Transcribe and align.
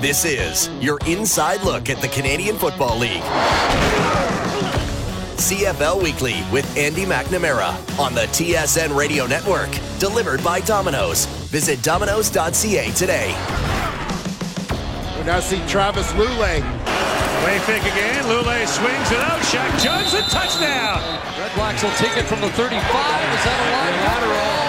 This 0.00 0.24
is 0.24 0.70
your 0.80 0.98
inside 1.06 1.62
look 1.62 1.90
at 1.90 2.00
the 2.00 2.08
Canadian 2.08 2.56
Football 2.56 2.96
League. 2.96 3.20
CFL 5.36 6.02
Weekly 6.02 6.42
with 6.50 6.64
Andy 6.74 7.04
McNamara 7.04 7.76
on 7.98 8.14
the 8.14 8.22
TSN 8.32 8.96
Radio 8.96 9.26
Network. 9.26 9.68
Delivered 9.98 10.42
by 10.42 10.60
Domino's. 10.60 11.26
Visit 11.52 11.82
domino's.ca 11.82 12.90
today. 12.92 13.26
We 15.18 15.24
now 15.26 15.40
see 15.40 15.60
Travis 15.68 16.10
Lulay. 16.12 16.62
Way 17.44 17.58
fake 17.58 17.82
again. 17.82 18.24
Lulay 18.24 18.66
swings 18.66 19.10
it 19.12 19.20
out. 19.20 19.40
Shaq 19.42 19.84
Johnson, 19.84 20.22
touchdown. 20.30 21.02
Red 21.38 21.54
Blacks 21.54 21.82
will 21.82 21.90
take 21.96 22.16
it 22.16 22.24
from 22.24 22.40
the 22.40 22.48
35. 22.52 22.72
Is 22.72 22.80
that 22.80 23.60
a 23.60 23.68
line 23.76 24.04
lateral? 24.06 24.59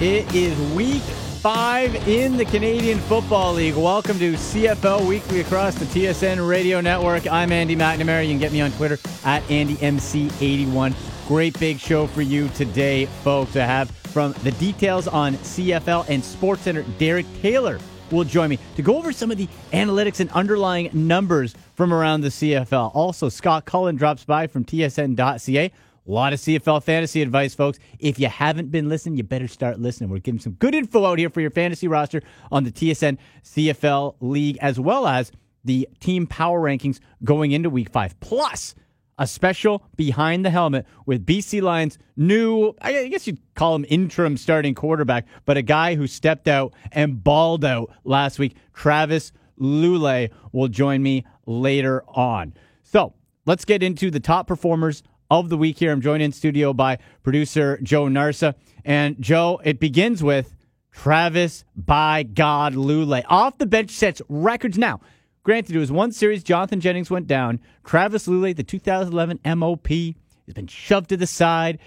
It 0.00 0.32
is 0.32 0.56
week 0.76 1.02
five 1.42 1.92
in 2.06 2.36
the 2.36 2.44
Canadian 2.44 3.00
Football 3.00 3.54
League. 3.54 3.74
Welcome 3.74 4.16
to 4.20 4.34
CFL 4.34 5.04
Weekly 5.08 5.40
across 5.40 5.74
the 5.74 5.86
TSN 5.86 6.48
Radio 6.48 6.80
Network. 6.80 7.26
I'm 7.26 7.50
Andy 7.50 7.74
McNamara. 7.74 8.22
You 8.22 8.30
can 8.30 8.38
get 8.38 8.52
me 8.52 8.60
on 8.60 8.70
Twitter 8.70 8.96
at 9.24 9.42
AndyMC81. 9.48 10.94
Great 11.26 11.58
big 11.58 11.80
show 11.80 12.06
for 12.06 12.22
you 12.22 12.48
today, 12.50 13.06
folks. 13.24 13.56
I 13.56 13.64
have 13.64 13.90
from 13.90 14.34
the 14.44 14.52
details 14.52 15.08
on 15.08 15.34
CFL 15.34 16.08
and 16.08 16.22
SportsCenter, 16.22 16.84
Derek 16.98 17.26
Taylor 17.42 17.80
will 18.12 18.22
join 18.22 18.50
me 18.50 18.58
to 18.76 18.82
go 18.82 18.96
over 18.96 19.12
some 19.12 19.32
of 19.32 19.36
the 19.36 19.48
analytics 19.72 20.20
and 20.20 20.30
underlying 20.30 20.90
numbers 20.92 21.56
from 21.74 21.92
around 21.92 22.20
the 22.20 22.28
CFL. 22.28 22.92
Also, 22.94 23.28
Scott 23.28 23.64
Cullen 23.64 23.96
drops 23.96 24.24
by 24.24 24.46
from 24.46 24.64
TSN.ca. 24.64 25.72
A 26.08 26.10
lot 26.10 26.32
of 26.32 26.40
CFL 26.40 26.82
fantasy 26.82 27.20
advice, 27.20 27.54
folks. 27.54 27.78
If 27.98 28.18
you 28.18 28.28
haven't 28.28 28.70
been 28.70 28.88
listening, 28.88 29.18
you 29.18 29.24
better 29.24 29.46
start 29.46 29.78
listening. 29.78 30.08
We're 30.08 30.20
giving 30.20 30.40
some 30.40 30.52
good 30.52 30.74
info 30.74 31.04
out 31.04 31.18
here 31.18 31.28
for 31.28 31.42
your 31.42 31.50
fantasy 31.50 31.86
roster 31.86 32.22
on 32.50 32.64
the 32.64 32.72
TSN 32.72 33.18
CFL 33.44 34.14
League, 34.20 34.56
as 34.62 34.80
well 34.80 35.06
as 35.06 35.30
the 35.64 35.86
team 36.00 36.26
power 36.26 36.62
rankings 36.62 36.98
going 37.24 37.52
into 37.52 37.68
week 37.68 37.90
five. 37.90 38.18
Plus, 38.20 38.74
a 39.18 39.26
special 39.26 39.84
behind 39.96 40.46
the 40.46 40.50
helmet 40.50 40.86
with 41.04 41.26
BC 41.26 41.60
Lions' 41.60 41.98
new, 42.16 42.72
I 42.80 43.08
guess 43.08 43.26
you'd 43.26 43.40
call 43.54 43.74
him 43.74 43.84
interim 43.90 44.38
starting 44.38 44.74
quarterback, 44.74 45.26
but 45.44 45.58
a 45.58 45.62
guy 45.62 45.94
who 45.94 46.06
stepped 46.06 46.48
out 46.48 46.72
and 46.90 47.22
balled 47.22 47.66
out 47.66 47.92
last 48.04 48.38
week. 48.38 48.56
Travis 48.72 49.30
Lulay 49.60 50.30
will 50.52 50.68
join 50.68 51.02
me 51.02 51.26
later 51.44 52.02
on. 52.08 52.54
So 52.82 53.12
let's 53.44 53.66
get 53.66 53.82
into 53.82 54.10
the 54.10 54.20
top 54.20 54.46
performers 54.46 55.02
of 55.30 55.48
the 55.48 55.56
week 55.56 55.78
here. 55.78 55.92
I'm 55.92 56.00
joined 56.00 56.22
in 56.22 56.32
studio 56.32 56.72
by 56.72 56.98
producer 57.22 57.78
Joe 57.82 58.04
Narsa. 58.04 58.54
And 58.84 59.20
Joe, 59.20 59.60
it 59.64 59.80
begins 59.80 60.22
with 60.22 60.54
Travis 60.92 61.64
by 61.76 62.22
God 62.22 62.74
Lulay. 62.74 63.24
Off 63.28 63.58
the 63.58 63.66
bench 63.66 63.90
sets 63.90 64.22
records 64.28 64.78
now. 64.78 65.00
Granted, 65.44 65.76
it 65.76 65.78
was 65.78 65.92
one 65.92 66.12
series. 66.12 66.42
Jonathan 66.42 66.80
Jennings 66.80 67.10
went 67.10 67.26
down. 67.26 67.60
Travis 67.84 68.26
Lulay, 68.26 68.54
the 68.54 68.62
2011 68.62 69.40
MOP, 69.58 69.88
has 69.88 70.54
been 70.54 70.66
shoved 70.66 71.08
to 71.10 71.16
the 71.16 71.26
side. 71.26 71.78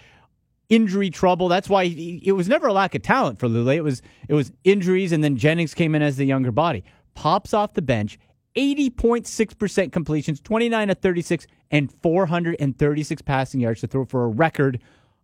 Injury 0.70 1.10
trouble. 1.10 1.48
That's 1.48 1.70
why 1.70 1.86
he, 1.86 2.22
it 2.24 2.32
was 2.32 2.48
never 2.48 2.68
a 2.68 2.74
lack 2.74 2.96
of 2.96 3.02
talent 3.02 3.40
for 3.40 3.48
Lulay. 3.48 3.76
It 3.76 3.84
was 3.84 4.02
it 4.30 4.34
was 4.34 4.54
injuries, 4.64 5.12
and 5.12 5.24
then 5.24 5.36
Jennings 5.36 5.74
came 5.74 5.94
in 5.96 6.02
as 6.02 6.16
the 6.16 6.26
younger 6.26 6.52
body. 6.52 6.84
Pops 7.14 7.54
off 7.54 7.74
the 7.74 7.82
bench, 7.82 8.18
80.6% 8.56 9.92
completions, 9.92 10.42
29 10.42 10.88
to 10.90 10.96
36, 10.96 11.48
and 11.72 11.92
436 12.02 13.22
passing 13.22 13.62
yards 13.62 13.82
to 13.82 13.88
throw 13.88 14.06
for 14.06 14.26
a 14.26 14.28
record 14.28 14.80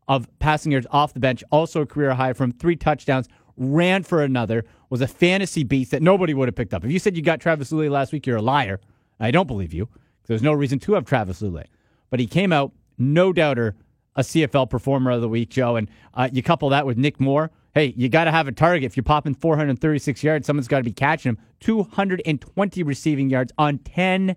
of 0.07 0.27
passing 0.39 0.71
yards 0.71 0.87
off 0.91 1.13
the 1.13 1.19
bench. 1.19 1.43
Also 1.51 1.81
a 1.81 1.85
career 1.85 2.13
high 2.13 2.33
from 2.33 2.51
three 2.51 2.75
touchdowns. 2.75 3.27
Ran 3.57 4.03
for 4.03 4.23
another. 4.23 4.63
Was 4.89 5.01
a 5.01 5.07
fantasy 5.07 5.63
beast 5.63 5.91
that 5.91 6.01
nobody 6.01 6.33
would 6.33 6.47
have 6.47 6.55
picked 6.55 6.73
up. 6.73 6.85
If 6.85 6.91
you 6.91 6.99
said 6.99 7.17
you 7.17 7.23
got 7.23 7.41
Travis 7.41 7.71
Lulay 7.71 7.89
last 7.89 8.13
week, 8.13 8.25
you're 8.25 8.37
a 8.37 8.41
liar. 8.41 8.79
I 9.19 9.31
don't 9.31 9.47
believe 9.47 9.73
you. 9.73 9.89
There's 10.27 10.43
no 10.43 10.53
reason 10.53 10.79
to 10.79 10.93
have 10.93 11.05
Travis 11.05 11.41
Lulay. 11.41 11.65
But 12.09 12.19
he 12.19 12.27
came 12.27 12.53
out, 12.53 12.71
no 12.97 13.33
doubter, 13.33 13.75
a 14.15 14.21
CFL 14.21 14.69
performer 14.69 15.11
of 15.11 15.21
the 15.21 15.29
week, 15.29 15.49
Joe. 15.49 15.75
And 15.75 15.89
uh, 16.13 16.29
you 16.31 16.43
couple 16.43 16.69
that 16.69 16.85
with 16.85 16.97
Nick 16.97 17.19
Moore. 17.19 17.51
Hey, 17.77 17.93
you 17.95 18.09
got 18.09 18.23
to 18.23 18.31
have 18.31 18.47
a 18.47 18.51
target. 18.51 18.85
If 18.85 18.97
you're 18.97 19.03
popping 19.03 19.35
436 19.35 20.23
yards, 20.23 20.47
someone's 20.47 20.67
got 20.67 20.79
to 20.79 20.83
be 20.83 20.91
catching 20.91 21.29
him. 21.29 21.37
220 21.59 22.81
receiving 22.81 23.29
yards 23.29 23.53
on 23.59 23.77
10 23.77 24.35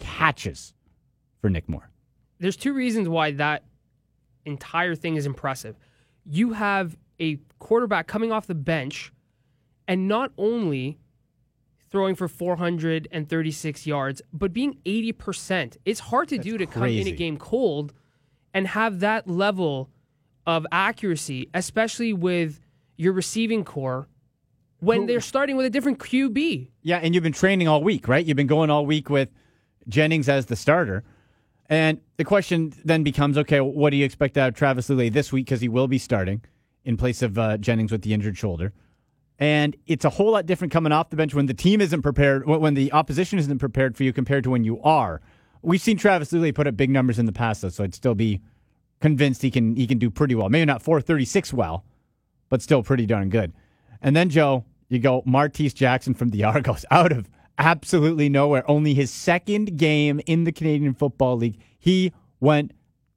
catches 0.00 0.74
for 1.40 1.48
Nick 1.48 1.68
Moore. 1.68 1.88
There's 2.40 2.56
two 2.56 2.72
reasons 2.72 3.08
why 3.08 3.30
that 3.30 3.62
entire 4.44 4.96
thing 4.96 5.14
is 5.14 5.24
impressive. 5.24 5.78
You 6.24 6.54
have 6.54 6.96
a 7.20 7.38
quarterback 7.60 8.08
coming 8.08 8.32
off 8.32 8.48
the 8.48 8.56
bench 8.56 9.12
and 9.86 10.08
not 10.08 10.32
only 10.36 10.98
throwing 11.92 12.16
for 12.16 12.26
436 12.26 13.86
yards, 13.86 14.20
but 14.32 14.52
being 14.52 14.78
80%. 14.84 15.76
It's 15.84 16.00
hard 16.00 16.26
to 16.30 16.38
That's 16.38 16.44
do 16.44 16.58
to 16.58 16.66
come 16.66 16.86
in 16.86 17.06
a 17.06 17.12
game 17.12 17.36
cold 17.36 17.92
and 18.52 18.66
have 18.66 18.98
that 18.98 19.28
level 19.28 19.90
of 20.44 20.66
accuracy, 20.72 21.48
especially 21.54 22.12
with 22.12 22.58
your 23.00 23.12
receiving 23.14 23.64
core 23.64 24.08
when 24.80 25.06
they're 25.06 25.20
starting 25.20 25.56
with 25.56 25.66
a 25.66 25.70
different 25.70 25.98
QB. 25.98 26.68
Yeah, 26.82 26.98
and 26.98 27.14
you've 27.14 27.24
been 27.24 27.32
training 27.32 27.66
all 27.66 27.82
week, 27.82 28.08
right? 28.08 28.24
You've 28.24 28.36
been 28.36 28.46
going 28.46 28.70
all 28.70 28.84
week 28.84 29.08
with 29.08 29.30
Jennings 29.88 30.28
as 30.28 30.46
the 30.46 30.56
starter. 30.56 31.02
And 31.68 32.00
the 32.16 32.24
question 32.24 32.72
then 32.84 33.02
becomes 33.02 33.38
okay, 33.38 33.60
what 33.60 33.90
do 33.90 33.96
you 33.96 34.04
expect 34.04 34.36
out 34.36 34.48
of 34.48 34.54
Travis 34.54 34.88
Lulay 34.88 35.12
this 35.12 35.32
week? 35.32 35.46
Because 35.46 35.60
he 35.60 35.68
will 35.68 35.88
be 35.88 35.98
starting 35.98 36.42
in 36.84 36.96
place 36.96 37.22
of 37.22 37.38
uh, 37.38 37.56
Jennings 37.56 37.92
with 37.92 38.02
the 38.02 38.12
injured 38.12 38.36
shoulder. 38.36 38.72
And 39.38 39.76
it's 39.86 40.04
a 40.04 40.10
whole 40.10 40.32
lot 40.32 40.44
different 40.44 40.72
coming 40.72 40.92
off 40.92 41.08
the 41.08 41.16
bench 41.16 41.34
when 41.34 41.46
the 41.46 41.54
team 41.54 41.80
isn't 41.80 42.02
prepared, 42.02 42.46
when 42.46 42.74
the 42.74 42.92
opposition 42.92 43.38
isn't 43.38 43.58
prepared 43.58 43.96
for 43.96 44.04
you 44.04 44.12
compared 44.12 44.44
to 44.44 44.50
when 44.50 44.64
you 44.64 44.82
are. 44.82 45.22
We've 45.62 45.80
seen 45.80 45.96
Travis 45.96 46.32
Lulay 46.32 46.54
put 46.54 46.66
up 46.66 46.76
big 46.76 46.90
numbers 46.90 47.18
in 47.18 47.24
the 47.24 47.32
past, 47.32 47.62
though, 47.62 47.70
so 47.70 47.84
I'd 47.84 47.94
still 47.94 48.14
be 48.14 48.40
convinced 49.00 49.40
he 49.40 49.50
can 49.50 49.76
he 49.76 49.86
can 49.86 49.98
do 49.98 50.10
pretty 50.10 50.34
well. 50.34 50.50
Maybe 50.50 50.66
not 50.66 50.82
436 50.82 51.52
well, 51.54 51.84
but 52.50 52.60
still 52.60 52.82
pretty 52.82 53.06
darn 53.06 53.30
good. 53.30 53.54
And 54.02 54.14
then 54.14 54.28
Joe, 54.28 54.64
you 54.90 54.98
go 54.98 55.22
Martese 55.22 55.74
Jackson 55.74 56.12
from 56.12 56.28
the 56.28 56.44
Argos 56.44 56.84
out 56.90 57.12
of 57.12 57.30
absolutely 57.56 58.28
nowhere. 58.28 58.68
Only 58.70 58.92
his 58.92 59.10
second 59.10 59.76
game 59.78 60.20
in 60.26 60.44
the 60.44 60.52
Canadian 60.52 60.92
Football 60.94 61.36
League, 61.38 61.58
he 61.78 62.12
went 62.40 62.72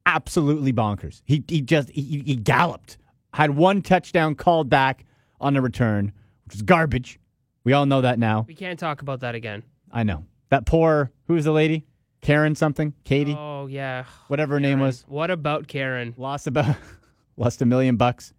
absolutely 0.05 0.71
bonkers. 0.73 1.21
He 1.25 1.43
he 1.47 1.61
just 1.61 1.89
he, 1.89 2.23
he 2.25 2.35
galloped. 2.35 2.97
Had 3.33 3.51
one 3.55 3.81
touchdown 3.81 4.35
called 4.35 4.69
back 4.69 5.05
on 5.41 5.53
the 5.55 5.61
return, 5.61 6.11
which 6.45 6.53
was 6.55 6.61
garbage. 6.61 7.19
We 7.63 7.73
all 7.73 7.85
know 7.85 8.01
that 8.01 8.19
now. 8.19 8.45
We 8.47 8.53
can't 8.53 8.77
talk 8.77 9.01
about 9.01 9.21
that 9.21 9.33
again. 9.35 9.63
I 9.91 10.03
know 10.03 10.25
that 10.49 10.65
poor 10.65 11.11
who 11.27 11.33
was 11.35 11.45
the 11.45 11.51
lady, 11.51 11.85
Karen 12.21 12.53
something, 12.55 12.93
Katie, 13.05 13.35
Oh, 13.37 13.67
yeah. 13.67 14.03
whatever 14.27 14.55
her 14.55 14.59
name 14.59 14.79
was, 14.79 15.03
What 15.07 15.31
about 15.31 15.67
Karen? 15.67 16.13
lost 16.17 16.45
about 16.45 16.75
lost 17.37 17.61
a 17.61 17.65
million 17.65 17.95
bucks, 17.95 18.33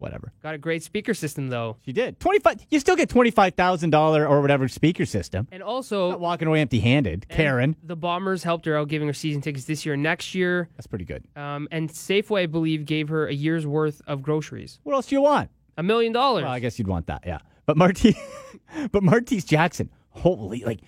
whatever. 0.00 0.32
Got 0.42 0.54
a 0.54 0.58
great 0.58 0.82
speaker 0.82 1.14
system, 1.14 1.48
though. 1.48 1.76
She 1.84 1.92
did 1.92 2.18
twenty 2.20 2.38
five. 2.38 2.64
You 2.70 2.80
still 2.80 2.96
get 2.96 3.08
twenty 3.08 3.30
five 3.30 3.54
thousand 3.54 3.90
dollar 3.90 4.26
or 4.26 4.40
whatever 4.40 4.66
speaker 4.68 5.06
system. 5.06 5.46
And 5.52 5.62
also, 5.62 6.10
Not 6.10 6.20
walking 6.20 6.48
away 6.48 6.60
empty 6.60 6.80
handed. 6.80 7.28
Karen, 7.28 7.76
The 7.82 7.96
Bombers 7.96 8.42
helped 8.42 8.66
her 8.66 8.76
out 8.76 8.88
giving 8.88 9.06
her 9.08 9.14
season 9.14 9.40
tickets 9.42 9.64
this 9.66 9.84
year 9.86 9.94
and 9.94 10.02
next 10.02 10.34
year. 10.34 10.68
that's 10.76 10.86
pretty 10.86 11.04
good. 11.04 11.24
Um, 11.36 11.68
and 11.70 11.88
Safeway, 11.90 12.42
I 12.42 12.46
believe, 12.46 12.84
gave 12.86 13.08
her 13.08 13.26
a 13.26 13.34
year's 13.34 13.66
worth 13.66 14.02
of 14.06 14.22
groceries. 14.22 14.80
What 14.82 14.94
else 14.94 15.06
do 15.06 15.14
you 15.14 15.22
want? 15.22 15.50
A 15.76 15.82
million 15.82 16.12
dollars. 16.12 16.42
Well, 16.44 16.52
I 16.52 16.58
guess 16.58 16.78
you'd 16.78 16.88
want 16.88 17.06
that, 17.06 17.22
yeah. 17.26 17.38
But 17.66 17.76
Marty, 17.76 18.16
but 18.92 19.02
Martese 19.02 19.46
Jackson, 19.46 19.90
holy, 20.10 20.64
like 20.64 20.80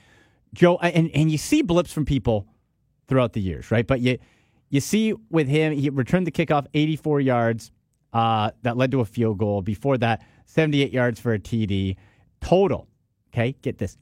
Joe, 0.54 0.76
and 0.78 1.10
and 1.14 1.30
you 1.30 1.38
see 1.38 1.62
blips 1.62 1.92
from 1.92 2.04
people 2.04 2.46
throughout 3.08 3.32
the 3.32 3.40
years, 3.40 3.70
right? 3.70 3.86
But 3.86 4.00
you 4.00 4.18
you 4.68 4.80
see 4.80 5.14
with 5.30 5.48
him, 5.48 5.72
he 5.72 5.90
returned 5.90 6.26
the 6.26 6.30
kickoff 6.32 6.66
84 6.74 7.20
yards, 7.20 7.70
uh, 8.12 8.50
that 8.62 8.76
led 8.76 8.90
to 8.90 8.98
a 9.00 9.04
field 9.04 9.38
goal. 9.38 9.62
Before 9.62 9.96
that, 9.98 10.24
78 10.46 10.92
yards 10.92 11.20
for 11.20 11.32
a 11.32 11.38
TD. 11.38 11.94
Total, 12.40 12.88
okay, 13.32 13.54
get 13.62 13.78
this, 13.78 13.96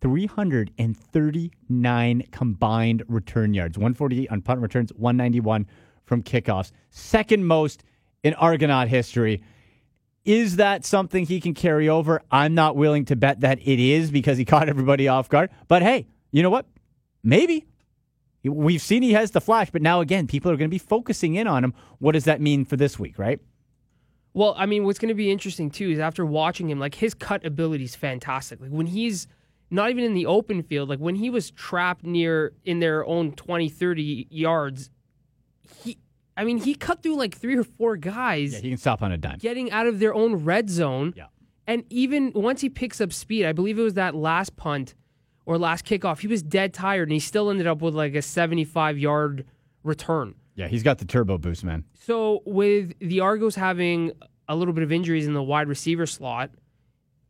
339 0.00 2.22
combined 2.30 3.02
return 3.08 3.52
yards, 3.54 3.78
148 3.78 4.30
on 4.30 4.42
punt 4.42 4.60
returns, 4.60 4.92
191 4.94 5.66
from 6.04 6.22
kickoffs, 6.22 6.72
second 6.90 7.46
most 7.46 7.82
in 8.22 8.34
Argonaut 8.34 8.88
history. 8.88 9.42
Is 10.24 10.56
that 10.56 10.84
something 10.84 11.24
he 11.24 11.40
can 11.40 11.54
carry 11.54 11.88
over? 11.88 12.20
I'm 12.30 12.54
not 12.54 12.76
willing 12.76 13.06
to 13.06 13.16
bet 13.16 13.40
that 13.40 13.58
it 13.60 13.80
is 13.80 14.10
because 14.10 14.36
he 14.36 14.44
caught 14.44 14.68
everybody 14.68 15.08
off 15.08 15.28
guard. 15.28 15.50
But 15.68 15.82
hey, 15.82 16.06
you 16.30 16.42
know 16.42 16.50
what? 16.50 16.66
Maybe. 17.22 17.66
We've 18.44 18.80
seen 18.80 19.02
he 19.02 19.12
has 19.12 19.32
the 19.32 19.40
flash, 19.40 19.70
but 19.70 19.82
now 19.82 20.00
again, 20.00 20.26
people 20.26 20.50
are 20.50 20.56
going 20.56 20.68
to 20.70 20.74
be 20.74 20.78
focusing 20.78 21.34
in 21.34 21.46
on 21.46 21.64
him. 21.64 21.74
What 21.98 22.12
does 22.12 22.24
that 22.24 22.40
mean 22.40 22.64
for 22.64 22.76
this 22.76 22.98
week, 22.98 23.18
right? 23.18 23.40
Well, 24.34 24.54
I 24.56 24.66
mean, 24.66 24.84
what's 24.84 24.98
going 24.98 25.08
to 25.08 25.14
be 25.14 25.30
interesting 25.32 25.70
too 25.70 25.90
is 25.90 25.98
after 25.98 26.24
watching 26.24 26.70
him, 26.70 26.78
like 26.78 26.94
his 26.94 27.14
cut 27.14 27.44
ability 27.44 27.84
is 27.84 27.96
fantastic. 27.96 28.60
Like 28.60 28.70
when 28.70 28.86
he's 28.86 29.26
not 29.70 29.90
even 29.90 30.04
in 30.04 30.14
the 30.14 30.26
open 30.26 30.62
field, 30.62 30.88
like 30.88 31.00
when 31.00 31.16
he 31.16 31.28
was 31.30 31.50
trapped 31.50 32.04
near 32.04 32.52
in 32.64 32.78
their 32.78 33.04
own 33.04 33.32
20, 33.32 33.68
30 33.68 34.28
yards, 34.30 34.90
he 35.82 35.98
I 36.36 36.44
mean, 36.44 36.58
he 36.58 36.74
cut 36.76 37.02
through 37.02 37.16
like 37.16 37.36
three 37.36 37.56
or 37.56 37.64
four 37.64 37.96
guys 37.96 38.52
Yeah, 38.52 38.60
he 38.60 38.68
can 38.68 38.78
stop 38.78 39.02
on 39.02 39.10
a 39.10 39.18
dime. 39.18 39.38
getting 39.38 39.72
out 39.72 39.88
of 39.88 39.98
their 39.98 40.14
own 40.14 40.44
red 40.44 40.70
zone. 40.70 41.12
Yeah. 41.16 41.26
And 41.66 41.84
even 41.90 42.30
once 42.34 42.60
he 42.60 42.68
picks 42.70 43.00
up 43.00 43.12
speed, 43.12 43.44
I 43.44 43.52
believe 43.52 43.78
it 43.78 43.82
was 43.82 43.94
that 43.94 44.14
last 44.14 44.54
punt 44.56 44.94
or 45.48 45.56
last 45.56 45.86
kickoff, 45.86 46.20
he 46.20 46.26
was 46.26 46.42
dead 46.42 46.74
tired 46.74 47.08
and 47.08 47.12
he 47.12 47.18
still 47.18 47.48
ended 47.48 47.66
up 47.66 47.80
with 47.80 47.94
like 47.94 48.14
a 48.14 48.20
75 48.20 48.98
yard 48.98 49.46
return. 49.82 50.34
Yeah, 50.54 50.68
he's 50.68 50.82
got 50.82 50.98
the 50.98 51.06
turbo 51.06 51.38
boost, 51.38 51.64
man. 51.64 51.84
So 51.98 52.42
with 52.44 52.92
the 52.98 53.20
Argos 53.20 53.54
having 53.54 54.12
a 54.46 54.54
little 54.54 54.74
bit 54.74 54.84
of 54.84 54.92
injuries 54.92 55.26
in 55.26 55.32
the 55.32 55.42
wide 55.42 55.66
receiver 55.66 56.04
slot, 56.04 56.50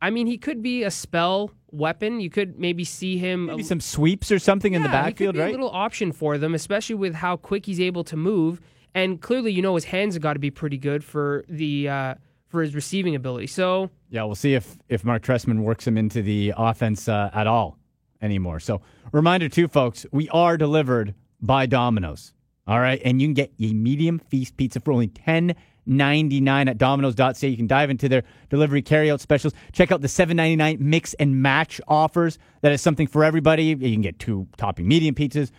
I 0.01 0.09
mean, 0.09 0.27
he 0.27 0.37
could 0.37 0.61
be 0.61 0.83
a 0.83 0.91
spell 0.91 1.51
weapon. 1.71 2.19
You 2.19 2.29
could 2.29 2.59
maybe 2.59 2.83
see 2.83 3.17
him 3.17 3.45
Maybe 3.45 3.63
some 3.63 3.79
sweeps 3.79 4.33
or 4.33 4.39
something 4.39 4.73
in 4.73 4.83
the 4.83 4.89
Yeah, 4.89 5.03
he 5.05 5.09
backfield, 5.11 5.37
right? 5.37 5.47
A 5.47 5.51
little 5.51 5.71
option 5.71 6.11
for 6.11 6.37
them, 6.37 6.53
especially 6.53 6.95
with 6.95 7.15
how 7.15 7.37
quick 7.37 7.65
he's 7.67 7.79
able 7.79 8.03
to 8.03 8.17
move, 8.17 8.59
and 8.93 9.21
clearly, 9.21 9.53
you 9.53 9.61
know, 9.61 9.75
his 9.75 9.85
hands 9.85 10.15
have 10.15 10.21
got 10.21 10.33
to 10.33 10.39
be 10.39 10.51
pretty 10.51 10.77
good 10.77 11.05
for 11.05 11.45
the 11.47 11.87
uh, 11.87 12.15
for 12.49 12.61
his 12.61 12.75
receiving 12.75 13.15
ability. 13.15 13.47
So 13.47 13.89
Yeah, 14.09 14.23
we'll 14.25 14.35
see 14.35 14.55
if 14.55 14.77
if 14.89 15.05
Marc 15.05 15.23
Trestman 15.23 15.61
works 15.61 15.87
him 15.87 15.97
into 15.97 16.21
the 16.21 16.53
offense 16.57 17.07
uh, 17.07 17.29
at 17.33 17.47
all 17.47 17.78
anymore. 18.21 18.59
So, 18.59 18.81
reminder 19.11 19.49
too, 19.49 19.67
folks, 19.67 20.05
we 20.11 20.29
are 20.29 20.57
delivered 20.57 21.15
by 21.41 21.65
Domino's. 21.65 22.33
All 22.67 22.79
right, 22.79 23.01
and 23.03 23.19
you 23.19 23.27
can 23.27 23.33
get 23.33 23.51
a 23.59 23.73
medium 23.73 24.19
feast 24.19 24.55
pizza 24.55 24.79
for 24.79 24.91
only 24.91 25.07
ten 25.07 25.55
ninety 25.87 26.39
nine 26.39 26.67
at 26.67 26.77
Domino's.ca. 26.77 27.47
You 27.47 27.57
can 27.57 27.65
dive 27.65 27.89
into 27.89 28.07
their 28.07 28.23
delivery 28.49 28.83
carryout 28.83 29.19
specials. 29.19 29.53
Check 29.71 29.91
out 29.91 30.01
the 30.01 30.07
seven 30.07 30.37
ninety 30.37 30.55
nine 30.55 30.77
mix 30.79 31.15
and 31.15 31.41
match 31.41 31.81
offers. 31.87 32.37
That 32.61 32.71
is 32.71 32.81
something 32.81 33.07
for 33.07 33.23
everybody. 33.23 33.63
You 33.63 33.77
can 33.77 34.01
get 34.01 34.19
two 34.19 34.47
topping 34.57 34.87
medium 34.87 35.15
pizzas, 35.15 35.49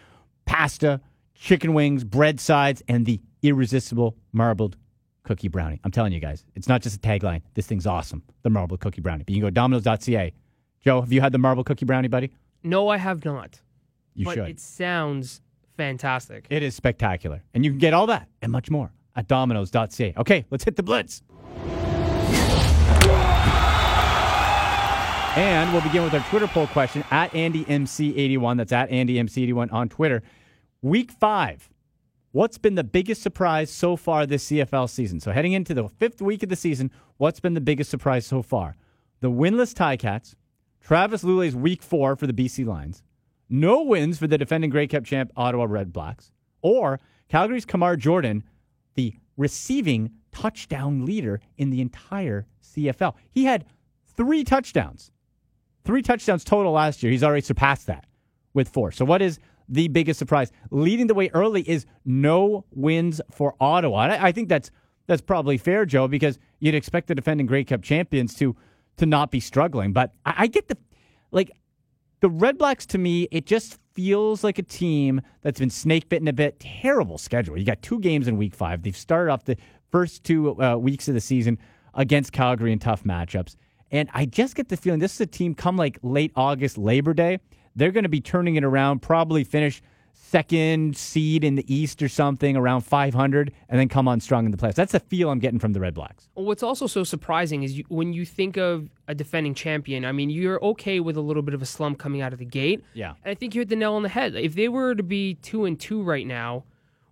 pasta, 0.45 1.01
chicken 1.35 1.75
wings, 1.75 2.05
bread 2.05 2.39
sides, 2.39 2.83
and 2.87 3.07
the 3.07 3.21
irresistible 3.43 4.17
marbled 4.33 4.77
cookie 5.25 5.49
brownie. 5.49 5.81
I'm 5.83 5.91
telling 5.91 6.13
you 6.13 6.21
guys, 6.21 6.45
it's 6.55 6.69
not 6.69 6.83
just 6.83 6.97
a 6.97 6.99
tagline. 7.01 7.43
This 7.55 7.67
thing's 7.67 7.87
awesome. 7.87 8.23
The 8.43 8.51
marble 8.51 8.77
cookie 8.77 9.01
brownie. 9.01 9.25
But 9.25 9.31
you 9.31 9.37
can 9.37 9.43
go 9.43 9.49
to 9.49 9.53
domino's.ca. 9.53 10.33
Joe, 10.85 11.01
have 11.01 11.13
you 11.13 11.21
had 11.21 11.33
the 11.33 11.39
marble 11.39 11.65
cookie 11.65 11.85
brownie, 11.85 12.09
buddy? 12.09 12.31
No, 12.63 12.89
I 12.89 12.97
have 12.99 13.25
not, 13.25 13.61
You 14.15 14.25
but 14.27 14.35
should. 14.35 14.49
it 14.49 14.61
sounds 14.61 15.41
fantastic. 15.77 16.47
it 16.51 16.63
is 16.63 16.75
spectacular. 16.75 17.43
And 17.55 17.65
you 17.65 17.71
can 17.71 17.79
get 17.79 17.95
all 17.95 18.07
that 18.09 18.29
and 18.43 18.53
much 18.53 18.71
more 18.71 18.93
at 19.17 19.27
domino's.ca. 19.29 20.15
Okay, 20.17 20.45
let's 20.51 20.65
hit 20.65 20.77
the 20.77 20.83
blitz. 20.83 21.23
And 25.37 25.73
we'll 25.73 25.81
begin 25.83 26.03
with 26.03 26.13
our 26.13 26.21
Twitter 26.29 26.49
poll 26.49 26.67
question 26.67 27.05
at 27.11 27.31
AndyMC81. 27.33 28.57
That's 28.57 28.73
at 28.73 28.91
AndyMC81 28.91 29.73
on 29.73 29.89
Twitter. 29.89 30.23
Week 30.83 31.13
five. 31.13 31.71
What's 32.33 32.59
been 32.59 32.75
the 32.75 32.85
biggest 32.85 33.23
surprise 33.23 33.71
so 33.71 33.97
far 33.97 34.27
this 34.27 34.47
CFL 34.51 34.91
season? 34.91 35.21
So 35.21 35.31
heading 35.33 35.53
into 35.53 35.73
the 35.73 35.89
fifth 35.89 36.21
week 36.21 36.43
of 36.43 36.49
the 36.49 36.57
season, 36.57 36.91
what's 37.17 37.39
been 37.41 37.55
the 37.55 37.61
biggest 37.61 37.91
surprise 37.91 38.27
so 38.27 38.43
far? 38.43 38.77
The 39.21 39.31
winless 39.31 39.73
Ticats, 39.73 40.35
Travis 40.81 41.23
Lulay's 41.23 41.55
week 41.55 41.83
four 41.83 42.17
for 42.17 42.27
the 42.27 42.33
BC 42.33 42.67
Lions, 42.67 43.03
no 43.49 43.83
wins 43.83 44.19
for 44.19 44.27
the 44.27 44.39
defending 44.39 44.71
Grey 44.71 44.87
Cup 44.87 45.05
champ 45.05 45.33
Ottawa 45.37 45.67
Red 45.69 45.93
Blacks, 45.93 46.33
or 46.63 47.01
Calgary's 47.29 47.65
Kamar 47.65 47.97
Jordan, 47.97 48.45
the 48.95 49.15
receiving 49.37 50.11
touchdown 50.33 51.05
leader 51.05 51.41
in 51.57 51.71
the 51.71 51.81
entire 51.81 52.47
CFL. 52.63 53.15
He 53.31 53.45
had 53.45 53.65
three 54.17 54.45
touchdowns. 54.45 55.11
Three 55.85 56.03
touchdowns 56.03 56.45
total 56.45 56.73
last 56.73 57.03
year. 57.03 57.11
He's 57.11 57.25
already 57.25 57.41
surpassed 57.41 57.87
that 57.87 58.05
with 58.53 58.69
four. 58.69 58.93
So, 58.93 59.05
what 59.05 59.23
is 59.23 59.39
the 59.69 59.89
biggest 59.89 60.19
surprise? 60.19 60.53
Leading 60.71 61.07
the 61.07 61.15
way 61.15 61.31
early 61.33 61.63
is 61.69 61.87
no 62.05 62.65
wins 62.71 63.21
for 63.31 63.55
Ottawa. 63.61 63.99
I, 63.99 64.27
I 64.29 64.33
think 64.33 64.49
that's 64.49 64.71
that's 65.07 65.23
probably 65.23 65.59
fair, 65.59 65.87
Joe, 65.87 66.07
because 66.07 66.39
you'd 66.61 66.75
expect 66.75 67.09
the 67.09 67.15
defending 67.15 67.47
Grey 67.47 67.65
Cup 67.65 67.83
champions 67.83 68.35
to 68.37 68.55
to 69.01 69.07
not 69.07 69.31
be 69.31 69.41
struggling. 69.41 69.93
But 69.93 70.13
I, 70.25 70.35
I 70.39 70.47
get 70.47 70.69
the 70.69 70.77
like 71.33 71.51
the 72.21 72.29
Red 72.29 72.59
Blacks 72.59 72.85
to 72.87 72.99
me, 72.99 73.29
it 73.31 73.47
just 73.47 73.79
feels 73.95 74.45
like 74.45 74.59
a 74.59 74.63
team 74.63 75.23
that's 75.41 75.59
been 75.59 75.71
snake 75.71 76.09
bitten 76.09 76.29
a 76.29 76.33
bit. 76.33 76.61
Terrible 76.61 77.17
schedule. 77.17 77.59
You 77.59 77.65
got 77.65 77.81
two 77.83 77.99
games 77.99 78.29
in 78.29 78.37
week 78.37 78.55
five. 78.55 78.83
They've 78.83 78.97
started 78.97 79.33
off 79.33 79.45
the 79.45 79.57
first 79.91 80.23
two 80.23 80.61
uh, 80.63 80.77
weeks 80.77 81.09
of 81.09 81.15
the 81.15 81.21
season 81.21 81.59
against 81.95 82.33
Calgary 82.33 82.73
in 82.73 82.79
tough 82.79 83.05
matchups. 83.05 83.57
And 83.91 84.09
I 84.13 84.27
just 84.27 84.55
get 84.55 84.69
the 84.69 84.77
feeling 84.77 85.01
this 85.01 85.15
is 85.15 85.21
a 85.23 85.27
team 85.27 85.55
come 85.55 85.77
like 85.77 85.99
late 86.03 86.33
August, 86.37 86.77
Labor 86.77 87.15
Day. 87.15 87.41
They're 87.75 87.93
going 87.93 88.05
to 88.05 88.11
be 88.11 88.21
turning 88.21 88.57
it 88.57 88.65
around, 88.65 89.01
probably 89.01 89.45
finish 89.45 89.83
second 90.13 90.97
seed 90.97 91.43
in 91.43 91.57
the 91.57 91.75
East 91.75 92.03
or 92.03 92.09
something 92.09 92.57
around 92.57 92.83
500, 92.83 93.53
and 93.69 93.81
then 93.81 93.89
come 93.89 94.07
on 94.07 94.21
strong 94.21 94.45
in 94.45 94.53
the 94.53 94.57
playoffs. 94.57 94.75
That's 94.75 94.93
the 94.93 95.01
feel 95.01 95.31
I'm 95.31 95.41
getting 95.41 95.59
from 95.59 95.73
the 95.73 95.81
Red 95.81 95.95
Blacks. 95.95 96.29
Well, 96.35 96.47
What's 96.47 96.63
also 96.63 96.87
so 96.87 97.03
surprising 97.03 97.63
is 97.63 97.79
you, 97.79 97.85
when 97.89 98.13
you 98.13 98.25
think 98.25 98.57
of 98.57 98.89
a 99.09 99.15
defending 99.15 99.55
champion, 99.55 100.05
I 100.05 100.13
mean, 100.13 100.31
you're 100.31 100.63
okay 100.65 101.01
with 101.01 101.17
a 101.17 101.21
little 101.21 101.43
bit 101.43 101.55
of 101.55 101.63
a 101.63 101.67
slump 101.67 101.99
coming 101.99 102.21
out 102.21 102.33
of 102.33 102.39
the 102.39 102.45
gate. 102.45 102.85
Yeah. 102.95 103.15
And 103.25 103.31
I 103.31 103.35
think 103.35 103.55
you 103.55 103.61
hit 103.61 103.71
the 103.71 103.77
nail 103.77 103.95
on 103.95 104.03
the 104.03 104.09
head. 104.09 104.35
If 104.37 104.55
they 104.55 104.69
were 104.69 104.95
to 104.95 105.03
be 105.03 105.35
two 105.35 105.65
and 105.65 105.79
two 105.79 106.03
right 106.03 106.27
now, 106.27 106.65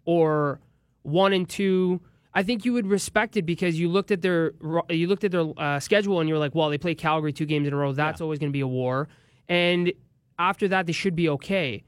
or 0.05 0.61
one 1.03 1.33
and 1.33 1.49
two, 1.49 2.01
I 2.35 2.43
think 2.43 2.65
you 2.65 2.73
would 2.73 2.87
respect 2.87 3.37
it 3.37 3.43
because 3.43 3.81
you 3.81 3.89
looked 3.89 4.11
at 4.11 4.23
their 4.23 4.53
you 4.91 5.09
looked 5.09 5.25
at 5.25 5.33
their 5.33 5.53
uh, 5.57 5.81
schedule 5.81 6.21
and 6.21 6.29
you're 6.29 6.39
like, 6.39 6.55
well, 6.55 6.71
they 6.71 6.79
play 6.79 6.95
Calgary 6.95 7.33
two 7.33 7.47
games 7.47 7.67
in 7.67 7.75
a 7.75 7.77
row. 7.77 7.93
That's 7.93 8.21
always 8.21 8.39
going 8.39 8.51
to 8.51 8.57
be 8.57 8.61
a 8.61 8.67
war. 8.67 9.09
And 9.49 9.93
after 10.39 10.69
that, 10.69 10.87
they 10.87 10.93
should 10.93 11.17
be 11.17 11.29
okay. 11.31 11.83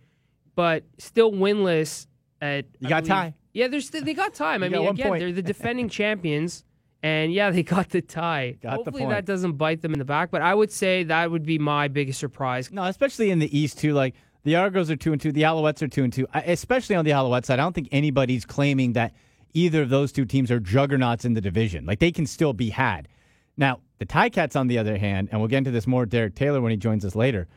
But 0.60 0.84
still 0.98 1.32
winless. 1.32 2.06
At 2.42 2.66
You 2.80 2.90
got 2.90 3.06
time. 3.06 3.32
Yeah, 3.54 3.68
still, 3.78 4.04
they 4.04 4.12
got 4.12 4.34
time. 4.34 4.62
I 4.62 4.68
got 4.68 4.80
mean, 4.82 4.88
again, 4.90 5.08
point. 5.08 5.20
they're 5.20 5.32
the 5.32 5.40
defending 5.54 5.88
champions. 5.88 6.64
And 7.02 7.32
yeah, 7.32 7.50
they 7.50 7.62
got 7.62 7.88
the 7.88 8.02
tie. 8.02 8.58
Got 8.60 8.70
the 8.72 8.76
Hopefully 8.76 9.00
point. 9.04 9.10
that 9.12 9.24
doesn't 9.24 9.52
bite 9.54 9.80
them 9.80 9.94
in 9.94 9.98
the 9.98 10.04
back, 10.04 10.30
but 10.30 10.42
I 10.42 10.54
would 10.54 10.70
say 10.70 11.02
that 11.04 11.30
would 11.30 11.46
be 11.46 11.58
my 11.58 11.88
biggest 11.88 12.20
surprise. 12.20 12.70
No, 12.70 12.84
especially 12.84 13.30
in 13.30 13.38
the 13.38 13.58
East 13.58 13.78
too. 13.78 13.94
Like 13.94 14.14
the 14.44 14.56
Argos 14.56 14.90
are 14.90 14.96
two 14.96 15.12
and 15.12 15.20
two, 15.20 15.32
the 15.32 15.44
Alouettes 15.44 15.80
are 15.80 15.88
two 15.88 16.04
and 16.04 16.12
two. 16.12 16.26
I- 16.34 16.42
Especially 16.42 16.94
on 16.94 17.06
the 17.06 17.12
Alouettes 17.12 17.46
side, 17.46 17.58
I 17.58 17.62
don't 17.62 17.74
think 17.74 17.88
anybody's 17.90 18.44
claiming 18.44 18.92
that 18.92 19.14
either 19.54 19.80
of 19.80 19.88
those 19.88 20.12
two 20.12 20.26
teams 20.26 20.50
are 20.50 20.60
juggernauts 20.60 21.24
in 21.24 21.32
the 21.32 21.40
division. 21.40 21.86
Like 21.86 22.00
they 22.00 22.12
can 22.12 22.26
still 22.26 22.52
be 22.52 22.68
had. 22.68 23.08
Now 23.56 23.80
the 23.96 24.04
Ticats, 24.04 24.56
on 24.60 24.66
the 24.66 24.76
other 24.76 24.98
hand, 24.98 25.30
and 25.32 25.40
we'll 25.40 25.48
get 25.48 25.56
into 25.58 25.70
this 25.70 25.86
more, 25.86 26.04
Derek 26.04 26.34
Taylor 26.34 26.60
when 26.60 26.70
he 26.70 26.76
joins 26.76 27.02
us 27.06 27.14
later. 27.14 27.48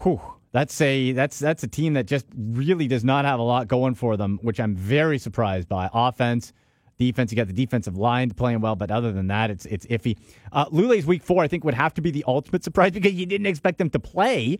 Whew, 0.00 0.20
that's 0.52 0.78
a 0.82 1.12
that's 1.12 1.38
that's 1.38 1.62
a 1.62 1.68
team 1.68 1.94
that 1.94 2.06
just 2.06 2.26
really 2.36 2.86
does 2.86 3.04
not 3.04 3.24
have 3.24 3.40
a 3.40 3.42
lot 3.42 3.68
going 3.68 3.94
for 3.94 4.16
them, 4.18 4.38
which 4.42 4.60
I'm 4.60 4.76
very 4.76 5.18
surprised 5.18 5.66
by. 5.66 5.88
Offense, 5.94 6.52
defense, 6.98 7.32
you 7.32 7.36
got 7.36 7.46
the 7.46 7.54
defensive 7.54 7.96
line 7.96 8.30
playing 8.30 8.60
well, 8.60 8.76
but 8.76 8.90
other 8.90 9.12
than 9.12 9.28
that, 9.28 9.50
it's 9.50 9.64
it's 9.66 9.86
iffy. 9.86 10.18
Uh, 10.52 10.66
Lulay's 10.70 11.06
week 11.06 11.22
four, 11.22 11.42
I 11.42 11.48
think, 11.48 11.64
would 11.64 11.74
have 11.74 11.94
to 11.94 12.02
be 12.02 12.10
the 12.10 12.22
ultimate 12.26 12.62
surprise 12.62 12.92
because 12.92 13.12
you 13.12 13.24
didn't 13.24 13.46
expect 13.46 13.78
them 13.78 13.88
to 13.90 13.98
play, 13.98 14.58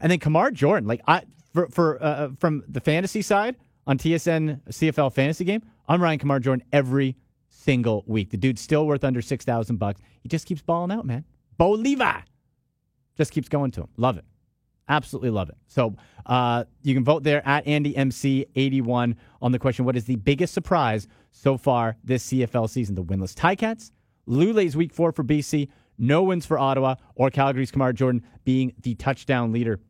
and 0.00 0.10
then 0.10 0.20
Kamar 0.20 0.52
Jordan, 0.52 0.88
like 0.88 1.02
I 1.08 1.22
for 1.52 1.66
for 1.68 2.02
uh, 2.02 2.28
from 2.38 2.62
the 2.68 2.80
fantasy 2.80 3.20
side 3.20 3.56
on 3.88 3.98
TSN 3.98 4.62
CFL 4.68 5.12
fantasy 5.12 5.44
game, 5.44 5.62
I'm 5.88 6.00
Ryan 6.00 6.20
Kamar 6.20 6.38
Jordan 6.38 6.64
every 6.72 7.16
single 7.48 8.04
week. 8.06 8.30
The 8.30 8.36
dude's 8.36 8.60
still 8.60 8.86
worth 8.86 9.02
under 9.02 9.20
six 9.20 9.44
thousand 9.44 9.78
bucks. 9.78 10.00
He 10.22 10.28
just 10.28 10.46
keeps 10.46 10.62
balling 10.62 10.92
out, 10.92 11.04
man. 11.04 11.24
Bo 11.58 11.72
Levi 11.72 12.20
just 13.16 13.32
keeps 13.32 13.48
going 13.48 13.72
to 13.72 13.80
him. 13.82 13.88
Love 13.96 14.16
it. 14.16 14.24
Absolutely 14.88 15.30
love 15.30 15.48
it. 15.48 15.56
So 15.66 15.94
uh, 16.26 16.64
you 16.82 16.94
can 16.94 17.04
vote 17.04 17.22
there 17.22 17.46
at 17.46 17.64
AndyMC81 17.66 19.16
on 19.40 19.52
the 19.52 19.58
question 19.58 19.84
what 19.84 19.96
is 19.96 20.04
the 20.04 20.16
biggest 20.16 20.52
surprise 20.52 21.08
so 21.32 21.56
far 21.56 21.96
this 22.04 22.26
CFL 22.30 22.68
season? 22.68 22.94
The 22.94 23.04
winless 23.04 23.34
Ticats, 23.34 23.90
Lulay's 24.26 24.76
week 24.76 24.92
four 24.92 25.12
for 25.12 25.24
BC, 25.24 25.68
no 25.98 26.22
wins 26.22 26.44
for 26.44 26.58
Ottawa, 26.58 26.96
or 27.14 27.30
Calgary's 27.30 27.70
Kamar 27.70 27.92
Jordan 27.92 28.22
being 28.44 28.74
the 28.82 28.94
touchdown 28.94 29.52
leader. 29.52 29.80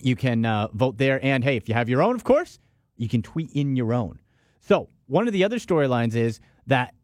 You 0.00 0.16
can 0.16 0.44
uh, 0.44 0.68
vote 0.72 0.98
there. 0.98 1.24
And 1.24 1.44
hey, 1.44 1.56
if 1.56 1.68
you 1.68 1.74
have 1.74 1.88
your 1.88 2.02
own, 2.02 2.14
of 2.14 2.24
course, 2.24 2.58
you 2.96 3.08
can 3.08 3.22
tweet 3.22 3.50
in 3.52 3.76
your 3.76 3.92
own. 3.92 4.18
So 4.60 4.88
one 5.06 5.26
of 5.26 5.32
the 5.32 5.44
other 5.44 5.58
storylines 5.58 6.16
is 6.16 6.40
that 6.66 6.94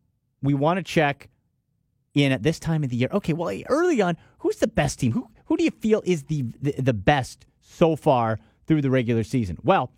we 0.42 0.54
want 0.54 0.78
to 0.78 0.82
check 0.82 1.28
in 2.14 2.32
at 2.32 2.42
this 2.42 2.58
time 2.58 2.82
of 2.82 2.90
the 2.90 2.96
year. 2.96 3.08
Okay, 3.12 3.32
well, 3.32 3.56
early 3.68 4.00
on, 4.00 4.16
who's 4.38 4.56
the 4.56 4.66
best 4.66 4.98
team? 4.98 5.12
Who 5.12 5.28
who 5.50 5.56
do 5.56 5.64
you 5.64 5.72
feel 5.72 6.00
is 6.06 6.22
the 6.22 6.42
the, 6.62 6.72
the 6.80 6.94
best 6.94 7.44
so 7.60 7.96
far 7.96 8.38
through 8.66 8.80
the 8.80 8.88
regular 8.88 9.24
season? 9.24 9.58
Well, 9.62 9.92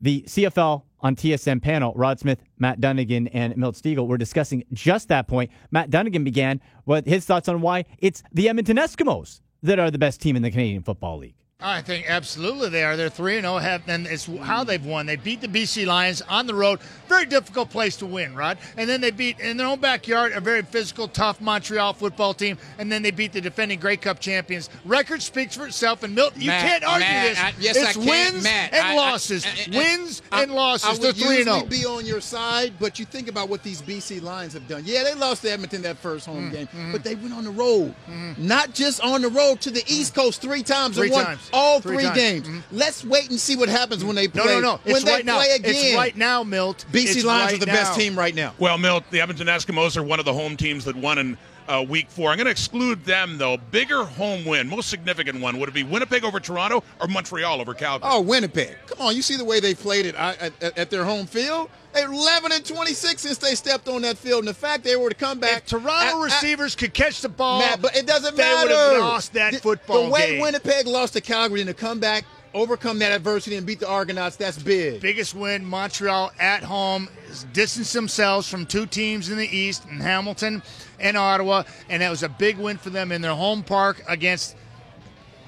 the 0.00 0.22
CFL 0.22 0.82
on 1.00 1.14
TSN 1.14 1.62
panel, 1.62 1.92
Rod 1.94 2.18
Smith, 2.18 2.42
Matt 2.58 2.80
Dunnigan, 2.80 3.28
and 3.28 3.56
Milt 3.56 3.76
Stegall 3.76 4.08
were 4.08 4.18
discussing 4.18 4.64
just 4.72 5.08
that 5.08 5.28
point. 5.28 5.50
Matt 5.70 5.90
Dunnigan 5.90 6.24
began 6.24 6.60
with 6.84 7.06
his 7.06 7.24
thoughts 7.24 7.48
on 7.48 7.60
why 7.60 7.84
it's 7.98 8.24
the 8.32 8.48
Edmonton 8.48 8.76
Eskimos 8.76 9.40
that 9.62 9.78
are 9.78 9.90
the 9.90 9.98
best 9.98 10.20
team 10.20 10.34
in 10.34 10.42
the 10.42 10.50
Canadian 10.50 10.82
Football 10.82 11.18
League. 11.18 11.36
I 11.60 11.82
think 11.82 12.08
absolutely 12.08 12.68
they 12.68 12.84
are. 12.84 12.96
They're 12.96 13.08
three 13.08 13.34
and 13.36 13.42
zero. 13.42 13.58
Have 13.58 13.82
and 13.88 14.06
it's 14.06 14.26
how 14.42 14.62
they've 14.62 14.84
won. 14.86 15.06
They 15.06 15.16
beat 15.16 15.40
the 15.40 15.48
BC 15.48 15.86
Lions 15.86 16.22
on 16.22 16.46
the 16.46 16.54
road. 16.54 16.78
Very 17.08 17.26
difficult 17.26 17.68
place 17.68 17.96
to 17.96 18.06
win, 18.06 18.36
Rod. 18.36 18.58
And 18.76 18.88
then 18.88 19.00
they 19.00 19.10
beat 19.10 19.40
in 19.40 19.56
their 19.56 19.66
own 19.66 19.80
backyard 19.80 20.30
a 20.34 20.40
very 20.40 20.62
physical, 20.62 21.08
tough 21.08 21.40
Montreal 21.40 21.94
football 21.94 22.32
team. 22.32 22.58
And 22.78 22.92
then 22.92 23.02
they 23.02 23.10
beat 23.10 23.32
the 23.32 23.40
defending 23.40 23.80
Grey 23.80 23.96
Cup 23.96 24.20
champions. 24.20 24.70
Record 24.84 25.20
speaks 25.20 25.56
for 25.56 25.66
itself. 25.66 26.04
And 26.04 26.14
Milton, 26.14 26.42
you 26.42 26.46
Matt, 26.46 26.64
can't 26.64 26.84
argue 26.84 27.00
Matt, 27.08 27.28
this. 27.28 27.38
I- 27.40 27.52
yes, 27.58 27.76
it's 27.76 27.88
I 27.88 27.92
can, 27.94 28.06
wins 28.06 28.44
Matt. 28.44 28.72
and 28.74 28.86
I- 28.86 28.94
losses. 28.94 29.44
I- 29.44 29.76
wins 29.76 30.22
and 30.30 30.52
losses. 30.52 30.96
I 31.00 31.02
They're 31.02 31.12
three 31.12 31.36
and 31.38 31.44
zero. 31.46 31.62
Oh. 31.64 31.66
be 31.66 31.84
on 31.84 32.06
your 32.06 32.20
side, 32.20 32.74
but 32.78 33.00
you 33.00 33.04
think 33.04 33.26
about 33.26 33.48
what 33.48 33.64
these 33.64 33.82
BC 33.82 34.20
Lions 34.22 34.52
have 34.52 34.68
done. 34.68 34.84
Yeah, 34.86 35.02
they 35.02 35.14
lost 35.14 35.42
to 35.42 35.50
Edmonton 35.50 35.82
that 35.82 35.98
first 35.98 36.28
Mm, 36.28 36.32
home 36.32 36.50
game, 36.52 36.68
mm. 36.68 36.92
but 36.92 37.02
they 37.02 37.16
went 37.16 37.34
on 37.34 37.42
the 37.42 37.50
road. 37.50 37.96
Mm. 38.08 38.38
Not 38.38 38.74
just 38.74 39.00
on 39.00 39.22
the 39.22 39.28
road 39.28 39.60
to 39.62 39.72
the 39.72 39.82
East 39.88 40.12
mm. 40.12 40.22
Coast 40.22 40.40
three 40.40 40.62
times 40.62 40.94
Three 40.94 41.10
won 41.10 41.36
times. 41.50 41.62
all 41.62 41.80
Three 41.80 41.96
three, 41.96 42.04
times. 42.04 42.16
games. 42.16 42.48
Mm-hmm. 42.48 42.76
Let's 42.76 43.04
wait 43.04 43.30
and 43.30 43.38
see 43.40 43.56
what 43.56 43.68
happens 43.68 44.04
when 44.04 44.16
they 44.16 44.28
play. 44.28 44.44
No, 44.44 44.54
no, 44.54 44.60
no. 44.60 44.80
When 44.84 44.96
It's 44.96 45.04
they 45.04 45.12
right 45.12 45.24
now. 45.24 45.36
play 45.36 45.50
again, 45.56 45.74
It's 45.74 45.96
right 45.96 46.16
now, 46.16 46.42
Milt. 46.44 46.84
BC 46.92 47.16
It's 47.16 47.24
Lions 47.24 47.44
right 47.52 47.54
are 47.54 47.58
the 47.58 47.66
now. 47.66 47.72
best 47.72 47.98
team 47.98 48.18
right 48.18 48.34
now. 48.34 48.54
Well, 48.58 48.78
Milt, 48.78 49.04
the 49.10 49.20
Edmonton 49.20 49.46
Eskimos 49.46 49.96
are 49.96 50.02
one 50.02 50.18
of 50.18 50.24
the 50.24 50.32
home 50.34 50.56
teams 50.56 50.84
that 50.84 50.96
won 50.96 51.18
in 51.18 51.38
uh, 51.68 51.84
week 51.88 52.10
four. 52.10 52.30
I'm 52.30 52.36
going 52.36 52.46
to 52.46 52.50
exclude 52.50 53.04
them, 53.04 53.38
though. 53.38 53.56
Bigger 53.70 54.04
home 54.04 54.44
win, 54.44 54.68
most 54.68 54.88
significant 54.88 55.40
one. 55.40 55.58
Would 55.58 55.68
it 55.68 55.74
be 55.74 55.82
Winnipeg 55.84 56.24
over 56.24 56.40
Toronto 56.40 56.82
or 57.00 57.08
Montreal 57.08 57.60
over 57.60 57.74
Calgary? 57.74 58.08
Oh, 58.10 58.20
Winnipeg! 58.20 58.76
Come 58.86 59.06
on, 59.06 59.16
you 59.16 59.22
see 59.22 59.36
the 59.36 59.44
way 59.44 59.60
they 59.60 59.74
played 59.74 60.06
it 60.06 60.14
at, 60.14 60.40
at, 60.62 60.78
at 60.78 60.90
their 60.90 61.04
home 61.04 61.26
field. 61.26 61.70
11 61.94 62.52
and 62.52 62.64
26 62.64 63.20
since 63.22 63.38
they 63.38 63.54
stepped 63.54 63.88
on 63.88 64.02
that 64.02 64.16
field, 64.18 64.40
and 64.40 64.48
the 64.48 64.54
fact 64.54 64.84
they 64.84 64.94
were 64.94 65.08
to 65.08 65.14
come 65.14 65.38
back. 65.40 65.58
If 65.62 65.66
Toronto 65.66 65.90
at- 65.90 66.14
at- 66.14 66.20
receivers 66.22 66.76
could 66.76 66.94
catch 66.94 67.22
the 67.22 67.28
ball, 67.28 67.60
Matt, 67.60 67.80
but 67.82 67.96
it 67.96 68.06
doesn't 68.06 68.36
they 68.36 68.42
matter. 68.42 68.68
would 68.68 68.70
have 68.70 69.00
lost 69.00 69.32
that 69.32 69.54
the, 69.54 69.58
football 69.60 70.04
The 70.04 70.10
way 70.10 70.30
game. 70.32 70.42
Winnipeg 70.42 70.86
lost 70.86 71.14
to 71.14 71.20
Calgary 71.20 71.60
in 71.60 71.66
the 71.66 71.74
come 71.74 71.98
back, 71.98 72.24
overcome 72.54 72.98
that 73.00 73.12
adversity, 73.12 73.56
and 73.56 73.66
beat 73.66 73.80
the 73.80 73.88
Argonauts, 73.88 74.36
that's 74.36 74.60
big. 74.62 75.00
biggest 75.00 75.34
win 75.34 75.64
Montreal 75.64 76.32
at 76.38 76.62
home 76.62 77.08
distanced 77.52 77.92
themselves 77.92 78.48
from 78.48 78.66
two 78.66 78.86
teams 78.86 79.28
in 79.28 79.36
the 79.36 79.56
east 79.56 79.84
in 79.90 80.00
hamilton 80.00 80.62
and 80.98 81.16
ottawa 81.16 81.62
and 81.90 82.00
that 82.02 82.10
was 82.10 82.22
a 82.22 82.28
big 82.28 82.56
win 82.56 82.78
for 82.78 82.90
them 82.90 83.12
in 83.12 83.20
their 83.20 83.34
home 83.34 83.62
park 83.62 84.02
against 84.08 84.56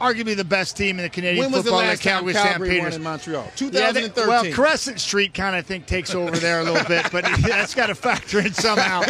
arguably 0.01 0.37
the 0.37 0.45
best 0.45 0.77
team 0.77 0.99
in 0.99 1.03
the 1.03 1.09
canadian 1.11 1.45
When 1.45 1.53
was 1.53 1.65
the 1.65 1.73
last 1.73 2.03
the 2.03 2.09
time 2.11 2.25
calgary 2.25 2.33
Calgary 2.35 2.81
won 2.81 2.93
stampeders 2.93 2.97
in 2.97 3.03
Montreal? 3.03 3.45
Yeah, 3.61 3.93
they- 3.93 4.09
2013. 4.09 4.29
well, 4.29 4.53
Crescent 4.53 5.01
Street 5.01 5.35
kind 5.35 5.57
of 5.57 5.67
think 5.67 5.87
takes 5.87 6.15
over 6.15 6.37
there 6.37 6.61
a 6.61 6.65
little 6.65 6.87
bit, 6.89 7.11
but 7.13 7.25
that's 7.41 7.75
got 7.75 7.87
to 7.87 7.95
factor 7.95 8.41
in 8.41 8.53
somehow. 8.55 9.03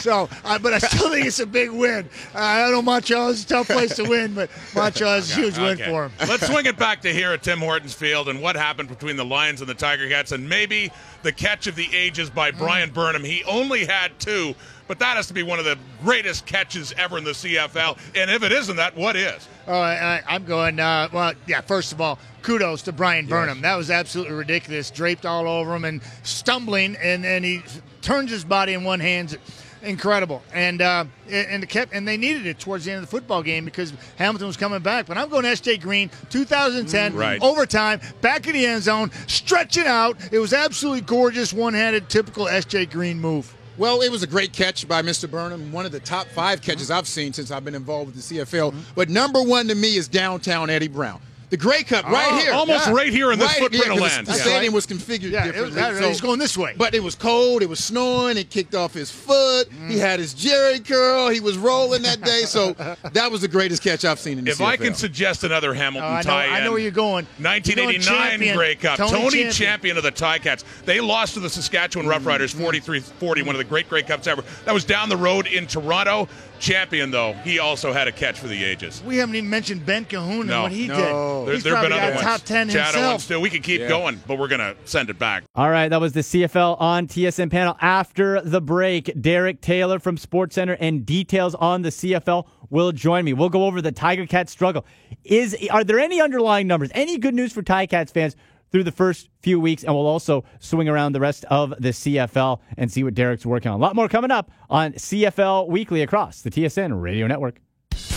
So, 0.00 0.28
uh, 0.44 0.58
but 0.58 0.74
I 0.74 0.78
still 0.78 1.10
think 1.10 1.26
it's 1.26 1.40
a 1.40 1.46
big 1.46 1.70
win. 1.70 2.08
Uh, 2.34 2.38
I 2.38 2.70
know 2.70 2.82
Montreal 2.82 3.30
is 3.30 3.44
a 3.44 3.46
tough 3.48 3.68
place 3.68 3.96
to 3.96 4.04
win, 4.04 4.34
but 4.34 4.50
Montreal 4.74 5.16
is 5.16 5.32
a 5.32 5.34
huge 5.34 5.58
win 5.58 5.78
for 5.78 6.08
them. 6.08 6.12
Let's 6.28 6.46
swing 6.46 6.66
it 6.66 6.76
back 6.76 7.00
to 7.02 7.12
here 7.12 7.32
at 7.32 7.42
Tim 7.42 7.58
Hortons 7.58 7.94
Field 7.94 8.28
and 8.28 8.40
what 8.40 8.56
happened 8.56 8.88
between 8.88 9.16
the 9.16 9.24
Lions 9.24 9.60
and 9.60 9.68
the 9.68 9.74
Tiger 9.74 10.08
Cats, 10.08 10.32
and 10.32 10.48
maybe 10.48 10.92
the 11.22 11.32
catch 11.32 11.66
of 11.66 11.74
the 11.74 11.88
ages 11.94 12.30
by. 12.30 12.52
Bryan 12.58 12.90
Burnham. 12.90 13.24
He 13.24 13.44
only 13.44 13.84
had 13.84 14.18
two, 14.18 14.54
but 14.88 14.98
that 14.98 15.16
has 15.16 15.26
to 15.28 15.34
be 15.34 15.42
one 15.42 15.58
of 15.58 15.64
the 15.64 15.78
greatest 16.02 16.46
catches 16.46 16.92
ever 16.94 17.18
in 17.18 17.24
the 17.24 17.30
CFL. 17.32 17.98
And 18.16 18.30
if 18.30 18.42
it 18.42 18.50
isn't 18.52 18.76
that, 18.76 18.96
what 18.96 19.14
is? 19.16 19.46
Oh, 19.66 19.78
I, 19.78 20.22
I'm 20.26 20.44
going. 20.44 20.80
Uh, 20.80 21.08
well, 21.12 21.34
yeah. 21.46 21.60
First 21.60 21.92
of 21.92 22.00
all, 22.00 22.18
kudos 22.42 22.82
to 22.82 22.92
Bryan 22.92 23.26
Burnham. 23.26 23.60
That 23.60 23.76
was 23.76 23.90
absolutely 23.90 24.34
ridiculous. 24.34 24.90
Draped 24.90 25.26
all 25.26 25.46
over 25.46 25.74
him 25.76 25.84
and 25.84 26.00
stumbling, 26.22 26.96
and 26.96 27.22
then 27.22 27.44
he 27.44 27.62
turns 28.02 28.30
his 28.30 28.44
body 28.44 28.72
in 28.72 28.82
one 28.84 29.00
hand. 29.00 29.38
Incredible, 29.80 30.42
and 30.52 30.82
uh, 30.82 31.04
and 31.30 31.66
kept 31.68 31.92
and 31.92 32.06
they 32.06 32.16
needed 32.16 32.46
it 32.46 32.58
towards 32.58 32.84
the 32.84 32.90
end 32.90 32.98
of 32.98 33.08
the 33.08 33.10
football 33.16 33.44
game 33.44 33.64
because 33.64 33.92
Hamilton 34.16 34.48
was 34.48 34.56
coming 34.56 34.80
back. 34.80 35.06
But 35.06 35.16
I'm 35.18 35.28
going 35.28 35.44
S.J. 35.44 35.76
Green, 35.76 36.10
2010, 36.30 37.14
Right. 37.14 37.40
overtime, 37.40 38.00
back 38.20 38.48
in 38.48 38.54
the 38.54 38.66
end 38.66 38.82
zone, 38.82 39.12
stretching 39.28 39.86
out. 39.86 40.16
It 40.32 40.40
was 40.40 40.52
absolutely 40.52 41.02
gorgeous, 41.02 41.52
one-handed, 41.52 42.08
typical 42.08 42.48
S.J. 42.48 42.86
Green 42.86 43.20
move. 43.20 43.54
Well, 43.78 44.00
it 44.00 44.10
was 44.10 44.24
a 44.24 44.26
great 44.26 44.52
catch 44.52 44.88
by 44.88 45.02
Mr. 45.02 45.30
Burnham, 45.30 45.70
one 45.70 45.86
of 45.86 45.92
the 45.92 46.00
top 46.00 46.26
five 46.26 46.60
catches 46.60 46.88
mm-hmm. 46.88 46.98
I've 46.98 47.06
seen 47.06 47.32
since 47.32 47.52
I've 47.52 47.64
been 47.64 47.76
involved 47.76 48.12
with 48.12 48.28
the 48.28 48.38
CFL. 48.38 48.72
Mm-hmm. 48.72 48.80
But 48.96 49.08
number 49.08 49.40
one 49.40 49.68
to 49.68 49.76
me 49.76 49.96
is 49.96 50.08
downtown 50.08 50.68
Eddie 50.68 50.88
Brown. 50.88 51.20
The 51.50 51.56
Grey 51.56 51.82
Cup 51.82 52.04
right 52.06 52.28
Oh, 52.30 52.38
here. 52.38 52.52
almost 52.52 52.88
right 52.88 53.10
here 53.10 53.32
in 53.32 53.38
this 53.38 53.52
footprint 53.54 53.84
of 53.86 53.98
'cause 53.98 54.00
land. 54.00 54.26
The 54.26 54.36
Yeah. 54.36 54.42
stadium 54.42 54.74
was 54.74 54.86
configured 54.86 55.30
Yeah, 55.30 55.46
it 55.46 55.54
was, 55.54 55.74
differently. 55.74 56.00
that, 56.02 56.08
he's 56.08 56.20
going 56.20 56.38
this 56.38 56.58
way. 56.58 56.74
But 56.76 56.94
it 56.94 57.02
was 57.02 57.14
cold. 57.14 57.62
It 57.62 57.68
was 57.68 57.78
snowing. 57.82 58.36
It 58.36 58.50
kicked 58.50 58.74
off 58.74 58.92
his 58.92 59.10
foot. 59.10 59.68
He 59.88 59.94
mm. 59.94 59.98
had 59.98 60.20
his 60.20 60.34
Jerry 60.34 60.78
curl. 60.80 61.30
He 61.30 61.40
was 61.40 61.56
rolling 61.56 62.02
that 62.02 62.20
day. 62.22 62.42
So 62.44 62.76
that 63.12 63.32
was 63.32 63.40
the 63.40 63.48
greatest 63.48 63.82
catch 63.82 64.04
I've 64.04 64.20
seen 64.20 64.38
in 64.38 64.44
the 64.44 64.50
If 64.50 64.58
CFL. 64.58 64.66
I 64.66 64.76
can 64.76 64.94
suggest 64.94 65.42
another 65.42 65.72
Hamilton 65.72 66.10
Oh, 66.10 66.14
I 66.14 66.16
know- 66.18 66.22
tie-in, 66.22 66.52
I 66.52 66.60
know 66.64 66.70
where 66.72 66.80
you're 66.80 66.90
going. 66.90 67.26
You're 67.38 67.44
going 67.44 67.54
1989. 67.98 68.54
Grey 68.56 68.74
Cup. 68.74 68.98
Tony 68.98 69.10
Tony, 69.12 69.30
champion. 69.30 69.52
champion. 69.52 69.96
of 69.96 70.02
the 70.02 70.12
Ticats. 70.12 70.64
They 70.84 71.00
lost 71.00 71.34
to 71.34 71.40
the 71.40 71.48
Saskatchewan 71.48 72.06
Roughriders 72.06 72.54
mm-hmm. 72.54 72.64
43-40, 72.64 73.42
one 73.46 73.54
of 73.54 73.58
the 73.58 73.64
great 73.64 73.88
Grey 73.88 74.02
Cups 74.02 74.26
ever. 74.26 74.44
That 74.64 74.74
was 74.74 74.84
down 74.84 75.08
the 75.08 75.16
road 75.16 75.46
in 75.46 75.66
Toronto. 75.66 76.28
Champion 76.60 77.10
though, 77.10 77.32
he 77.44 77.58
also 77.58 77.92
had 77.92 78.08
a 78.08 78.12
catch 78.12 78.38
for 78.38 78.48
the 78.48 78.64
ages. 78.64 79.02
we 79.06 79.16
haven't 79.16 79.34
even 79.36 79.48
mentioned 79.50 79.86
Ben 79.86 80.04
Cahoon 80.04 80.40
and 80.40 80.46
No. 80.48 80.62
what 80.62 80.72
he 80.72 80.86
No. 80.88 80.96
did. 80.96 81.04
There, 81.48 81.54
He's 81.54 81.64
there 81.64 81.74
have 81.76 81.82
been 81.84 81.90
probably 81.92 82.06
other 82.08 82.14
got 82.22 82.24
ones. 82.24 82.38
top 82.40 82.46
ten 82.46 82.68
Shadow 82.68 82.84
himself. 82.98 83.12
ones 83.12 83.26
too. 83.28 83.40
We 83.40 83.50
can 83.50 83.62
keep 83.62 83.88
going, 83.88 84.20
but 84.26 84.38
we're 84.38 84.48
gonna 84.48 84.74
send 84.84 85.10
it 85.10 85.18
back. 85.18 85.44
All 85.54 85.70
right, 85.70 85.88
that 85.88 86.00
was 86.00 86.12
the 86.12 86.22
CFL 86.22 86.76
on 86.80 87.06
TSN 87.06 87.50
panel. 87.50 87.76
After 87.80 88.40
the 88.40 88.60
break, 88.60 89.10
Derek 89.20 89.60
Taylor 89.60 89.98
from 89.98 90.16
SportsCenter 90.16 90.76
and 90.80 91.06
details 91.06 91.54
on 91.54 91.82
the 91.82 91.90
CFL 91.90 92.46
will 92.70 92.92
join 92.92 93.24
me. 93.24 93.32
We'll 93.32 93.48
go 93.48 93.64
over 93.64 93.80
the 93.80 93.92
Tiger 93.92 94.26
Cat 94.26 94.48
struggle. 94.48 94.84
Is 95.24 95.56
are 95.70 95.84
there 95.84 95.98
any 95.98 96.20
underlying 96.20 96.66
numbers? 96.66 96.90
Any 96.94 97.18
good 97.18 97.34
news 97.34 97.52
for 97.52 97.62
Tiger 97.62 97.88
Cats 97.90 98.12
fans 98.12 98.36
through 98.70 98.84
the 98.84 98.92
first 98.92 99.28
few 99.40 99.60
weeks? 99.60 99.84
And 99.84 99.94
we'll 99.94 100.06
also 100.06 100.44
swing 100.60 100.88
around 100.88 101.12
the 101.12 101.20
rest 101.20 101.44
of 101.46 101.70
the 101.78 101.90
CFL 101.90 102.60
and 102.76 102.90
see 102.90 103.04
what 103.04 103.14
Derek's 103.14 103.46
working 103.46 103.70
on. 103.70 103.78
A 103.78 103.82
lot 103.82 103.96
more 103.96 104.08
coming 104.08 104.30
up 104.30 104.50
on 104.70 104.92
CFL 104.92 105.68
Weekly 105.68 106.02
across 106.02 106.42
the 106.42 106.50
TSN 106.50 107.00
Radio 107.00 107.26
Network. 107.26 107.60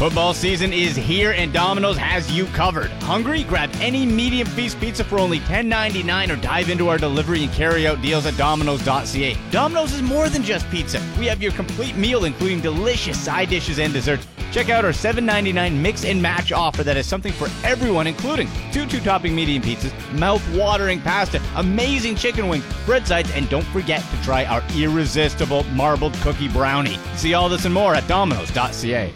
Football 0.01 0.33
season 0.33 0.73
is 0.73 0.95
here 0.95 1.33
and 1.33 1.53
Domino's 1.53 1.95
has 1.95 2.31
you 2.31 2.47
covered. 2.47 2.89
Hungry? 3.03 3.43
Grab 3.43 3.69
any 3.75 4.03
medium 4.03 4.47
feast 4.47 4.79
pizza 4.79 5.03
for 5.03 5.19
only 5.19 5.37
$10.99 5.41 6.33
or 6.35 6.41
dive 6.41 6.71
into 6.71 6.89
our 6.89 6.97
delivery 6.97 7.43
and 7.43 7.53
carry 7.53 7.85
out 7.85 8.01
deals 8.01 8.25
at 8.25 8.35
Domino's.ca. 8.35 9.37
Domino's 9.51 9.93
is 9.93 10.01
more 10.01 10.27
than 10.27 10.41
just 10.41 10.67
pizza. 10.71 10.99
We 11.19 11.27
have 11.27 11.39
your 11.39 11.51
complete 11.51 11.95
meal, 11.97 12.25
including 12.25 12.61
delicious 12.61 13.23
side 13.23 13.49
dishes 13.49 13.77
and 13.77 13.93
desserts. 13.93 14.25
Check 14.51 14.71
out 14.71 14.85
our 14.85 14.91
$7.99 14.91 15.79
mix 15.79 16.03
and 16.03 16.19
match 16.19 16.51
offer 16.51 16.83
that 16.83 16.95
has 16.95 17.05
something 17.05 17.31
for 17.31 17.47
everyone, 17.63 18.07
including 18.07 18.49
two 18.71 18.87
two 18.87 19.01
topping 19.01 19.35
medium 19.35 19.61
pizzas, 19.61 19.93
mouth 20.17 20.41
watering 20.55 20.99
pasta, 20.99 21.39
amazing 21.57 22.15
chicken 22.15 22.47
wings, 22.47 22.65
bread 22.87 23.05
sides, 23.05 23.29
and 23.35 23.47
don't 23.51 23.67
forget 23.67 24.01
to 24.01 24.23
try 24.23 24.45
our 24.45 24.63
irresistible 24.75 25.63
marbled 25.75 26.15
cookie 26.21 26.47
brownie. 26.47 26.97
See 27.17 27.35
all 27.35 27.49
this 27.49 27.65
and 27.65 27.73
more 27.73 27.93
at 27.93 28.07
Domino's.ca. 28.07 29.13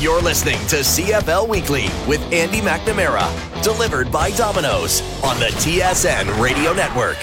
You're 0.00 0.22
listening 0.22 0.56
to 0.68 0.76
CFL 0.76 1.46
Weekly 1.46 1.88
with 2.08 2.22
Andy 2.32 2.60
McNamara, 2.62 3.28
delivered 3.62 4.10
by 4.10 4.30
Domino's 4.30 5.02
on 5.22 5.38
the 5.38 5.48
TSN 5.48 6.40
Radio 6.42 6.72
Network. 6.72 7.18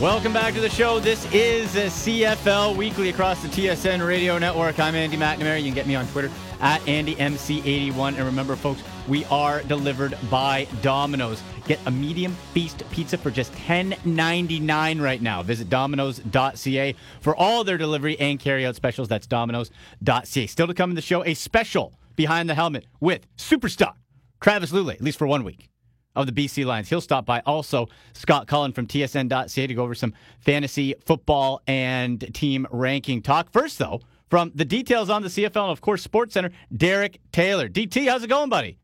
Welcome 0.00 0.32
back 0.32 0.54
to 0.54 0.60
the 0.60 0.70
show. 0.70 1.00
This 1.00 1.30
is 1.30 1.68
CFL 1.74 2.76
Weekly 2.76 3.10
across 3.10 3.42
the 3.42 3.48
TSN 3.48 4.06
Radio 4.06 4.38
Network. 4.38 4.80
I'm 4.80 4.94
Andy 4.94 5.18
McNamara. 5.18 5.58
You 5.58 5.66
can 5.66 5.74
get 5.74 5.86
me 5.86 5.94
on 5.96 6.06
Twitter 6.06 6.30
at 6.62 6.80
AndyMC81. 6.82 8.16
And 8.16 8.24
remember, 8.24 8.56
folks, 8.56 8.82
we 9.08 9.24
are 9.26 9.62
delivered 9.64 10.16
by 10.30 10.66
Domino's. 10.80 11.42
Get 11.66 11.78
a 11.86 11.90
medium 11.90 12.34
feast 12.54 12.82
pizza 12.90 13.18
for 13.18 13.30
just 13.30 13.52
$10.99 13.52 15.00
right 15.00 15.20
now. 15.20 15.42
Visit 15.42 15.68
Domino's.ca 15.68 16.94
for 17.20 17.36
all 17.36 17.64
their 17.64 17.78
delivery 17.78 18.18
and 18.18 18.40
carryout 18.40 18.74
specials. 18.74 19.08
That's 19.08 19.26
Domino's.ca. 19.26 20.46
Still 20.46 20.66
to 20.66 20.74
come 20.74 20.90
in 20.90 20.96
the 20.96 21.02
show, 21.02 21.24
a 21.24 21.34
special 21.34 21.98
behind 22.16 22.48
the 22.48 22.54
helmet 22.54 22.86
with 23.00 23.26
superstar 23.36 23.94
Travis 24.40 24.72
Lulay, 24.72 24.94
at 24.94 25.02
least 25.02 25.18
for 25.18 25.26
one 25.26 25.44
week 25.44 25.68
of 26.14 26.26
the 26.26 26.32
BC 26.32 26.64
Lions. 26.66 26.88
He'll 26.88 27.00
stop 27.00 27.24
by. 27.24 27.40
Also, 27.46 27.88
Scott 28.12 28.46
Cullen 28.46 28.72
from 28.72 28.86
TSN.ca 28.86 29.66
to 29.66 29.74
go 29.74 29.82
over 29.82 29.94
some 29.94 30.12
fantasy 30.40 30.94
football 31.04 31.62
and 31.66 32.34
team 32.34 32.66
ranking 32.70 33.22
talk. 33.22 33.50
First, 33.50 33.78
though, 33.78 34.00
from 34.32 34.50
the 34.54 34.64
details 34.64 35.10
on 35.10 35.20
the 35.20 35.28
CFL 35.28 35.64
and, 35.64 35.72
of 35.72 35.82
course, 35.82 36.00
Sports 36.00 36.32
Center, 36.32 36.52
Derek 36.74 37.20
Taylor. 37.32 37.68
DT, 37.68 38.08
how's 38.08 38.22
it 38.22 38.28
going, 38.28 38.48
buddy? 38.48 38.78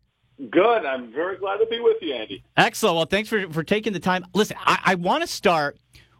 Good. 0.50 0.84
I'm 0.84 1.10
very 1.10 1.38
glad 1.38 1.56
to 1.56 1.64
be 1.64 1.80
with 1.80 1.96
you, 2.02 2.12
Andy. 2.12 2.44
Excellent. 2.58 2.96
Well, 2.96 3.06
thanks 3.06 3.30
for, 3.30 3.50
for 3.50 3.62
taking 3.62 3.94
the 3.94 3.98
time. 3.98 4.26
Listen, 4.34 4.58
I, 4.60 4.78
I 4.84 4.94
want 4.96 5.22
to 5.22 5.26
start 5.26 5.78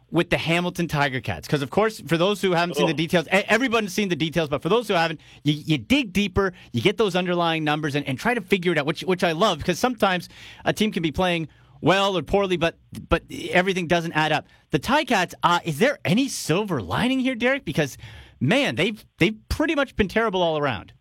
with 0.09 0.31
the 0.31 0.37
Hamilton 0.39 0.87
Tiger 0.87 1.21
Cats 1.21 1.45
because, 1.45 1.61
of 1.61 1.69
course, 1.69 2.01
for 2.07 2.17
those 2.17 2.41
who 2.41 2.53
haven't 2.53 2.73
seen 2.73 2.87
the 2.87 2.93
details, 2.95 3.27
e- 3.27 3.45
everybody's 3.47 3.93
seen 3.93 4.09
the 4.09 4.15
details, 4.15 4.49
but 4.49 4.63
for 4.63 4.69
those 4.69 4.87
who 4.87 4.95
haven't, 4.95 5.19
you, 5.43 5.53
you 5.53 5.77
dig 5.77 6.11
deeper, 6.11 6.51
you 6.73 6.81
get 6.81 6.97
those 6.97 7.15
underlying 7.15 7.63
numbers, 7.63 7.93
and, 7.93 8.07
and 8.07 8.17
try 8.17 8.33
to 8.33 8.41
figure 8.41 8.71
it 8.71 8.79
out, 8.79 8.87
which 8.87 9.01
which 9.01 9.23
I 9.23 9.33
love 9.33 9.59
because 9.59 9.77
sometimes 9.77 10.27
a 10.65 10.73
team 10.73 10.91
can 10.91 11.03
be 11.03 11.11
playing 11.11 11.49
well 11.81 12.17
or 12.17 12.23
poorly, 12.23 12.57
but 12.57 12.79
but 13.09 13.21
everything 13.51 13.85
doesn't 13.85 14.13
add 14.13 14.31
up. 14.31 14.47
The 14.71 14.79
Tiger 14.79 15.07
Cats, 15.07 15.35
uh, 15.43 15.59
is 15.63 15.77
there 15.77 15.99
any 16.03 16.29
silver 16.29 16.81
lining 16.81 17.19
here, 17.19 17.35
Derek? 17.35 17.63
Because 17.63 17.95
man, 18.39 18.75
they've 18.75 19.03
they've 19.17 19.37
pretty 19.49 19.75
much 19.75 19.95
been 19.95 20.07
terrible 20.07 20.41
all 20.41 20.57
around. 20.57 20.93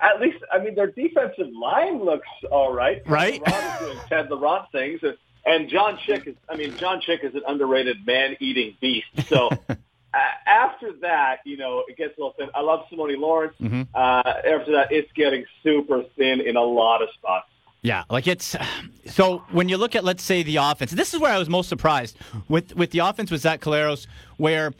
at 0.00 0.20
least, 0.20 0.38
I 0.52 0.58
mean, 0.58 0.74
their 0.74 0.88
defensive 0.90 1.48
line 1.60 2.04
looks 2.04 2.28
all 2.50 2.72
right. 2.72 3.02
Right. 3.06 3.40
Is 3.46 3.78
doing 3.80 3.98
Ted 4.08 4.30
Laurent 4.30 4.66
things. 4.72 5.00
And, 5.02 5.16
and 5.46 5.68
John 5.68 5.98
Chick 6.06 6.26
is, 6.26 6.34
I 6.48 6.56
mean, 6.56 6.76
John 6.76 7.00
Chick 7.00 7.20
is 7.22 7.34
an 7.34 7.42
underrated 7.46 8.04
man-eating 8.06 8.76
beast. 8.80 9.06
So 9.28 9.48
uh, 9.68 9.74
after 10.46 10.92
that, 11.02 11.38
you 11.44 11.56
know, 11.56 11.84
it 11.88 11.96
gets 11.96 12.16
a 12.16 12.20
little 12.20 12.34
thin. 12.38 12.48
I 12.54 12.60
love 12.62 12.80
Simoni 12.92 13.16
Lawrence. 13.18 13.54
Mhm. 13.60 13.86
Uh, 13.94 14.22
after 14.54 14.72
that, 14.72 14.92
it's 14.92 15.10
getting 15.12 15.44
super 15.62 16.04
thin 16.16 16.40
in 16.40 16.56
a 16.56 16.62
lot 16.62 17.02
of 17.02 17.08
spots. 17.14 17.48
Yeah, 17.84 18.04
like 18.08 18.28
it's 18.28 18.54
so 19.06 19.38
when 19.50 19.68
you 19.68 19.76
look 19.76 19.96
at 19.96 20.04
let's 20.04 20.22
say 20.22 20.44
the 20.44 20.54
offense. 20.58 20.92
This 20.92 21.14
is 21.14 21.18
where 21.18 21.32
I 21.32 21.38
was 21.38 21.48
most 21.48 21.68
surprised 21.68 22.16
with 22.48 22.76
with 22.76 22.92
the 22.92 23.00
offense 23.00 23.28
with 23.32 23.40
Zach 23.40 23.60
Collaros, 23.60 24.06
where 24.36 24.72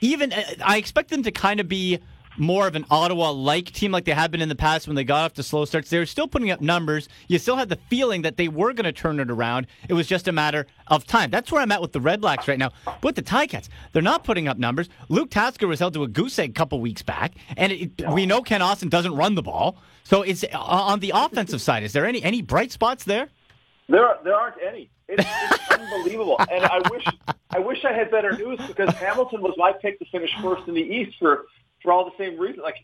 even 0.00 0.32
uh, 0.32 0.42
I 0.64 0.76
expect 0.76 1.10
them 1.10 1.22
to 1.22 1.30
kind 1.30 1.60
of 1.60 1.68
be 1.68 1.98
more 2.36 2.66
of 2.66 2.74
an 2.74 2.86
Ottawa 2.90 3.30
like 3.30 3.66
team 3.66 3.92
like 3.92 4.04
they 4.04 4.12
have 4.12 4.30
been 4.30 4.40
in 4.40 4.48
the 4.48 4.54
past 4.54 4.86
when 4.86 4.96
they 4.96 5.04
got 5.04 5.24
off 5.24 5.32
to 5.34 5.42
slow 5.42 5.64
starts. 5.64 5.90
They 5.90 5.98
were 5.98 6.06
still 6.06 6.28
putting 6.28 6.50
up 6.50 6.60
numbers. 6.60 7.08
You 7.28 7.38
still 7.38 7.56
had 7.56 7.68
the 7.68 7.78
feeling 7.88 8.22
that 8.22 8.36
they 8.36 8.48
were 8.48 8.72
going 8.72 8.84
to 8.84 8.92
turn 8.92 9.20
it 9.20 9.30
around. 9.30 9.66
It 9.88 9.94
was 9.94 10.06
just 10.06 10.28
a 10.28 10.32
matter 10.32 10.66
of 10.86 11.06
time. 11.06 11.30
That's 11.30 11.52
where 11.52 11.60
I'm 11.60 11.72
at 11.72 11.82
with 11.82 11.92
the 11.92 12.00
Red 12.00 12.20
Blacks 12.20 12.48
right 12.48 12.58
now. 12.58 12.70
But 12.84 13.04
with 13.04 13.16
the 13.16 13.22
Ticats, 13.22 13.68
they're 13.92 14.02
not 14.02 14.24
putting 14.24 14.48
up 14.48 14.58
numbers. 14.58 14.88
Luke 15.08 15.30
Tasker 15.30 15.66
was 15.66 15.80
held 15.80 15.94
to 15.94 16.02
a 16.02 16.08
goose 16.08 16.38
egg 16.38 16.50
a 16.50 16.52
couple 16.54 16.80
weeks 16.80 17.02
back, 17.02 17.34
and 17.56 17.72
it, 17.72 17.90
we 18.12 18.26
know 18.26 18.42
Kent 18.42 18.62
Austin 18.62 18.88
doesn't 18.88 19.14
run 19.14 19.34
the 19.34 19.42
ball. 19.42 19.76
So 20.04 20.22
it's 20.22 20.44
uh, 20.44 20.58
on 20.58 21.00
the 21.00 21.12
offensive 21.14 21.60
side. 21.60 21.82
Is 21.82 21.92
there 21.92 22.06
any 22.06 22.22
any 22.22 22.42
bright 22.42 22.72
spots 22.72 23.04
there? 23.04 23.28
There, 23.88 24.16
there 24.24 24.34
aren't 24.34 24.56
any. 24.66 24.88
It's, 25.10 25.26
it's 25.26 25.70
unbelievable, 25.70 26.36
and 26.50 26.64
I 26.64 26.80
wish, 26.90 27.04
I 27.50 27.58
wish 27.58 27.84
I 27.84 27.92
had 27.92 28.10
better 28.10 28.32
news 28.32 28.60
because 28.66 28.94
Hamilton 28.94 29.42
was 29.42 29.54
my 29.56 29.72
pick 29.72 29.98
to 29.98 30.04
finish 30.06 30.30
first 30.40 30.68
in 30.68 30.74
the 30.74 30.80
East 30.80 31.16
for, 31.18 31.46
for 31.82 31.92
all 31.92 32.04
the 32.04 32.16
same 32.16 32.38
reasons. 32.38 32.62
Like 32.62 32.76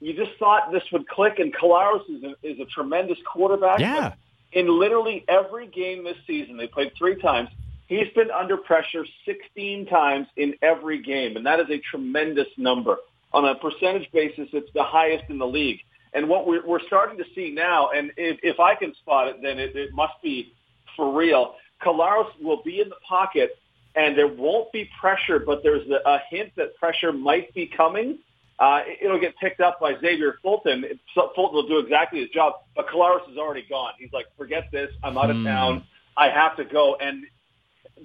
you 0.00 0.14
just 0.14 0.38
thought 0.38 0.72
this 0.72 0.82
would 0.92 1.06
click, 1.08 1.38
and 1.38 1.54
Collaros 1.54 2.08
is 2.08 2.22
a, 2.24 2.34
is 2.42 2.60
a 2.60 2.64
tremendous 2.66 3.18
quarterback. 3.24 3.78
Yeah. 3.80 4.10
But 4.10 4.18
in 4.58 4.78
literally 4.78 5.24
every 5.28 5.66
game 5.66 6.04
this 6.04 6.16
season, 6.26 6.56
they 6.56 6.66
played 6.66 6.92
three 6.96 7.20
times. 7.20 7.50
He's 7.86 8.08
been 8.14 8.30
under 8.30 8.56
pressure 8.56 9.04
16 9.26 9.86
times 9.86 10.26
in 10.36 10.54
every 10.62 11.02
game, 11.02 11.36
and 11.36 11.44
that 11.46 11.60
is 11.60 11.68
a 11.70 11.78
tremendous 11.78 12.48
number. 12.56 12.96
On 13.32 13.44
a 13.44 13.54
percentage 13.56 14.10
basis, 14.12 14.48
it's 14.52 14.72
the 14.74 14.84
highest 14.84 15.24
in 15.28 15.38
the 15.38 15.46
league. 15.46 15.80
And 16.14 16.28
what 16.28 16.46
we're, 16.46 16.64
we're 16.64 16.80
starting 16.86 17.18
to 17.18 17.24
see 17.34 17.50
now, 17.50 17.90
and 17.90 18.12
if, 18.16 18.38
if 18.42 18.60
I 18.60 18.76
can 18.76 18.94
spot 18.94 19.28
it, 19.28 19.42
then 19.42 19.58
it, 19.58 19.74
it 19.74 19.92
must 19.92 20.14
be 20.22 20.54
for 20.96 21.12
real. 21.12 21.56
Collaros 21.84 22.30
will 22.42 22.62
be 22.62 22.80
in 22.80 22.88
the 22.88 22.96
pocket, 23.08 23.58
and 23.94 24.16
there 24.16 24.28
won't 24.28 24.72
be 24.72 24.88
pressure, 25.00 25.38
but 25.38 25.62
there's 25.62 25.88
a, 25.90 26.08
a 26.08 26.20
hint 26.30 26.52
that 26.56 26.76
pressure 26.76 27.12
might 27.12 27.52
be 27.54 27.66
coming. 27.66 28.18
Uh, 28.58 28.82
it- 28.86 28.98
it'll 29.02 29.18
get 29.20 29.36
picked 29.38 29.60
up 29.60 29.80
by 29.80 29.94
Xavier 30.00 30.38
Fulton. 30.42 30.84
Fulton 31.14 31.54
will 31.54 31.66
do 31.68 31.78
exactly 31.78 32.20
his 32.20 32.30
job, 32.30 32.54
but 32.76 32.86
Collaros 32.88 33.30
is 33.30 33.36
already 33.38 33.64
gone. 33.68 33.92
He's 33.98 34.12
like, 34.12 34.26
forget 34.36 34.68
this. 34.72 34.90
I'm 35.02 35.18
out 35.18 35.30
of 35.30 35.36
town. 35.44 35.84
I 36.16 36.28
have 36.28 36.56
to 36.56 36.64
go. 36.64 36.96
And 37.00 37.24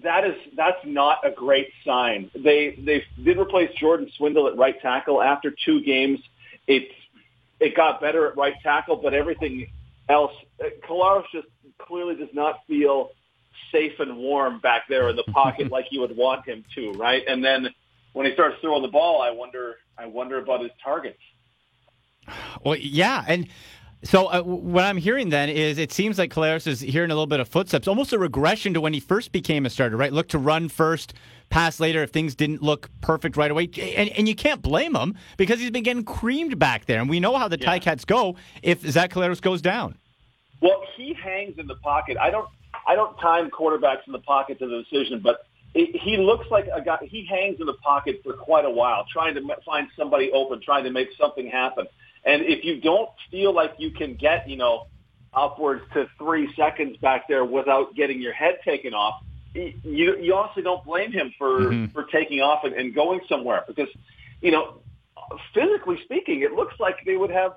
that 0.03 0.25
is 0.25 0.35
that's 0.55 0.83
not 0.85 1.17
a 1.25 1.31
great 1.31 1.69
sign. 1.85 2.29
They 2.35 2.75
they 2.83 3.03
did 3.23 3.37
replace 3.39 3.71
Jordan 3.79 4.09
Swindle 4.17 4.47
at 4.47 4.55
right 4.57 4.79
tackle 4.81 5.21
after 5.21 5.51
two 5.65 5.81
games. 5.81 6.19
It 6.67 6.89
it 7.59 7.75
got 7.75 7.99
better 7.99 8.27
at 8.27 8.37
right 8.37 8.53
tackle, 8.63 8.95
but 8.97 9.13
everything 9.13 9.67
else, 10.07 10.31
uh, 10.63 10.69
Collaros 10.87 11.25
just 11.31 11.47
clearly 11.79 12.15
does 12.15 12.33
not 12.33 12.59
feel 12.67 13.11
safe 13.71 13.99
and 13.99 14.17
warm 14.17 14.59
back 14.59 14.83
there 14.89 15.09
in 15.09 15.15
the 15.15 15.23
pocket 15.23 15.71
like 15.71 15.85
you 15.91 16.01
would 16.01 16.15
want 16.15 16.45
him 16.47 16.63
to, 16.75 16.91
right? 16.93 17.23
And 17.27 17.43
then 17.43 17.69
when 18.13 18.25
he 18.25 18.33
starts 18.33 18.57
throwing 18.61 18.81
the 18.81 18.87
ball, 18.87 19.21
I 19.21 19.31
wonder 19.31 19.75
I 19.97 20.05
wonder 20.05 20.37
about 20.37 20.61
his 20.61 20.71
targets. 20.83 21.19
Well, 22.63 22.75
yeah, 22.75 23.25
and 23.27 23.47
so 24.03 24.27
uh, 24.27 24.41
what 24.41 24.85
I'm 24.85 24.97
hearing 24.97 25.29
then 25.29 25.49
is 25.49 25.77
it 25.77 25.91
seems 25.91 26.17
like 26.17 26.31
Collaros 26.31 26.67
is 26.67 26.79
hearing 26.79 27.11
a 27.11 27.13
little 27.13 27.27
bit 27.27 27.39
of 27.39 27.49
footsteps, 27.49 27.87
almost 27.87 28.13
a 28.13 28.19
regression 28.19 28.73
to 28.75 28.81
when 28.81 28.93
he 28.93 28.99
first 28.99 29.31
became 29.31 29.65
a 29.65 29.69
starter, 29.69 29.97
right? 29.97 30.13
Look 30.13 30.29
to 30.29 30.37
run 30.37 30.69
first, 30.69 31.13
pass 31.49 31.79
later 31.79 32.01
if 32.01 32.11
things 32.11 32.35
didn't 32.35 32.61
look 32.61 32.89
perfect 33.01 33.35
right 33.35 33.51
away, 33.51 33.69
and, 33.97 34.09
and 34.09 34.27
you 34.27 34.35
can't 34.35 34.61
blame 34.61 34.95
him 34.95 35.15
because 35.37 35.59
he's 35.59 35.71
been 35.71 35.83
getting 35.83 36.03
creamed 36.05 36.57
back 36.57 36.85
there, 36.85 37.01
and 37.01 37.09
we 37.09 37.19
know 37.19 37.35
how 37.37 37.47
the 37.49 37.59
Yeah. 37.59 37.77
Ticats 37.77 38.05
go 38.05 38.35
if 38.63 38.81
Zach 38.81 39.11
Collaros 39.11 39.41
goes 39.41 39.61
down. 39.61 39.97
Well, 40.61 40.81
he 40.95 41.13
hangs 41.13 41.57
in 41.57 41.67
the 41.67 41.75
pocket. 41.75 42.17
I 42.21 42.29
don't 42.29 42.47
I 42.89 42.95
don't 42.95 43.15
time 43.19 43.51
quarterbacks 43.51 44.07
in 44.07 44.13
the 44.13 44.19
pocket 44.33 44.57
to 44.59 44.67
the 44.67 44.83
decision, 44.83 45.19
but 45.19 45.45
it, 45.75 45.95
he 46.01 46.17
looks 46.17 46.47
like 46.49 46.67
a 46.73 46.81
guy. 46.81 46.97
He 47.03 47.23
hangs 47.23 47.57
in 47.59 47.67
the 47.67 47.79
pocket 47.91 48.21
for 48.23 48.33
quite 48.33 48.65
a 48.65 48.69
while, 48.69 49.05
trying 49.13 49.35
to 49.35 49.41
find 49.63 49.87
somebody 49.95 50.31
open, 50.31 50.59
trying 50.59 50.85
to 50.85 50.89
make 50.89 51.09
something 51.21 51.47
happen. 51.47 51.85
And 52.25 52.41
if 52.41 52.65
you 52.65 52.81
don't 52.81 53.09
feel 53.29 53.53
like 53.53 53.73
you 53.77 53.91
can 53.91 54.15
get, 54.15 54.49
you 54.49 54.57
know, 54.57 54.87
upwards 55.33 55.83
to 55.93 56.09
three 56.17 56.51
seconds 56.55 56.97
back 56.97 57.27
there 57.27 57.45
without 57.45 57.93
getting 57.95 58.19
your 58.19 58.33
head 58.33 58.55
taken 58.65 58.95
off, 58.95 59.21
you 59.53 60.17
you 60.19 60.35
honestly 60.35 60.63
don't 60.63 60.83
blame 60.83 61.11
him 61.11 61.31
for 61.37 61.71
Mhm. 61.71 61.93
for 61.93 62.03
taking 62.05 62.41
off 62.41 62.63
and, 62.63 62.73
and 62.73 62.95
going 62.95 63.21
somewhere 63.29 63.63
because, 63.67 63.89
you 64.41 64.51
know, 64.51 64.81
physically 65.53 65.99
speaking, 66.05 66.41
it 66.41 66.53
looks 66.53 66.73
like 66.79 67.05
they 67.05 67.17
would 67.17 67.29
have 67.29 67.53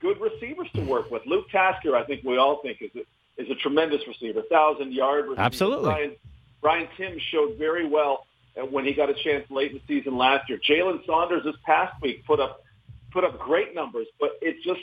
good 0.00 0.20
receivers 0.20 0.68
to 0.74 0.82
work 0.82 1.12
with. 1.12 1.22
Luke 1.26 1.48
Tasker, 1.50 1.94
I 1.96 2.02
think 2.04 2.24
we 2.24 2.36
all 2.36 2.56
think 2.56 2.82
is 2.82 2.90
a, 2.96 3.04
is 3.36 3.50
a 3.50 3.54
tremendous 3.54 4.00
receiver, 4.06 4.42
thousand 4.50 4.92
yard 4.92 5.26
receiver. 5.26 5.40
Absolutely. 5.40 5.84
Brian, 5.84 6.16
Brian 6.60 6.88
Tim 6.96 7.18
showed 7.30 7.56
very 7.58 7.86
well 7.86 8.26
when 8.70 8.84
he 8.84 8.92
got 8.92 9.10
a 9.10 9.14
chance 9.14 9.44
late 9.50 9.72
in 9.72 9.78
the 9.78 9.82
season 9.88 10.16
last 10.16 10.48
year. 10.48 10.58
Jalen 10.58 11.04
Saunders 11.06 11.44
this 11.44 11.56
past 11.64 12.00
week 12.02 12.24
put 12.26 12.40
up 12.40 12.62
put 13.10 13.24
up 13.24 13.38
great 13.38 13.74
numbers, 13.74 14.06
but 14.20 14.38
it 14.40 14.56
just 14.64 14.80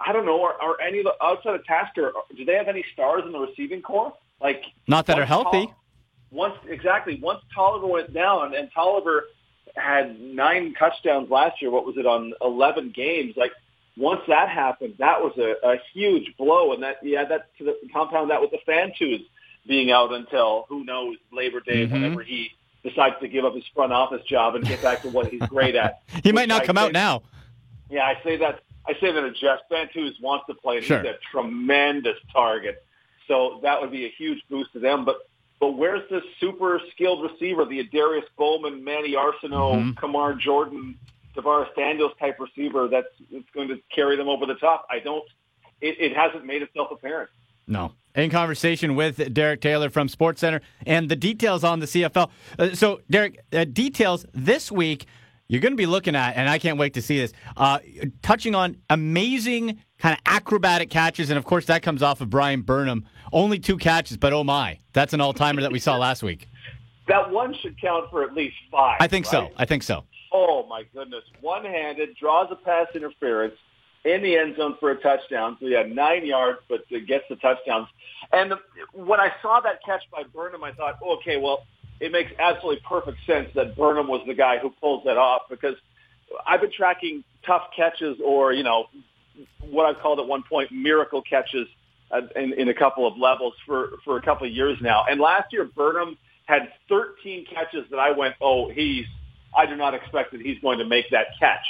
I 0.00 0.12
don't 0.12 0.26
know. 0.26 0.42
Are, 0.42 0.54
are 0.60 0.80
any 0.80 0.98
of 0.98 1.04
the 1.04 1.14
outside 1.22 1.54
of 1.54 1.64
Tasker? 1.64 2.12
Do 2.36 2.44
they 2.44 2.54
have 2.54 2.68
any 2.68 2.84
stars 2.92 3.22
in 3.26 3.32
the 3.32 3.38
receiving 3.38 3.82
core? 3.82 4.12
Like 4.40 4.62
Not 4.86 5.06
that 5.06 5.18
are 5.18 5.24
healthy. 5.24 5.66
Tol- 5.66 5.74
once 6.30 6.54
exactly 6.68 7.18
once 7.22 7.40
Toliver 7.56 7.88
went 7.88 8.12
down, 8.12 8.54
and 8.54 8.70
Toliver 8.72 9.22
had 9.74 10.20
nine 10.20 10.74
touchdowns 10.78 11.30
last 11.30 11.60
year. 11.62 11.70
What 11.70 11.86
was 11.86 11.96
it 11.96 12.06
on 12.06 12.34
eleven 12.42 12.92
games? 12.94 13.34
Like 13.36 13.52
once 13.98 14.20
that 14.28 14.48
happened, 14.48 14.94
that 14.98 15.20
was 15.20 15.32
a, 15.38 15.54
a 15.66 15.76
huge 15.92 16.36
blow, 16.36 16.72
and 16.72 16.82
that 16.82 16.96
yeah, 17.02 17.24
that 17.24 17.56
to 17.58 17.64
the, 17.64 17.76
compound 17.92 18.30
that 18.30 18.40
with 18.40 18.50
the 18.50 18.58
Fantuz 18.66 19.24
being 19.66 19.90
out 19.90 20.12
until 20.14 20.64
who 20.68 20.84
knows 20.84 21.16
Labor 21.32 21.60
Day, 21.60 21.86
Mhm. 21.86 21.92
whenever 21.92 22.22
he 22.22 22.50
decides 22.82 23.16
to 23.20 23.28
give 23.28 23.44
up 23.44 23.54
his 23.54 23.64
front 23.74 23.92
office 23.92 24.22
job 24.26 24.54
and 24.54 24.64
get 24.64 24.80
back 24.80 25.02
to 25.02 25.08
what 25.10 25.26
he's 25.26 25.42
great 25.42 25.74
at. 25.74 26.00
He 26.22 26.32
might 26.32 26.48
not 26.48 26.62
I 26.62 26.66
come 26.66 26.78
out 26.78 26.92
now. 26.92 27.22
yeah, 27.90 28.04
I 28.04 28.22
say 28.22 28.36
that. 28.38 28.60
I 28.86 28.94
say 29.00 29.12
that 29.12 29.20
to 29.20 29.32
Jeff 29.32 29.58
Fantuz 29.70 30.18
wants 30.22 30.46
to 30.46 30.54
play. 30.54 30.76
and 30.78 30.86
Sure. 30.86 31.00
He's 31.02 31.10
a 31.10 31.18
tremendous 31.30 32.16
target, 32.32 32.82
so 33.26 33.58
that 33.62 33.80
would 33.80 33.90
be 33.90 34.06
a 34.06 34.10
huge 34.10 34.42
boost 34.48 34.72
to 34.74 34.78
them. 34.78 35.04
But 35.04 35.16
but 35.60 35.72
where's 35.72 36.08
the 36.08 36.22
super 36.38 36.80
skilled 36.92 37.28
receiver, 37.28 37.64
the 37.64 37.82
Darius 37.84 38.24
Bowman, 38.38 38.84
Manny 38.84 39.14
Arceneaux, 39.14 39.74
Mhm. 39.92 39.96
Kamar 39.96 40.34
Jordan, 40.34 40.96
DaVaris 41.38 41.74
Daniels 41.76 42.12
type 42.18 42.38
receiver 42.40 42.88
that's, 42.88 43.06
that's 43.32 43.44
going 43.54 43.68
to 43.68 43.76
carry 43.94 44.16
them 44.16 44.28
over 44.28 44.46
the 44.46 44.54
top? 44.54 44.86
I 44.90 44.98
don't. 44.98 45.24
It, 45.80 45.96
it 46.00 46.16
hasn't 46.16 46.44
made 46.44 46.62
itself 46.62 46.88
apparent. 46.90 47.30
No. 47.66 47.92
In 48.14 48.30
conversation 48.30 48.96
with 48.96 49.32
Derek 49.32 49.60
Taylor 49.60 49.90
from 49.90 50.08
SportsCenter 50.08 50.60
and 50.86 51.08
the 51.08 51.16
details 51.16 51.62
on 51.62 51.78
the 51.78 51.86
CFL. 51.86 52.30
Uh, 52.58 52.74
so, 52.74 53.00
Derek, 53.10 53.38
uh, 53.52 53.64
details 53.64 54.26
this 54.32 54.72
week 54.72 55.06
you're 55.48 55.62
going 55.62 55.72
to 55.72 55.76
be 55.76 55.86
looking 55.86 56.14
at, 56.14 56.36
and 56.36 56.48
I 56.48 56.58
can't 56.58 56.78
wait 56.78 56.94
to 56.94 57.02
see 57.02 57.18
this, 57.18 57.32
uh, 57.56 57.78
touching 58.22 58.54
on 58.54 58.76
amazing 58.90 59.78
kind 59.98 60.14
of 60.14 60.20
acrobatic 60.26 60.90
catches. 60.90 61.30
And 61.30 61.38
of 61.38 61.44
course, 61.44 61.64
that 61.66 61.82
comes 61.82 62.02
off 62.02 62.20
of 62.20 62.28
Bryan 62.28 62.60
Burnham. 62.60 63.06
Only 63.32 63.58
two 63.58 63.78
catches, 63.78 64.18
but 64.18 64.32
oh 64.34 64.44
my, 64.44 64.78
that's 64.92 65.14
an 65.14 65.20
all 65.20 65.32
timer 65.32 65.62
that 65.62 65.72
we 65.72 65.78
saw 65.78 65.96
last 65.96 66.22
week. 66.22 66.48
That 67.08 67.30
one 67.30 67.54
should 67.54 67.80
count 67.80 68.10
for 68.10 68.22
at 68.22 68.34
least 68.34 68.56
five. 68.70 68.98
I 69.00 69.06
think 69.06 69.24
so. 69.24 69.50
I 69.56 69.64
think 69.64 69.82
so. 69.82 70.04
Oh 70.32 70.66
my 70.68 70.84
goodness! 70.94 71.24
One-handed 71.40 72.16
draws 72.16 72.48
a 72.50 72.56
pass 72.56 72.86
interference 72.94 73.54
in 74.04 74.22
the 74.22 74.36
end 74.36 74.56
zone 74.56 74.76
for 74.80 74.90
a 74.90 75.00
touchdown. 75.00 75.56
So 75.60 75.66
he 75.66 75.74
had 75.74 75.90
nine 75.90 76.24
yards, 76.24 76.58
but 76.68 76.80
gets 76.88 77.24
the 77.28 77.36
touchdowns. 77.36 77.88
And 78.32 78.54
when 78.92 79.20
I 79.20 79.30
saw 79.42 79.60
that 79.60 79.80
catch 79.84 80.02
by 80.12 80.22
Burnham, 80.34 80.64
I 80.64 80.72
thought, 80.72 80.98
okay, 81.02 81.36
well, 81.36 81.64
it 82.00 82.12
makes 82.12 82.30
absolutely 82.38 82.82
perfect 82.88 83.18
sense 83.26 83.48
that 83.54 83.76
Burnham 83.76 84.06
was 84.06 84.22
the 84.26 84.34
guy 84.34 84.58
who 84.58 84.70
pulls 84.80 85.04
that 85.04 85.16
off 85.16 85.42
because 85.50 85.74
I've 86.46 86.60
been 86.60 86.72
tracking 86.72 87.24
tough 87.46 87.62
catches 87.74 88.18
or 88.24 88.52
you 88.52 88.62
know 88.62 88.86
what 89.70 89.86
I've 89.86 90.00
called 90.00 90.20
at 90.20 90.26
one 90.26 90.42
point 90.48 90.70
miracle 90.70 91.22
catches 91.22 91.66
in, 92.36 92.52
in 92.54 92.68
a 92.68 92.74
couple 92.74 93.06
of 93.06 93.16
levels 93.18 93.54
for 93.66 93.90
for 94.04 94.16
a 94.16 94.22
couple 94.22 94.46
of 94.46 94.52
years 94.52 94.78
now. 94.80 95.04
And 95.08 95.20
last 95.20 95.52
year, 95.52 95.64
Burnham 95.64 96.16
had 96.46 96.68
13 96.88 97.46
catches 97.52 97.84
that 97.90 97.98
I 97.98 98.12
went, 98.12 98.34
oh, 98.40 98.70
he's 98.70 99.04
I 99.56 99.66
do 99.66 99.76
not 99.76 99.94
expect 99.94 100.32
that 100.32 100.40
he's 100.40 100.58
going 100.60 100.78
to 100.78 100.84
make 100.84 101.10
that 101.10 101.26
catch. 101.38 101.64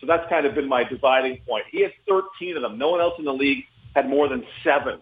So 0.00 0.06
that's 0.06 0.28
kind 0.28 0.46
of 0.46 0.54
been 0.54 0.68
my 0.68 0.84
dividing 0.84 1.38
point. 1.48 1.64
He 1.70 1.82
has 1.82 1.92
13 2.08 2.56
of 2.56 2.62
them. 2.62 2.78
No 2.78 2.90
one 2.90 3.00
else 3.00 3.14
in 3.18 3.24
the 3.24 3.32
league 3.32 3.64
had 3.94 4.08
more 4.08 4.28
than 4.28 4.44
seven. 4.64 5.00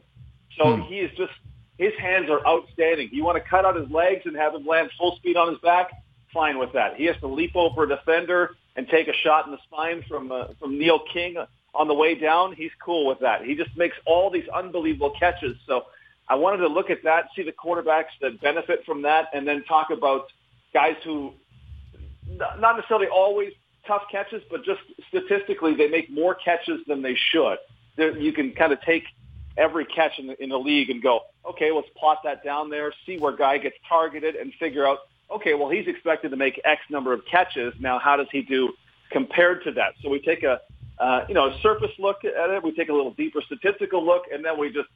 So 0.59 0.77
Hmm. 0.77 0.83
he 0.83 1.01
is 1.01 1.11
just 1.17 1.33
his 1.79 1.95
hands 1.99 2.29
are 2.29 2.47
outstanding. 2.47 3.09
You 3.11 3.25
want 3.25 3.43
to 3.43 3.49
cut 3.49 3.65
out 3.65 3.75
his 3.75 3.91
legs 3.91 4.27
and 4.27 4.37
have 4.37 4.55
him 4.55 4.67
land 4.67 4.91
full 4.99 5.17
speed 5.17 5.39
on 5.39 5.49
his 5.49 5.59
back? 5.61 5.91
Fine 6.33 6.59
with 6.59 6.73
that. 6.75 6.97
He 6.97 7.07
has 7.07 7.17
to 7.21 7.27
leap 7.27 7.57
over 7.57 7.85
a 7.85 7.89
defender 7.89 8.51
and 8.77 8.87
take 8.89 9.09
a 9.09 9.15
shot 9.25 9.47
in 9.47 9.53
the 9.53 9.59
spine 9.65 10.05
from 10.07 10.31
uh, 10.31 10.49
from 10.59 10.79
Neil 10.79 11.01
King 11.13 11.37
on 11.75 11.89
the 11.89 11.95
way 11.95 12.15
down, 12.15 12.55
he's 12.55 12.71
cool 12.85 13.07
with 13.07 13.19
that. 13.21 13.45
He 13.45 13.55
just 13.55 13.77
makes 13.77 13.97
all 14.07 14.31
these 14.31 14.49
unbelievable 14.55 15.13
catches. 15.19 15.57
So 15.67 15.85
I 16.29 16.35
wanted 16.35 16.59
to 16.59 16.69
look 16.69 16.91
at 16.91 16.99
that, 17.05 17.27
see 17.37 17.43
the 17.43 17.53
quarterbacks 17.53 18.11
that 18.21 18.41
benefit 18.41 18.85
from 18.85 19.03
that, 19.03 19.27
and 19.33 19.47
then 19.47 19.65
talk 19.65 19.91
about 19.91 20.27
guys 20.75 20.97
who 21.05 21.33
not 22.39 22.77
necessarily 22.77 23.09
always 23.09 23.53
tough 23.87 24.03
catches, 24.11 24.43
but 24.51 24.65
just 24.65 24.81
statistically, 25.09 25.75
they 25.75 25.89
make 25.89 26.11
more 26.11 26.35
catches 26.35 26.81
than 26.87 27.03
they 27.03 27.17
should. 27.33 27.59
There, 27.97 28.17
you 28.17 28.33
can 28.33 28.53
kind 28.53 28.73
of 28.73 28.81
take 28.83 29.05
every 29.57 29.85
catch 29.85 30.19
in 30.19 30.29
the, 30.29 30.43
in 30.43 30.51
the 30.51 30.59
league 30.59 30.91
and 30.91 31.03
go, 31.03 31.21
okay, 31.49 31.71
let's 31.73 31.89
plot 31.97 32.19
that 32.25 32.45
down 32.45 32.71
there, 32.71 32.93
see 33.07 33.19
where 33.19 33.37
guy 33.37 33.59
gets 33.59 33.77
targeted, 33.89 34.37
and 34.37 34.53
figure 34.55 34.87
out, 34.87 34.99
okay, 35.31 35.55
well, 35.55 35.69
he's 35.69 35.87
expected 35.87 36.31
to 36.31 36.37
make 36.37 36.61
X 36.65 36.81
number 36.91 37.13
of 37.13 37.23
catches. 37.31 37.75
Now, 37.81 37.99
how 37.99 38.17
does 38.17 38.29
he 38.31 38.43
do 38.43 38.73
compared 39.11 39.65
to 39.65 39.73
that? 39.73 39.95
So 40.03 40.09
we 40.09 40.21
take 40.21 40.43
a, 40.43 40.61
uh, 40.99 41.25
you 41.29 41.35
know, 41.35 41.49
a 41.49 41.61
surface 41.61 41.93
look 41.99 42.25
at 42.25 42.51
it. 42.51 42.63
We 42.63 42.73
take 42.73 42.89
a 42.89 42.93
little 42.93 43.13
deeper 43.13 43.41
statistical 43.43 44.05
look, 44.05 44.25
and 44.33 44.45
then 44.45 44.59
we 44.59 44.71
just 44.71 44.89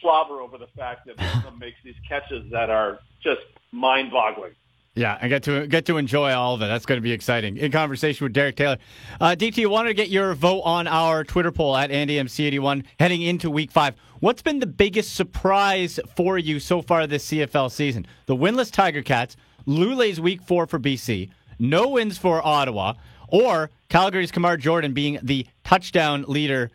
slobber 0.00 0.40
over 0.40 0.58
the 0.58 0.66
fact 0.76 1.06
that 1.06 1.16
makes 1.58 1.76
these 1.84 1.94
catches 2.08 2.50
that 2.50 2.70
are 2.70 2.98
just 3.22 3.42
mind-boggling. 3.72 4.52
Yeah, 4.96 5.18
I 5.20 5.26
get 5.26 5.42
to 5.44 5.66
get 5.66 5.86
to 5.86 5.96
enjoy 5.96 6.32
all 6.32 6.54
of 6.54 6.62
it. 6.62 6.66
That's 6.66 6.86
going 6.86 6.98
to 6.98 7.02
be 7.02 7.10
exciting. 7.10 7.56
In 7.56 7.72
conversation 7.72 8.24
with 8.24 8.32
Derek 8.32 8.54
Taylor, 8.54 8.78
uh, 9.20 9.34
DT, 9.36 9.66
wanted 9.66 9.88
to 9.88 9.94
get 9.94 10.08
your 10.08 10.34
vote 10.34 10.60
on 10.60 10.86
our 10.86 11.24
Twitter 11.24 11.50
poll 11.50 11.76
at 11.76 11.90
AndyMC81 11.90 12.84
heading 13.00 13.22
into 13.22 13.50
Week 13.50 13.72
Five. 13.72 13.96
What's 14.20 14.40
been 14.40 14.60
the 14.60 14.68
biggest 14.68 15.16
surprise 15.16 15.98
for 16.14 16.38
you 16.38 16.60
so 16.60 16.80
far 16.80 17.08
this 17.08 17.26
CFL 17.28 17.72
season? 17.72 18.06
The 18.26 18.36
winless 18.36 18.70
Tiger 18.70 19.02
Cats, 19.02 19.36
Lulay's 19.66 20.20
Week 20.20 20.40
Four 20.40 20.68
for 20.68 20.78
BC, 20.78 21.28
no 21.58 21.88
wins 21.88 22.16
for 22.16 22.44
Ottawa, 22.46 22.94
or 23.26 23.70
Calgary's 23.88 24.30
Kamar 24.30 24.56
Jordan 24.56 24.92
being 24.92 25.18
the 25.24 25.44
touchdown 25.64 26.24
leader 26.28 26.70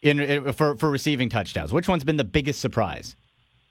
in, 0.00 0.20
in 0.20 0.52
for 0.54 0.74
for 0.76 0.90
receiving 0.90 1.28
touchdowns. 1.28 1.70
Which 1.70 1.86
one's 1.86 2.04
been 2.04 2.16
the 2.16 2.24
biggest 2.24 2.60
surprise? 2.60 3.14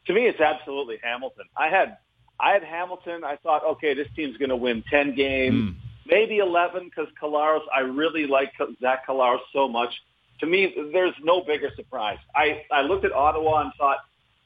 To 0.06 0.14
me, 0.14 0.28
it's 0.28 0.40
absolutely 0.40 1.00
Hamilton. 1.02 1.46
I 1.58 1.70
had 1.70 1.98
I 2.40 2.52
had 2.52 2.64
Hamilton. 2.64 3.24
I 3.24 3.38
thought, 3.38 3.64
okay, 3.64 3.94
this 3.94 4.08
team's 4.16 4.38
going 4.38 4.50
to 4.50 4.56
win 4.56 4.84
10 4.90 5.16
games, 5.16 5.72
mm. 5.72 5.76
maybe 6.06 6.38
11 6.38 6.86
because 6.86 7.08
Collaros, 7.22 7.64
I 7.74 7.80
really 7.80 8.28
like 8.28 8.54
Zach 8.82 9.08
Collaros 9.08 9.40
so 9.54 9.68
much. 9.68 9.94
To 10.40 10.46
me, 10.46 10.76
there's 10.94 11.16
no 11.24 11.42
bigger 11.42 11.72
surprise. 11.76 12.20
I, 12.36 12.64
I 12.72 12.82
looked 12.82 13.06
at 13.06 13.12
Ottawa 13.12 13.62
and 13.62 13.72
thought 13.78 13.98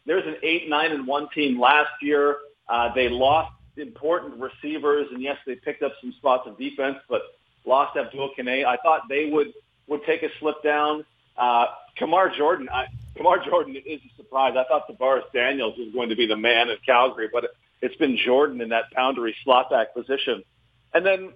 there's 0.06 0.25
an 0.25 0.38
8, 0.41 0.69
9, 0.69 0.91
and 0.91 1.08
1 1.08 1.30
team 1.36 1.60
last 1.60 1.91
year. 2.01 2.38
Uh, 2.69 2.93
they 2.93 3.10
lost 3.10 3.51
important 3.75 4.39
receivers, 4.39 5.08
and 5.12 5.21
yes, 5.21 5.38
they 5.45 5.56
picked 5.56 5.84
up 5.84 5.91
some 6.01 6.13
spots 6.13 6.47
of 6.47 6.58
defense, 6.58 6.97
but 7.10 7.21
lost 7.65 7.97
Abdul 7.97 8.32
Kanneh. 8.38 8.65
I 8.65 8.77
thought 8.77 9.01
they 9.10 9.30
would, 9.30 9.54
would 9.88 10.04
take 10.06 10.23
a 10.23 10.30
slip 10.39 10.63
down. 10.63 11.06
Uh, 11.38 11.65
Kamar 11.97 12.30
Jordan, 12.36 12.69
I, 12.69 12.86
Kamar 13.15 13.43
Jordan 13.43 13.75
is 13.75 13.99
a 14.01 14.15
surprise. 14.15 14.56
I 14.58 14.63
thought 14.63 14.88
DaVaris 14.88 15.23
Daniels 15.34 15.77
was 15.77 15.93
going 15.93 16.10
to 16.10 16.15
be 16.15 16.25
the 16.25 16.38
man 16.38 16.69
in 16.69 16.77
Calgary, 16.86 17.30
but 17.32 17.45
it's 17.82 17.96
been 17.96 18.17
Jordan 18.17 18.62
in 18.62 18.70
that 18.70 18.86
boundary 18.96 19.36
slot 19.44 19.70
back 19.70 19.94
position. 19.94 20.44
And 20.94 21.06
then 21.06 21.32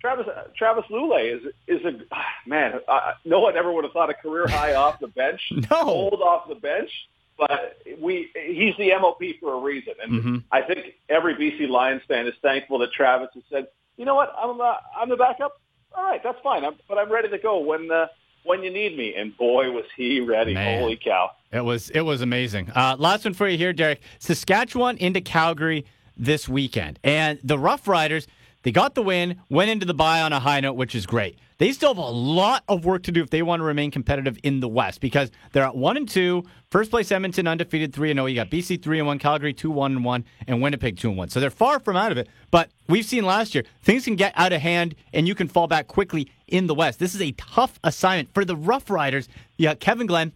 Travis 0.00 0.26
Travis 0.56 0.84
Lulay 0.90 1.34
is 1.34 1.42
is 1.66 1.84
a 1.84 1.98
ah, 2.12 2.24
man. 2.46 2.74
Uh, 2.86 3.12
no 3.24 3.40
one 3.40 3.56
ever 3.56 3.72
would 3.72 3.84
have 3.84 3.92
thought 3.92 4.10
a 4.10 4.14
career 4.14 4.46
high 4.46 4.74
off 4.84 5.00
the 5.00 5.08
bench, 5.08 5.40
no. 5.50 5.76
hold 5.82 6.20
off 6.20 6.48
the 6.48 6.54
bench. 6.54 6.90
But 7.38 7.78
we 7.98 8.28
he's 8.34 8.76
the 8.76 8.90
MOP 9.00 9.22
for 9.40 9.54
a 9.54 9.60
reason, 9.60 9.94
and 10.02 10.12
mm-hmm. 10.12 10.36
I 10.52 10.60
think 10.60 10.94
every 11.08 11.34
BC 11.34 11.68
Lions 11.68 12.02
fan 12.06 12.26
is 12.26 12.34
thankful 12.42 12.78
that 12.80 12.92
Travis 12.92 13.30
has 13.34 13.42
said, 13.50 13.66
you 13.96 14.04
know 14.04 14.14
what, 14.14 14.32
I'm 14.38 14.60
uh, 14.60 14.74
I'm 14.96 15.08
the 15.08 15.16
backup. 15.16 15.60
All 15.96 16.04
right, 16.04 16.20
that's 16.22 16.38
fine. 16.42 16.64
I'm, 16.64 16.74
but 16.88 16.98
I'm 16.98 17.10
ready 17.10 17.28
to 17.30 17.38
go 17.38 17.58
when 17.58 17.90
uh, 17.90 18.06
when 18.44 18.62
you 18.62 18.70
need 18.70 18.96
me. 18.96 19.14
And 19.14 19.36
boy, 19.36 19.70
was 19.70 19.84
he 19.96 20.20
ready! 20.20 20.54
Man. 20.54 20.80
Holy 20.80 20.96
cow! 20.96 21.30
It 21.52 21.64
was 21.64 21.90
it 21.90 22.02
was 22.02 22.20
amazing. 22.20 22.70
Uh, 22.70 22.96
last 22.98 23.24
one 23.24 23.34
for 23.34 23.48
you 23.48 23.58
here, 23.58 23.72
Derek. 23.72 24.00
Saskatchewan 24.18 24.96
into 24.98 25.20
Calgary 25.20 25.84
this 26.16 26.48
weekend, 26.48 26.98
and 27.02 27.38
the 27.42 27.58
Rough 27.58 27.88
Riders 27.88 28.26
they 28.64 28.72
got 28.72 28.94
the 28.94 29.02
win, 29.02 29.36
went 29.50 29.70
into 29.70 29.84
the 29.84 29.92
bye 29.92 30.22
on 30.22 30.32
a 30.32 30.40
high 30.40 30.60
note, 30.60 30.72
which 30.72 30.94
is 30.94 31.04
great. 31.04 31.38
They 31.58 31.70
still 31.72 31.90
have 31.90 31.98
a 31.98 32.10
lot 32.10 32.64
of 32.66 32.84
work 32.86 33.02
to 33.04 33.12
do 33.12 33.22
if 33.22 33.28
they 33.28 33.42
want 33.42 33.60
to 33.60 33.64
remain 33.64 33.90
competitive 33.90 34.38
in 34.42 34.60
the 34.60 34.68
West 34.68 35.00
because 35.02 35.30
they're 35.52 35.64
at 35.64 35.76
one 35.76 35.98
and 35.98 36.08
two. 36.08 36.42
First 36.70 36.90
place 36.90 37.12
Edmonton 37.12 37.46
undefeated 37.46 37.92
three 37.92 38.10
and 38.10 38.16
zero. 38.16 38.24
Oh. 38.24 38.26
You 38.26 38.34
got 38.34 38.50
BC 38.50 38.82
three 38.82 38.98
and 38.98 39.06
one, 39.06 39.18
Calgary 39.18 39.52
two 39.52 39.70
one 39.70 39.92
and 39.92 40.04
one, 40.04 40.24
and 40.48 40.62
Winnipeg 40.62 40.96
two 40.98 41.10
and 41.10 41.18
one. 41.18 41.28
So 41.28 41.40
they're 41.40 41.50
far 41.50 41.78
from 41.78 41.96
out 41.96 42.10
of 42.10 42.18
it. 42.18 42.26
But 42.50 42.70
we've 42.88 43.04
seen 43.04 43.24
last 43.24 43.54
year 43.54 43.64
things 43.82 44.04
can 44.04 44.16
get 44.16 44.32
out 44.34 44.54
of 44.54 44.62
hand 44.62 44.94
and 45.12 45.28
you 45.28 45.34
can 45.34 45.46
fall 45.46 45.68
back 45.68 45.86
quickly 45.86 46.30
in 46.46 46.66
the 46.66 46.74
West. 46.74 46.98
This 46.98 47.14
is 47.14 47.22
a 47.22 47.32
tough 47.32 47.78
assignment 47.84 48.32
for 48.34 48.44
the 48.44 48.56
Rough 48.56 48.90
Riders. 48.90 49.28
Yeah, 49.56 49.74
Kevin 49.74 50.06
Glenn 50.06 50.32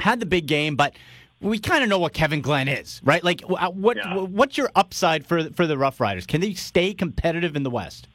had 0.00 0.20
the 0.20 0.26
big 0.26 0.46
game, 0.46 0.76
but 0.76 0.94
we 1.40 1.58
kind 1.58 1.82
of 1.82 1.90
know 1.90 1.98
what 1.98 2.12
Kevin 2.12 2.40
Glenn 2.40 2.68
is, 2.68 3.00
right? 3.04 3.22
Like, 3.22 3.42
uh, 3.48 3.70
what 3.70 3.96
yeah. 3.96 4.16
what's 4.16 4.56
your 4.56 4.70
upside 4.74 5.26
for 5.26 5.50
for 5.50 5.66
the 5.66 5.76
Rough 5.76 6.00
Riders? 6.00 6.26
Can 6.26 6.40
they 6.40 6.54
stay 6.54 6.94
competitive 6.94 7.56
in 7.56 7.62
the 7.62 7.70
West? 7.70 8.08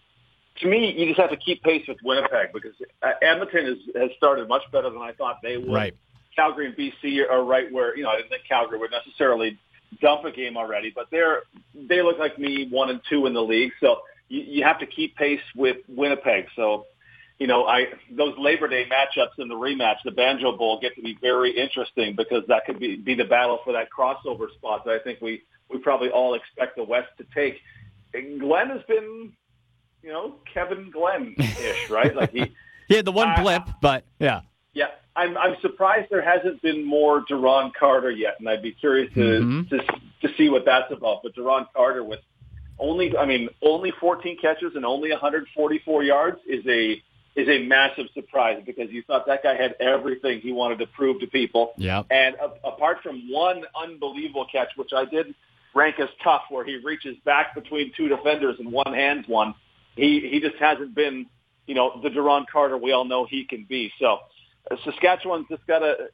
To 0.61 0.67
me, 0.67 0.93
you 0.97 1.07
just 1.07 1.19
have 1.19 1.29
to 1.29 1.37
keep 1.37 1.63
pace 1.63 1.87
with 1.87 1.97
Winnipeg 2.03 2.51
because 2.53 2.73
uh, 3.01 3.11
Edmonton 3.21 3.65
has, 3.65 3.77
has 3.95 4.11
started 4.17 4.49
much 4.49 4.63
better 4.73 4.89
than 4.89 5.01
I 5.01 5.13
thought 5.13 5.37
they 5.41 5.57
would. 5.57 5.71
Right. 5.71 5.95
Calgary 6.35 6.67
and 6.67 6.75
BC 6.75 7.29
are 7.29 7.43
right 7.43 7.71
where 7.71 7.95
you 7.95 8.03
know 8.03 8.09
I 8.09 8.17
didn't 8.17 8.29
think 8.29 8.43
Calgary 8.47 8.77
would 8.77 8.91
necessarily 8.91 9.57
dump 10.01 10.25
a 10.25 10.31
game 10.31 10.57
already, 10.57 10.91
but 10.93 11.07
they're 11.11 11.43
they 11.73 12.01
look 12.01 12.17
like 12.19 12.37
me 12.37 12.67
one 12.69 12.89
and 12.89 13.01
two 13.09 13.25
in 13.25 13.33
the 13.33 13.43
league, 13.43 13.71
so 13.79 14.01
you, 14.27 14.41
you 14.41 14.63
have 14.63 14.79
to 14.79 14.85
keep 14.85 15.15
pace 15.15 15.41
with 15.55 15.77
Winnipeg. 15.87 16.47
So 16.55 16.85
you 17.39 17.47
know, 17.47 17.65
I 17.65 17.85
those 18.11 18.37
Labor 18.37 18.67
Day 18.67 18.85
matchups 18.85 19.39
in 19.41 19.47
the 19.47 19.55
rematch, 19.55 19.95
the 20.03 20.11
Banjo 20.11 20.57
Bowl, 20.57 20.79
get 20.79 20.95
to 20.95 21.01
be 21.01 21.17
very 21.21 21.57
interesting 21.57 22.15
because 22.15 22.43
that 22.49 22.65
could 22.65 22.79
be 22.79 22.97
be 22.97 23.15
the 23.15 23.23
battle 23.23 23.59
for 23.63 23.73
that 23.73 23.87
crossover 23.97 24.51
spot 24.53 24.83
that 24.85 24.91
I 24.91 24.99
think 24.99 25.21
we 25.21 25.41
we 25.69 25.79
probably 25.79 26.09
all 26.09 26.33
expect 26.33 26.75
the 26.75 26.83
West 26.83 27.07
to 27.17 27.25
take. 27.33 27.61
And 28.13 28.41
Glenn 28.41 28.69
has 28.69 28.81
been, 28.87 29.31
you 30.03 30.11
know, 30.11 30.35
Kevin 30.53 30.91
Glenn 30.91 31.35
ish, 31.37 31.89
right? 31.89 32.13
Like 32.13 32.31
he 32.31 32.51
he 32.89 32.95
had 32.95 33.05
the 33.05 33.13
one 33.13 33.29
blip, 33.41 33.63
but 33.81 34.03
yeah. 34.19 34.41
Yeah, 34.73 34.87
I'm 35.15 35.37
I'm 35.37 35.55
surprised 35.61 36.07
there 36.11 36.21
hasn't 36.21 36.61
been 36.61 36.85
more 36.85 37.23
Duron 37.25 37.71
Carter 37.73 38.11
yet, 38.11 38.35
and 38.39 38.49
I'd 38.49 38.61
be 38.61 38.73
curious 38.73 39.13
to 39.13 39.19
mm-hmm. 39.19 39.75
to 39.75 40.27
to 40.27 40.35
see 40.35 40.49
what 40.49 40.65
that's 40.65 40.91
about. 40.91 41.23
But 41.23 41.35
Duron 41.35 41.67
Carter 41.73 42.03
with 42.03 42.19
only, 42.79 43.15
I 43.17 43.25
mean, 43.25 43.49
only 43.61 43.91
14 43.99 44.37
catches 44.41 44.75
and 44.75 44.85
only 44.85 45.11
144 45.11 46.03
yards 46.03 46.37
is 46.47 46.65
a 46.67 47.01
is 47.39 47.47
a 47.47 47.65
massive 47.65 48.07
surprise 48.13 48.61
because 48.65 48.89
you 48.91 49.01
thought 49.03 49.25
that 49.27 49.43
guy 49.43 49.55
had 49.55 49.75
everything 49.79 50.41
he 50.41 50.51
wanted 50.51 50.79
to 50.79 50.87
prove 50.87 51.19
to 51.21 51.27
people. 51.27 51.73
Yeah. 51.77 52.03
And 52.09 52.35
a- 52.35 52.67
apart 52.67 52.97
from 53.01 53.31
one 53.31 53.63
unbelievable 53.75 54.45
catch, 54.51 54.69
which 54.75 54.91
I 54.93 55.05
did 55.05 55.33
rank 55.73 55.99
as 55.99 56.09
tough, 56.23 56.43
where 56.49 56.65
he 56.65 56.77
reaches 56.77 57.15
back 57.23 57.55
between 57.55 57.91
two 57.95 58.09
defenders 58.09 58.57
and 58.59 58.71
one 58.71 58.93
hands 58.93 59.27
one, 59.27 59.55
he 59.95 60.27
he 60.29 60.39
just 60.39 60.57
hasn't 60.57 60.93
been, 60.95 61.27
you 61.65 61.75
know, 61.75 61.99
the 62.01 62.09
Duron 62.09 62.45
Carter 62.51 62.77
we 62.77 62.91
all 62.91 63.05
know 63.05 63.25
he 63.25 63.45
can 63.45 63.63
be. 63.63 63.91
So 63.99 64.19
uh, 64.69 64.75
Saskatchewan's 64.83 65.47
just 65.49 65.65
got 65.65 65.79
to. 65.79 66.09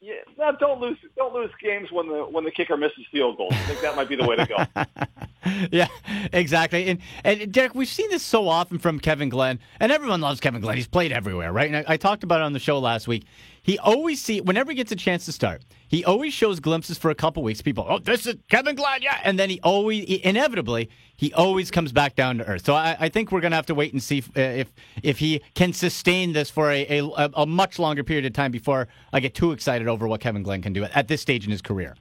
Yeah, 0.00 0.52
don't 0.60 0.80
lose 0.80 0.98
don't 1.16 1.34
lose 1.34 1.50
games 1.60 1.90
when 1.90 2.08
the 2.08 2.24
when 2.24 2.44
the 2.44 2.50
kicker 2.50 2.76
misses 2.76 3.06
field 3.10 3.36
goals. 3.36 3.54
I 3.54 3.66
think 3.66 3.80
that 3.80 3.96
might 3.96 4.08
be 4.08 4.16
the 4.16 4.26
way 4.26 4.36
to 4.36 4.46
go. 4.46 4.56
yeah, 5.70 5.88
exactly. 6.32 6.86
And, 6.88 7.00
and 7.24 7.52
Derek, 7.52 7.74
we've 7.74 7.88
seen 7.88 8.10
this 8.10 8.22
so 8.22 8.48
often 8.48 8.78
from 8.78 8.98
Kevin 8.98 9.28
Glenn, 9.28 9.58
and 9.80 9.92
everyone 9.92 10.20
loves 10.20 10.40
Kevin 10.40 10.60
Glenn. 10.60 10.76
He's 10.76 10.88
played 10.88 11.12
everywhere, 11.12 11.52
right? 11.52 11.72
And 11.72 11.76
I, 11.88 11.94
I 11.94 11.96
talked 11.96 12.24
about 12.24 12.40
it 12.40 12.44
on 12.44 12.52
the 12.52 12.58
show 12.58 12.78
last 12.78 13.06
week. 13.06 13.24
He 13.62 13.78
always 13.78 14.22
see 14.22 14.40
whenever 14.40 14.70
he 14.70 14.76
gets 14.76 14.92
a 14.92 14.96
chance 14.96 15.24
to 15.26 15.32
start, 15.32 15.62
he 15.88 16.04
always 16.04 16.32
shows 16.32 16.60
glimpses 16.60 16.98
for 16.98 17.10
a 17.10 17.14
couple 17.14 17.42
weeks. 17.42 17.62
People, 17.62 17.86
oh, 17.88 17.98
this 17.98 18.26
is 18.26 18.36
Kevin 18.48 18.76
Glenn, 18.76 19.02
yeah, 19.02 19.20
and 19.24 19.38
then 19.38 19.50
he 19.50 19.60
always, 19.62 20.04
he, 20.04 20.24
inevitably, 20.24 20.88
he 21.16 21.32
always 21.32 21.70
comes 21.70 21.92
back 21.92 22.14
down 22.14 22.38
to 22.38 22.44
earth. 22.46 22.64
So 22.64 22.74
I, 22.74 22.96
I 22.98 23.08
think 23.08 23.32
we're 23.32 23.40
going 23.40 23.52
to 23.52 23.56
have 23.56 23.66
to 23.66 23.74
wait 23.74 23.92
and 23.92 24.02
see 24.02 24.18
if, 24.18 24.28
uh, 24.36 24.40
if, 24.40 24.72
if 25.02 25.18
he 25.18 25.42
can 25.54 25.72
sustain 25.72 26.32
this 26.32 26.50
for 26.50 26.70
a, 26.70 26.86
a, 26.88 27.30
a 27.34 27.46
much 27.46 27.78
longer 27.78 28.04
period 28.04 28.24
of 28.24 28.32
time 28.32 28.52
before 28.52 28.88
I 29.12 29.20
get 29.20 29.34
too 29.34 29.52
excited 29.52 29.88
over 29.88 30.06
what 30.06 30.20
Kevin 30.20 30.42
Glenn 30.42 30.62
can 30.62 30.72
do 30.72 30.84
at 30.84 31.08
this 31.08 31.20
stage 31.20 31.44
in 31.44 31.50
his 31.50 31.62
career 31.62 31.96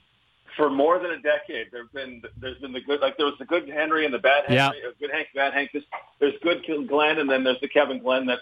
for 0.55 0.69
more 0.69 0.99
than 0.99 1.11
a 1.11 1.19
decade, 1.19 1.67
there's 1.71 1.89
been 1.89 2.21
there's 2.39 2.57
been 2.59 2.71
the 2.71 2.81
good 2.81 3.01
like 3.01 3.17
there 3.17 3.25
was 3.25 3.35
the 3.39 3.45
good 3.45 3.67
Henry 3.69 4.05
and 4.05 4.13
the 4.13 4.19
bad 4.19 4.45
Henry, 4.47 4.77
yeah. 4.83 4.91
good 4.99 5.11
Hank, 5.11 5.27
bad 5.35 5.53
Hank. 5.53 5.71
There's, 5.73 5.85
there's 6.19 6.33
good 6.41 6.65
Glenn, 6.87 7.19
and 7.19 7.29
then 7.29 7.43
there's 7.43 7.59
the 7.61 7.67
Kevin 7.67 7.99
Glenn 7.99 8.25
that 8.27 8.39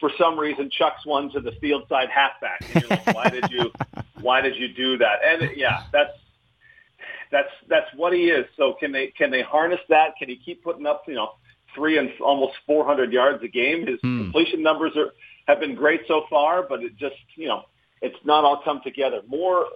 for 0.00 0.10
some 0.18 0.38
reason 0.38 0.70
chucks 0.70 1.04
one 1.04 1.30
to 1.30 1.40
the 1.40 1.52
field 1.60 1.84
side 1.88 2.08
halfback. 2.08 2.60
And 2.62 2.82
you're 2.82 2.90
like, 2.90 3.14
why 3.14 3.28
did 3.28 3.50
you 3.50 3.70
why 4.20 4.40
did 4.40 4.56
you 4.56 4.68
do 4.68 4.98
that? 4.98 5.20
And 5.24 5.56
yeah, 5.56 5.82
that's 5.92 6.12
that's 7.30 7.50
that's 7.68 7.88
what 7.96 8.12
he 8.12 8.26
is. 8.30 8.46
So 8.56 8.74
can 8.78 8.92
they 8.92 9.08
can 9.08 9.30
they 9.30 9.42
harness 9.42 9.80
that? 9.88 10.16
Can 10.18 10.28
he 10.28 10.36
keep 10.36 10.62
putting 10.62 10.86
up 10.86 11.04
you 11.06 11.14
know 11.14 11.32
three 11.74 11.98
and 11.98 12.10
almost 12.20 12.54
400 12.66 13.12
yards 13.12 13.42
a 13.42 13.48
game? 13.48 13.86
His 13.86 14.00
hmm. 14.00 14.22
completion 14.24 14.62
numbers 14.62 14.92
are 14.96 15.12
have 15.46 15.60
been 15.60 15.74
great 15.74 16.02
so 16.08 16.24
far, 16.28 16.62
but 16.62 16.82
it 16.82 16.96
just 16.96 17.16
you 17.34 17.48
know 17.48 17.64
it's 18.00 18.18
not 18.24 18.44
all 18.44 18.62
come 18.64 18.80
together. 18.82 19.20
More 19.26 19.66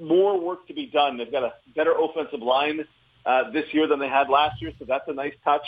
more 0.00 0.38
work 0.40 0.66
to 0.68 0.74
be 0.74 0.86
done. 0.86 1.16
They've 1.16 1.30
got 1.30 1.42
a 1.44 1.52
better 1.74 1.92
offensive 1.92 2.40
line 2.40 2.86
uh, 3.24 3.50
this 3.50 3.64
year 3.72 3.86
than 3.86 3.98
they 3.98 4.08
had 4.08 4.28
last 4.28 4.60
year, 4.62 4.72
so 4.78 4.84
that's 4.84 5.08
a 5.08 5.12
nice 5.12 5.34
touch. 5.44 5.66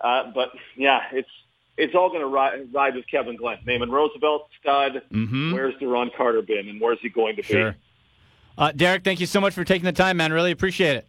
Uh, 0.00 0.30
but 0.34 0.50
yeah, 0.76 1.00
it's 1.12 1.28
it's 1.76 1.94
all 1.94 2.08
going 2.08 2.20
to 2.20 2.26
ride, 2.26 2.72
ride 2.74 2.94
with 2.94 3.06
Kevin 3.10 3.36
Glenn. 3.36 3.58
Naaman 3.66 3.90
Roosevelt, 3.90 4.48
stud. 4.60 5.02
Mhm. 5.12 5.52
Where's 5.52 5.74
Duron 5.76 6.14
Carter 6.14 6.42
been, 6.42 6.68
and 6.68 6.80
where's 6.80 6.98
he 7.00 7.08
going 7.08 7.36
to 7.36 7.42
Sure. 7.42 7.72
be? 7.72 7.76
Uh, 8.58 8.72
Derek, 8.72 9.04
thank 9.04 9.20
you 9.20 9.26
so 9.26 9.40
much 9.40 9.54
for 9.54 9.64
taking 9.64 9.84
the 9.86 9.92
time, 9.92 10.16
man. 10.18 10.32
Really 10.32 10.50
appreciate 10.50 10.96
it. 10.96 11.06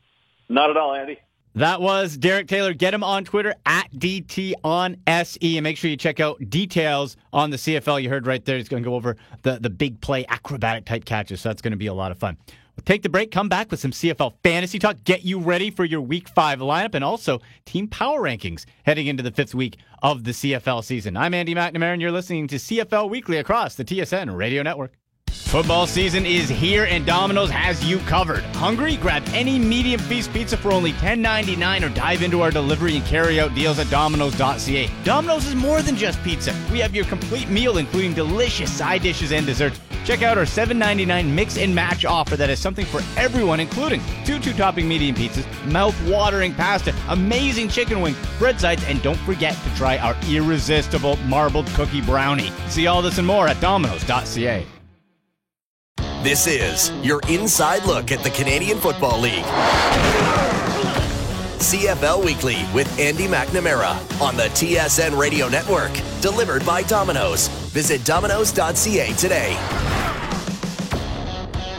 Not 0.48 0.70
at 0.70 0.78
all, 0.78 0.94
Andy. 0.94 1.18
That 1.56 1.82
was 1.82 2.16
Derek 2.16 2.48
Taylor. 2.48 2.74
Get 2.74 2.94
him 2.94 3.04
on 3.04 3.26
Twitter 3.26 3.54
at 3.66 3.92
DT 3.92 4.54
on 4.64 4.96
SE 5.06 5.58
and 5.58 5.64
make 5.64 5.76
sure 5.76 5.90
you 5.90 5.98
check 5.98 6.22
out 6.22 6.38
details 6.50 7.18
on 7.34 7.50
the 7.50 7.58
CFL. 7.58 8.02
You 8.02 8.10
heard 8.10 8.26
right 8.26 8.44
there. 8.46 8.58
He's 8.58 8.70
going 8.70 8.84
to 8.84 8.90
go 8.90 8.96
over 8.96 9.18
the, 9.42 9.60
the 9.60 9.70
big 9.70 10.00
play 10.00 10.26
acrobatic 10.30 10.86
type 10.86 11.04
catches. 11.04 11.42
So 11.42 11.50
that's 11.50 11.62
going 11.62 11.72
to 11.72 11.78
be 11.78 11.88
a 11.88 11.94
lot 11.94 12.12
of 12.12 12.18
fun. 12.18 12.38
We'll 12.78 12.86
take 12.86 13.04
the 13.04 13.10
break, 13.10 13.32
come 13.32 13.50
back 13.50 13.70
with 13.70 13.82
some 13.82 13.92
CFL 13.92 14.34
fantasy 14.44 14.80
talk, 14.80 15.04
get 15.04 15.26
you 15.26 15.40
ready 15.40 15.72
for 15.72 15.84
your 15.84 16.00
week 16.00 16.30
five 16.30 16.60
lineup 16.60 16.96
and 16.96 17.04
also 17.04 17.42
team 17.66 17.90
power 17.90 18.22
rankings 18.22 18.64
heading 18.86 19.08
into 19.08 19.22
the 19.22 19.32
fifth 19.32 19.54
week 19.54 19.78
of 20.02 20.24
the 20.24 20.32
CFL 20.32 20.82
season. 20.86 21.18
I'm 21.18 21.34
Andy 21.34 21.54
McNamara 21.54 21.92
and 21.92 22.02
you're 22.02 22.14
listening 22.14 22.48
to 22.48 22.56
CFL 22.56 23.10
Weekly 23.10 23.38
across 23.38 23.76
the 23.76 23.84
TSN 23.84 24.36
radio 24.38 24.64
network. 24.64 24.94
Football 25.52 25.86
season 25.86 26.26
is 26.26 26.48
here 26.48 26.86
and 26.86 27.06
Domino's 27.06 27.50
has 27.50 27.84
you 27.84 28.00
covered. 28.00 28.42
Hungry? 28.56 28.96
Grab 28.96 29.22
any 29.34 29.60
medium 29.60 30.00
feast 30.00 30.32
pizza 30.32 30.56
for 30.56 30.72
only 30.72 30.94
$10.99 30.94 31.86
or 31.86 31.94
dive 31.94 32.22
into 32.22 32.40
our 32.40 32.52
delivery 32.52 32.96
and 32.96 33.06
carry 33.06 33.38
out 33.42 33.54
deals 33.54 33.78
at 33.78 33.90
Domino's.ca. 33.90 34.90
Domino's 35.04 35.46
is 35.46 35.54
more 35.54 35.82
than 35.82 35.98
just 35.98 36.24
pizza. 36.24 36.56
We 36.72 36.80
have 36.80 36.96
your 36.96 37.04
complete 37.04 37.50
meal, 37.50 37.80
including 37.80 38.14
delicious 38.14 38.72
side 38.72 39.02
dishes 39.02 39.34
and 39.34 39.46
desserts. 39.46 39.78
Check 40.06 40.22
out 40.22 40.38
our 40.38 40.46
$7.99 40.46 41.30
mix 41.30 41.58
and 41.58 41.76
match 41.76 42.06
offer 42.06 42.38
that 42.38 42.48
has 42.48 42.60
something 42.60 42.86
for 42.86 43.02
everyone, 43.18 43.60
including 43.60 44.02
two 44.24 44.40
two 44.40 44.54
topping 44.54 44.88
medium 44.88 45.18
pizzas, 45.18 45.46
mouth 45.70 46.02
watering 46.08 46.54
pasta, 46.54 46.96
amazing 47.10 47.68
chicken 47.68 48.00
wings, 48.00 48.18
bread 48.40 48.58
sides, 48.58 48.86
and 48.86 49.02
don't 49.04 49.20
forget 49.26 49.54
to 49.54 49.76
try 49.76 49.98
our 49.98 50.16
irresistible 50.30 51.18
marbled 51.28 51.68
cookie 51.76 52.02
brownie. 52.02 52.52
See 52.70 52.88
all 52.88 53.02
this 53.02 53.18
and 53.18 53.28
more 53.28 53.50
at 53.50 53.60
Domino's.ca. 53.60 54.66
This 56.24 56.46
is 56.46 56.92
your 57.04 57.20
inside 57.30 57.84
look 57.86 58.12
at 58.12 58.24
the 58.24 58.30
Canadian 58.30 58.78
Football 58.78 59.20
League. 59.22 59.44
CFL 61.58 62.24
Weekly 62.24 62.58
with 62.76 63.00
Andy 63.00 63.26
McNamara 63.26 64.22
on 64.22 64.38
the 64.38 64.44
TSN 64.44 65.18
Radio 65.18 65.50
Network. 65.50 65.92
Delivered 66.22 66.64
by 66.64 66.84
Domino's. 66.84 67.48
Visit 67.74 68.06
domino's.ca 68.06 69.14
today. 69.14 69.56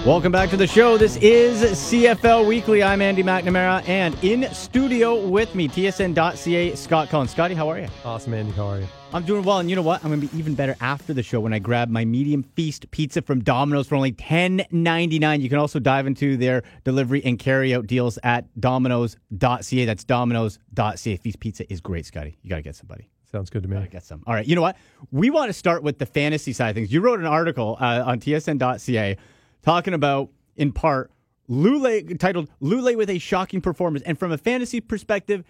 Welcome 0.04 0.32
back 0.32 0.50
to 0.50 0.56
the 0.56 0.66
show. 0.66 0.98
This 0.98 1.16
is 1.18 1.62
CFL 1.62 2.44
Weekly. 2.44 2.82
I'm 2.82 3.00
Andy 3.00 3.22
McNamara, 3.22 3.88
and 3.88 4.16
in 4.24 4.52
studio 4.52 5.24
with 5.24 5.54
me, 5.54 5.68
TSN.ca, 5.68 6.74
Scott 6.74 7.08
Cullen. 7.10 7.28
Scotty, 7.28 7.54
how 7.54 7.68
are 7.68 7.78
you? 7.78 7.86
Awesome, 8.04 8.34
Andy. 8.34 8.50
How 8.50 8.66
are 8.66 8.80
you? 8.80 8.88
I'm 9.14 9.24
doing 9.24 9.44
well, 9.44 9.58
and 9.58 9.68
you 9.68 9.76
know 9.76 9.82
what? 9.82 10.02
I'm 10.02 10.08
going 10.08 10.22
to 10.22 10.26
be 10.26 10.38
even 10.38 10.54
better 10.54 10.74
after 10.80 11.12
the 11.12 11.22
show 11.22 11.38
when 11.38 11.52
I 11.52 11.58
grab 11.58 11.90
my 11.90 12.02
medium 12.02 12.42
feast 12.42 12.90
pizza 12.92 13.20
from 13.20 13.44
Domino's 13.44 13.86
for 13.86 13.94
only 13.94 14.12
$10.99. 14.12 15.40
You 15.42 15.50
can 15.50 15.58
also 15.58 15.78
dive 15.78 16.06
into 16.06 16.38
their 16.38 16.62
delivery 16.84 17.22
and 17.22 17.38
carry 17.38 17.74
out 17.74 17.86
deals 17.86 18.18
at 18.22 18.46
domino's.ca. 18.58 19.84
That's 19.84 20.04
domino's.ca. 20.04 21.16
Feast 21.16 21.40
pizza 21.40 21.70
is 21.70 21.82
great, 21.82 22.06
Scotty. 22.06 22.38
You 22.42 22.48
got 22.48 22.56
to 22.56 22.62
get 22.62 22.74
somebody. 22.74 23.10
Sounds 23.30 23.50
good 23.50 23.62
to 23.64 23.68
me. 23.68 23.76
I 23.76 23.86
Get 23.86 24.02
some. 24.02 24.22
All 24.26 24.32
right. 24.32 24.46
You 24.46 24.56
know 24.56 24.62
what? 24.62 24.78
We 25.10 25.28
want 25.28 25.50
to 25.50 25.52
start 25.52 25.82
with 25.82 25.98
the 25.98 26.06
fantasy 26.06 26.54
side 26.54 26.70
of 26.70 26.74
things. 26.76 26.90
You 26.90 27.02
wrote 27.02 27.20
an 27.20 27.26
article 27.26 27.76
uh, 27.80 28.04
on 28.06 28.18
tsn.ca 28.18 29.18
talking 29.62 29.92
about, 29.92 30.30
in 30.56 30.72
part, 30.72 31.10
Lulay 31.50 32.18
titled 32.18 32.48
"Lulay 32.62 32.96
with 32.96 33.10
a 33.10 33.18
shocking 33.18 33.60
performance." 33.60 34.02
And 34.06 34.18
from 34.18 34.32
a 34.32 34.38
fantasy 34.38 34.80
perspective, 34.80 35.44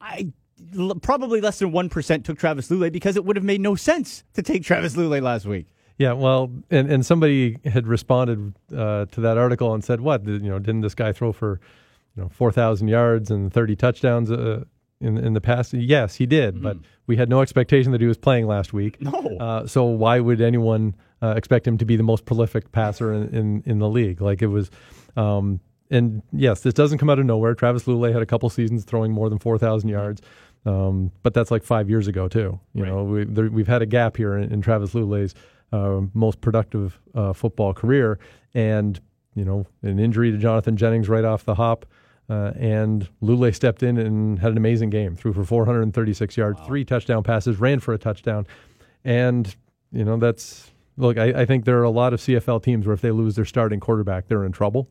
I 0.00 0.32
probably 1.02 1.40
less 1.40 1.58
than 1.58 1.72
one 1.72 1.88
percent 1.88 2.24
took 2.24 2.38
Travis 2.38 2.68
Lulay 2.68 2.90
because 2.92 3.16
it 3.16 3.24
would 3.24 3.36
have 3.36 3.44
made 3.44 3.60
no 3.60 3.74
sense 3.74 4.24
to 4.34 4.42
take 4.42 4.64
Travis 4.64 4.96
Lulay 4.96 5.22
last 5.22 5.46
week. 5.46 5.66
Yeah, 5.98 6.14
well, 6.14 6.50
and, 6.70 6.90
and 6.90 7.04
somebody 7.04 7.58
had 7.66 7.86
responded 7.86 8.54
uh, 8.74 9.04
to 9.04 9.20
that 9.20 9.36
article 9.36 9.74
and 9.74 9.84
said, 9.84 10.00
"What? 10.00 10.26
You 10.26 10.38
know, 10.38 10.58
didn't 10.58 10.80
this 10.80 10.94
guy 10.94 11.12
throw 11.12 11.30
for, 11.30 11.60
you 12.16 12.22
know, 12.22 12.28
four 12.30 12.50
thousand 12.50 12.88
yards 12.88 13.30
and 13.30 13.52
thirty 13.52 13.76
touchdowns 13.76 14.30
uh, 14.30 14.64
in 15.02 15.18
in 15.18 15.34
the 15.34 15.42
past?" 15.42 15.74
Yes, 15.74 16.14
he 16.14 16.24
did, 16.24 16.62
but 16.62 16.78
we 17.06 17.16
had 17.16 17.28
no 17.28 17.42
expectation 17.42 17.92
that 17.92 18.00
he 18.00 18.06
was 18.06 18.16
playing 18.16 18.46
last 18.46 18.72
week. 18.72 18.98
No. 19.02 19.36
Uh, 19.38 19.66
so 19.66 19.84
why 19.84 20.20
would 20.20 20.40
anyone 20.40 20.94
uh, 21.20 21.34
expect 21.36 21.66
him 21.66 21.76
to 21.76 21.84
be 21.84 21.96
the 21.96 22.02
most 22.02 22.24
prolific 22.24 22.72
passer 22.72 23.12
in, 23.12 23.34
in, 23.34 23.62
in 23.66 23.78
the 23.78 23.88
league? 23.88 24.22
Like 24.22 24.40
it 24.40 24.46
was, 24.46 24.70
um, 25.16 25.60
and 25.90 26.22
yes, 26.32 26.60
this 26.60 26.72
doesn't 26.72 26.96
come 26.96 27.10
out 27.10 27.18
of 27.18 27.26
nowhere. 27.26 27.54
Travis 27.54 27.84
Lulay 27.84 28.10
had 28.12 28.22
a 28.22 28.26
couple 28.26 28.48
seasons 28.48 28.84
throwing 28.84 29.12
more 29.12 29.28
than 29.28 29.38
four 29.38 29.58
thousand 29.58 29.90
yards. 29.90 30.22
Um, 30.66 31.10
but 31.22 31.32
that's 31.32 31.50
like 31.50 31.62
five 31.62 31.88
years 31.88 32.06
ago 32.06 32.28
too. 32.28 32.60
You 32.74 32.84
know, 32.84 33.04
we, 33.04 33.24
there, 33.24 33.50
we've 33.50 33.68
had 33.68 33.82
a 33.82 33.86
gap 33.86 34.16
here 34.16 34.36
in, 34.36 34.52
in 34.52 34.60
Travis 34.60 34.92
Lulay's 34.92 35.34
uh, 35.72 36.00
most 36.14 36.40
productive 36.40 37.00
uh, 37.14 37.32
football 37.32 37.72
career, 37.72 38.18
and 38.54 39.00
you 39.34 39.44
know, 39.44 39.66
an 39.82 39.98
injury 39.98 40.30
to 40.30 40.38
Jonathan 40.38 40.76
Jennings 40.76 41.08
right 41.08 41.24
off 41.24 41.44
the 41.44 41.54
hop, 41.54 41.86
uh, 42.28 42.52
and 42.56 43.08
Lulay 43.22 43.54
stepped 43.54 43.82
in 43.82 43.96
and 43.96 44.38
had 44.38 44.52
an 44.52 44.56
amazing 44.56 44.90
game. 44.90 45.16
Threw 45.16 45.32
for 45.32 45.44
436 45.44 46.36
yards, 46.36 46.60
three 46.66 46.84
touchdown 46.84 47.22
passes, 47.22 47.58
ran 47.58 47.80
for 47.80 47.94
a 47.94 47.98
touchdown, 47.98 48.46
and 49.04 49.54
you 49.92 50.04
know 50.04 50.16
that's 50.16 50.70
look. 50.96 51.16
I, 51.16 51.42
I 51.42 51.46
think 51.46 51.64
there 51.64 51.78
are 51.78 51.84
a 51.84 51.90
lot 51.90 52.12
of 52.12 52.20
CFL 52.20 52.62
teams 52.62 52.86
where 52.86 52.94
if 52.94 53.00
they 53.00 53.12
lose 53.12 53.36
their 53.36 53.44
starting 53.44 53.80
quarterback, 53.80 54.28
they're 54.28 54.44
in 54.44 54.52
trouble. 54.52 54.88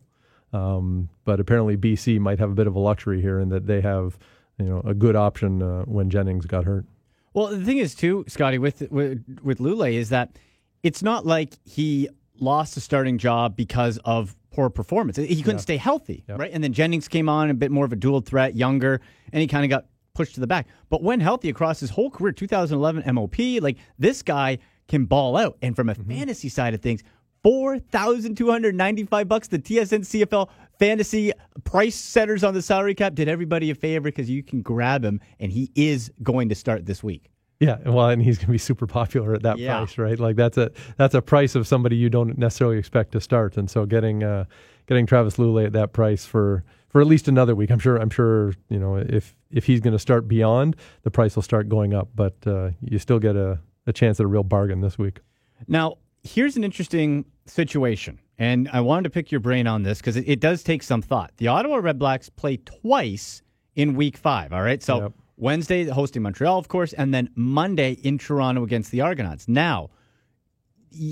Um, 0.51 1.09
but 1.25 1.39
apparently, 1.39 1.77
BC 1.77 2.19
might 2.19 2.39
have 2.39 2.49
a 2.49 2.55
bit 2.55 2.65
of 2.65 2.75
a 2.75 2.79
luxury 2.79 3.21
here 3.21 3.39
in 3.39 3.49
that 3.49 3.67
they 3.67 3.81
have 3.81 4.17
you 4.59 4.65
know 4.65 4.81
a 4.85 4.93
good 4.93 5.15
option 5.15 5.61
uh, 5.61 5.83
when 5.83 6.09
Jennings 6.09 6.45
got 6.45 6.65
hurt. 6.65 6.85
Well, 7.33 7.47
the 7.47 7.63
thing 7.63 7.77
is 7.77 7.95
too, 7.95 8.25
Scotty, 8.27 8.57
with 8.57 8.81
with, 8.91 9.23
with 9.43 9.59
Lulay 9.59 9.93
is 9.93 10.09
that 10.09 10.37
it's 10.83 11.01
not 11.03 11.25
like 11.25 11.53
he 11.65 12.09
lost 12.39 12.77
a 12.77 12.79
starting 12.81 13.17
job 13.17 13.55
because 13.55 13.99
of 14.05 14.35
poor 14.51 14.69
performance. 14.69 15.17
He 15.17 15.41
couldn't 15.41 15.57
Yeah. 15.59 15.61
stay 15.61 15.77
healthy, 15.77 16.23
Yep. 16.27 16.39
right? 16.39 16.51
And 16.53 16.63
then 16.63 16.73
Jennings 16.73 17.07
came 17.07 17.29
on 17.29 17.49
a 17.49 17.53
bit 17.53 17.69
more 17.71 17.85
of 17.85 17.93
a 17.93 17.95
dual 17.95 18.21
threat, 18.21 18.55
younger, 18.55 18.99
and 19.31 19.41
he 19.41 19.47
kind 19.47 19.63
of 19.63 19.69
got 19.69 19.85
pushed 20.15 20.33
to 20.35 20.39
the 20.39 20.47
back. 20.47 20.67
But 20.89 21.03
when 21.03 21.19
healthy 21.19 21.49
across 21.49 21.79
his 21.79 21.91
whole 21.91 22.09
career, 22.09 22.31
2011 22.31 23.03
MOP, 23.13 23.37
like 23.61 23.77
this 23.99 24.21
guy 24.23 24.57
can 24.87 25.05
ball 25.05 25.37
out. 25.37 25.57
And 25.61 25.75
from 25.75 25.89
a 25.89 25.95
fantasy 25.95 26.49
side 26.49 26.73
of 26.73 26.81
things, 26.81 27.03
four 27.43 27.77
thousand 27.79 28.35
two 28.35 28.49
hundred 28.49 28.73
ninety-five 28.75 29.27
bucks. 29.27 29.47
The 29.47 29.59
TSN 29.59 30.01
CFL 30.01 30.49
fantasy 30.79 31.31
price 31.63 31.95
setters 31.95 32.43
on 32.43 32.53
the 32.53 32.61
salary 32.61 32.95
cap 32.95 33.13
did 33.13 33.27
everybody 33.27 33.69
a 33.69 33.75
favor 33.75 34.05
because 34.05 34.29
you 34.29 34.41
can 34.41 34.61
grab 34.61 35.03
him, 35.05 35.19
and 35.39 35.51
he 35.51 35.71
is 35.75 36.11
going 36.23 36.49
to 36.49 36.55
start 36.55 36.85
this 36.85 37.03
week. 37.03 37.29
Yeah, 37.59 37.77
well, 37.85 38.07
and 38.09 38.21
he's 38.21 38.37
going 38.37 38.45
to 38.47 38.51
be 38.53 38.57
super 38.57 38.87
popular 38.87 39.33
at 39.33 39.43
that 39.43 39.57
Yeah. 39.57 39.79
price, 39.79 39.97
right? 39.97 40.17
Like 40.17 40.37
that's 40.37 40.57
a 40.57 40.71
that's 40.97 41.13
a 41.13 41.21
price 41.21 41.55
of 41.55 41.67
somebody 41.67 41.97
you 41.97 42.09
don't 42.09 42.37
necessarily 42.37 42.77
expect 42.77 43.11
to 43.11 43.21
start, 43.21 43.57
and 43.57 43.69
so 43.69 43.85
getting 43.85 44.23
uh, 44.23 44.45
getting 44.87 45.05
Travis 45.05 45.35
Lulay 45.35 45.65
at 45.65 45.73
that 45.73 45.91
price 45.91 46.25
for 46.25 46.63
for 46.87 47.01
at 47.01 47.07
least 47.07 47.27
another 47.27 47.55
week, 47.55 47.69
I'm 47.69 47.77
sure 47.79 47.97
I'm 47.97 48.09
sure 48.09 48.53
you 48.69 48.79
know 48.79 48.95
if 48.95 49.35
if 49.51 49.65
he's 49.65 49.81
going 49.81 49.91
to 49.93 49.99
start 49.99 50.27
beyond, 50.27 50.77
the 51.03 51.11
price 51.11 51.35
will 51.35 51.43
start 51.43 51.67
going 51.67 51.93
up, 51.93 52.07
but 52.15 52.35
uh, 52.47 52.69
you 52.81 52.97
still 52.97 53.19
get 53.19 53.35
a, 53.35 53.59
a 53.87 53.91
chance 53.91 54.19
at 54.21 54.23
a 54.23 54.27
real 54.27 54.43
bargain 54.43 54.79
this 54.79 54.97
week. 54.97 55.19
Now, 55.67 55.97
here's 56.23 56.55
an 56.55 56.63
interesting 56.63 57.25
situation, 57.45 58.19
and 58.39 58.69
I 58.71 58.79
wanted 58.79 59.03
to 59.03 59.09
pick 59.09 59.31
your 59.31 59.41
brain 59.41 59.67
on 59.67 59.83
this 59.83 59.99
because 59.99 60.15
it, 60.15 60.27
it 60.27 60.39
does 60.39 60.63
take 60.63 60.81
some 60.81 61.01
thought. 61.01 61.33
The 61.37 61.49
Ottawa 61.49 61.75
Red 61.75 61.99
Blacks 61.99 62.29
play 62.29 62.57
twice 62.57 63.43
in 63.75 63.95
Week 63.95 64.17
Five. 64.17 64.53
All 64.53 64.63
right, 64.63 64.81
so 64.81 65.01
Yep. 65.01 65.13
Wednesday 65.37 65.85
hosting 65.85 66.23
Montreal, 66.23 66.57
of 66.57 66.67
course, 66.69 66.93
and 66.93 67.13
then 67.13 67.29
Monday 67.35 67.91
in 67.91 68.17
Toronto 68.17 68.63
against 68.63 68.91
the 68.91 69.01
Argonauts. 69.01 69.47
Now, 69.47 69.89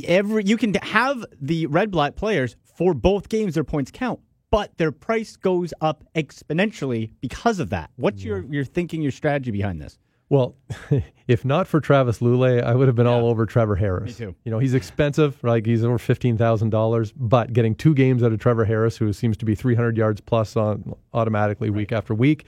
every 0.05 0.43
you 0.45 0.57
can 0.57 0.73
have 0.75 1.23
the 1.39 1.67
Red 1.67 1.91
Black 1.91 2.15
players 2.15 2.55
for 2.63 2.93
both 2.93 3.29
games; 3.29 3.53
their 3.53 3.63
points 3.65 3.91
count, 3.91 4.19
but 4.49 4.77
their 4.77 4.91
price 4.91 5.35
goes 5.35 5.73
up 5.81 6.03
exponentially 6.15 7.11
because 7.21 7.59
of 7.59 7.69
that. 7.71 7.91
What's 7.97 8.23
your 8.23 8.45
your 8.49 8.65
thinking, 8.65 9.01
your 9.01 9.11
strategy 9.11 9.51
behind 9.51 9.81
this? 9.81 9.97
Well, 10.29 10.55
if 11.27 11.45
not 11.45 11.67
for 11.67 11.79
Travis 11.79 12.19
Lulay, 12.19 12.61
I 12.61 12.75
would 12.75 12.87
have 12.87 12.95
been 12.95 13.07
all 13.07 13.27
over 13.27 13.45
Trevor 13.45 13.75
Harris. 13.75 14.19
Me 14.19 14.25
too. 14.25 14.35
You 14.43 14.51
know, 14.51 14.59
he's 14.59 14.73
expensive, 14.73 15.41
like 15.43 15.65
he's 15.65 15.83
over 15.83 15.97
fifteen 15.97 16.37
thousand 16.37 16.69
dollars, 16.69 17.13
but 17.13 17.53
getting 17.53 17.75
two 17.75 17.93
games 17.93 18.23
out 18.23 18.31
of 18.33 18.39
Trevor 18.39 18.65
Harris, 18.65 18.97
who 18.97 19.13
seems 19.13 19.37
to 19.37 19.45
be 19.45 19.55
three 19.55 19.75
hundred 19.75 19.97
yards 19.97 20.21
plus 20.21 20.55
on 20.55 20.93
automatically 21.13 21.69
week 21.69 21.91
after 21.91 22.13
week, 22.13 22.45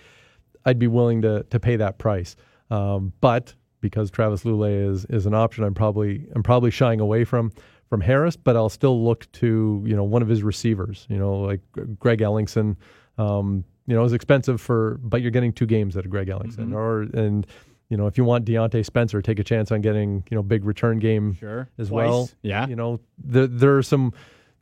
I'd 0.65 0.79
be 0.79 0.87
willing 0.87 1.21
to 1.21 1.43
to 1.43 1.59
pay 1.59 1.75
that 1.77 1.97
price. 1.97 2.35
Um, 2.69 3.13
but 3.21 3.53
because 3.81 4.11
Travis 4.11 4.43
Lulay 4.43 4.89
is 4.89 5.05
is 5.05 5.25
an 5.25 5.33
option, 5.33 5.63
I'm 5.63 5.73
probably 5.73 6.27
I'm 6.35 6.43
probably 6.43 6.71
shying 6.71 6.99
away 6.99 7.23
from 7.23 7.51
from 7.89 8.01
Harris, 8.01 8.35
but 8.35 8.55
I'll 8.55 8.69
still 8.69 9.03
look 9.03 9.31
to 9.33 9.81
you 9.85 9.95
know 9.95 10.03
one 10.03 10.21
of 10.21 10.27
his 10.27 10.43
receivers, 10.43 11.07
you 11.09 11.17
know 11.17 11.33
like 11.33 11.61
Greg 11.99 12.19
Ellingson. 12.19 12.75
Um, 13.17 13.65
you 13.89 13.95
know, 13.95 14.03
is 14.03 14.13
expensive 14.13 14.61
for, 14.61 14.99
but 15.01 15.23
you're 15.23 15.31
getting 15.31 15.51
two 15.51 15.65
games 15.65 15.97
out 15.97 16.05
of 16.05 16.11
Greg 16.11 16.27
Ellingson, 16.27 16.75
or 16.75 17.01
and 17.19 17.47
you 17.89 17.97
know 17.97 18.07
if 18.07 18.17
you 18.17 18.23
want 18.23 18.45
Diontae 18.45 18.85
Spencer, 18.85 19.21
take 19.21 19.39
a 19.39 19.43
chance 19.43 19.71
on 19.71 19.81
getting 19.81 20.23
you 20.29 20.35
know 20.35 20.43
big 20.43 20.63
return 20.65 20.99
game 20.99 21.33
Sure. 21.35 21.67
as 21.77 21.89
Twice. 21.89 22.07
well. 22.07 22.29
Yeah. 22.41 22.67
you 22.67 22.75
know 22.75 22.99
there 23.17 23.47
there 23.47 23.77
are 23.77 23.83
some 23.83 24.13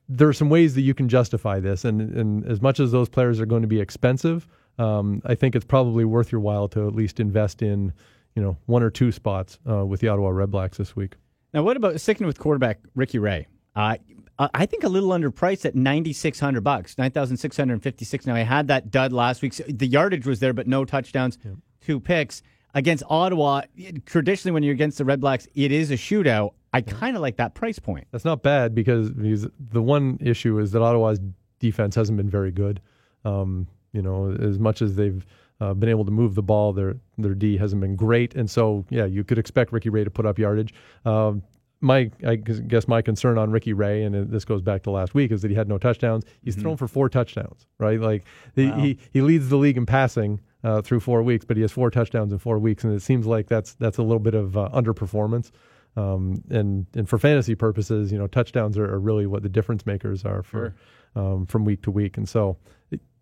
there 0.10 0.28
are 0.30 0.34
some 0.34 0.50
ways 0.50 0.74
that 0.76 0.82
you 0.82 0.94
can 0.94 1.10
justify 1.10 1.60
this, 1.60 1.84
and 1.86 2.02
and 2.02 2.46
as 2.46 2.62
much 2.62 2.80
as 2.80 2.92
those 2.92 3.10
players 3.10 3.40
are 3.42 3.46
going 3.46 3.62
to 3.64 3.68
be 3.68 3.82
expensive, 3.82 4.48
um, 4.80 5.22
I 5.26 5.36
think 5.36 5.56
it's 5.56 5.66
probably 5.66 6.06
worth 6.06 6.32
your 6.32 6.40
while 6.42 6.68
to 6.70 6.88
at 6.88 6.96
least 6.96 7.20
invest 7.20 7.62
in 7.62 7.92
you 8.36 8.42
know 8.42 8.56
one 8.68 8.84
or 8.84 8.90
two 8.90 9.12
spots 9.12 9.60
uh, 9.70 9.86
with 9.86 10.00
the 10.00 10.08
Ottawa 10.08 10.30
Redblacks 10.30 10.78
this 10.78 10.96
week. 10.96 11.16
Now, 11.54 11.64
what 11.64 11.76
about 11.76 12.00
sticking 12.00 12.26
with 12.28 12.40
quarterback 12.40 12.80
Ricky 12.96 13.20
Ray? 13.20 13.48
Uh, 13.76 13.98
I 14.40 14.66
think 14.68 14.84
a 14.84 14.90
little 14.90 15.10
underpriced 15.10 15.66
at 15.66 15.76
ninety 15.76 16.14
six 16.14 16.40
hundred 16.40 16.64
bucks, 16.64 16.98
nine 16.98 17.12
thousand 17.12 17.38
six 17.38 17.58
hundred 17.58 17.82
fifty 17.84 18.06
six. 18.06 18.26
Now, 18.26 18.36
I 18.36 18.42
had 18.42 18.68
that 18.68 18.92
dud 18.92 19.12
last 19.12 19.42
week. 19.42 19.56
The 19.68 19.88
yardage 19.88 20.26
was 20.28 20.40
there, 20.40 20.54
but 20.54 20.68
no 20.68 20.86
touchdowns, 20.86 21.38
two 21.82 22.00
picks 22.00 22.42
against 22.74 23.04
Ottawa. 23.10 23.62
Traditionally, 24.06 24.54
when 24.54 24.64
you're 24.64 24.74
against 24.74 24.98
the 24.98 25.06
Red 25.06 25.22
Blacks, 25.22 25.48
it 25.56 25.72
is 25.72 25.92
a 25.92 25.96
shootout. 25.96 26.54
I 26.74 26.82
kind 26.82 27.16
of 27.16 27.22
like 27.22 27.38
that 27.38 27.56
price 27.56 27.80
point. 27.80 28.08
That's 28.12 28.26
not 28.26 28.44
bad 28.44 28.76
because, 28.76 29.12
the 29.14 29.82
one 29.82 30.18
issue 30.22 30.60
is 30.60 30.72
that 30.72 30.82
Ottawa's 30.82 31.20
defense 31.60 31.96
hasn't 31.96 32.18
been 32.18 32.30
very 32.30 32.52
good. 32.52 32.82
Um, 33.26 33.68
you 33.94 34.02
know, 34.02 34.32
as 34.32 34.60
much 34.60 34.82
as 34.82 34.96
they've 34.96 35.26
uh, 35.60 35.74
been 35.74 35.90
able 35.90 36.06
to 36.06 36.12
move 36.12 36.36
the 36.36 36.44
ball, 36.44 36.74
their 36.74 36.98
their 37.18 37.34
D 37.34 37.58
hasn't 37.58 37.82
been 37.82 37.96
great, 37.96 38.36
and 38.36 38.50
so 38.50 38.86
yeah, 38.90 39.06
you 39.06 39.24
could 39.24 39.40
expect 39.40 39.72
Ricky 39.74 39.90
Ray 39.90 40.04
to 40.04 40.12
put 40.12 40.26
up 40.26 40.38
yardage. 40.38 40.74
Um, 41.04 41.42
my 41.82 42.12
I 42.26 42.36
guess 42.36 42.88
my 42.88 43.02
concern 43.02 43.38
on 43.38 43.52
Ricky 43.52 43.74
Ray, 43.74 44.04
and 44.04 44.30
this 44.32 44.46
goes 44.46 44.62
back 44.62 44.84
to 44.84 44.92
last 44.92 45.14
week, 45.14 45.32
is 45.32 45.42
that 45.42 45.50
he 45.50 45.56
had 45.56 45.68
no 45.68 45.78
touchdowns. 45.78 46.26
He's 46.42 46.56
mm-hmm. 46.56 46.62
thrown 46.62 46.78
for 46.78 46.88
four 46.88 47.10
touchdowns, 47.10 47.66
right? 47.80 48.00
Like 48.00 48.26
the, 48.56 48.70
wow. 48.70 48.80
he 48.80 48.98
he 49.12 49.22
leads 49.22 49.50
the 49.50 49.58
league 49.58 49.78
in 49.78 49.86
passing 49.86 50.40
uh, 50.64 50.82
through 50.82 51.00
four 51.00 51.22
weeks, 51.24 51.46
but 51.46 51.58
he 51.58 51.62
has 51.62 51.72
four 51.72 51.90
touchdowns 51.92 52.32
in 52.32 52.40
four 52.40 52.60
weeks, 52.60 52.84
and 52.84 52.94
it 52.94 53.02
seems 53.02 53.26
like 53.26 53.48
that's 53.48 53.74
that's 53.76 53.98
a 53.98 54.04
little 54.04 54.20
bit 54.20 54.34
of 54.34 54.58
uh, 54.58 54.70
underperformance. 54.74 55.52
Um, 55.96 56.44
and 56.50 56.86
and 56.94 57.10
for 57.10 57.18
fantasy 57.18 57.56
purposes, 57.56 58.12
you 58.12 58.18
know, 58.18 58.28
touchdowns 58.28 58.78
are, 58.78 58.86
are 58.86 59.00
really 59.00 59.26
what 59.26 59.44
the 59.44 59.50
difference 59.50 59.86
makers 59.86 60.24
are 60.26 60.44
for 60.44 60.76
sure. 61.16 61.24
um, 61.24 61.46
from 61.48 61.66
week 61.66 61.82
to 61.84 61.92
week. 61.92 62.18
And 62.18 62.30
so, 62.30 62.58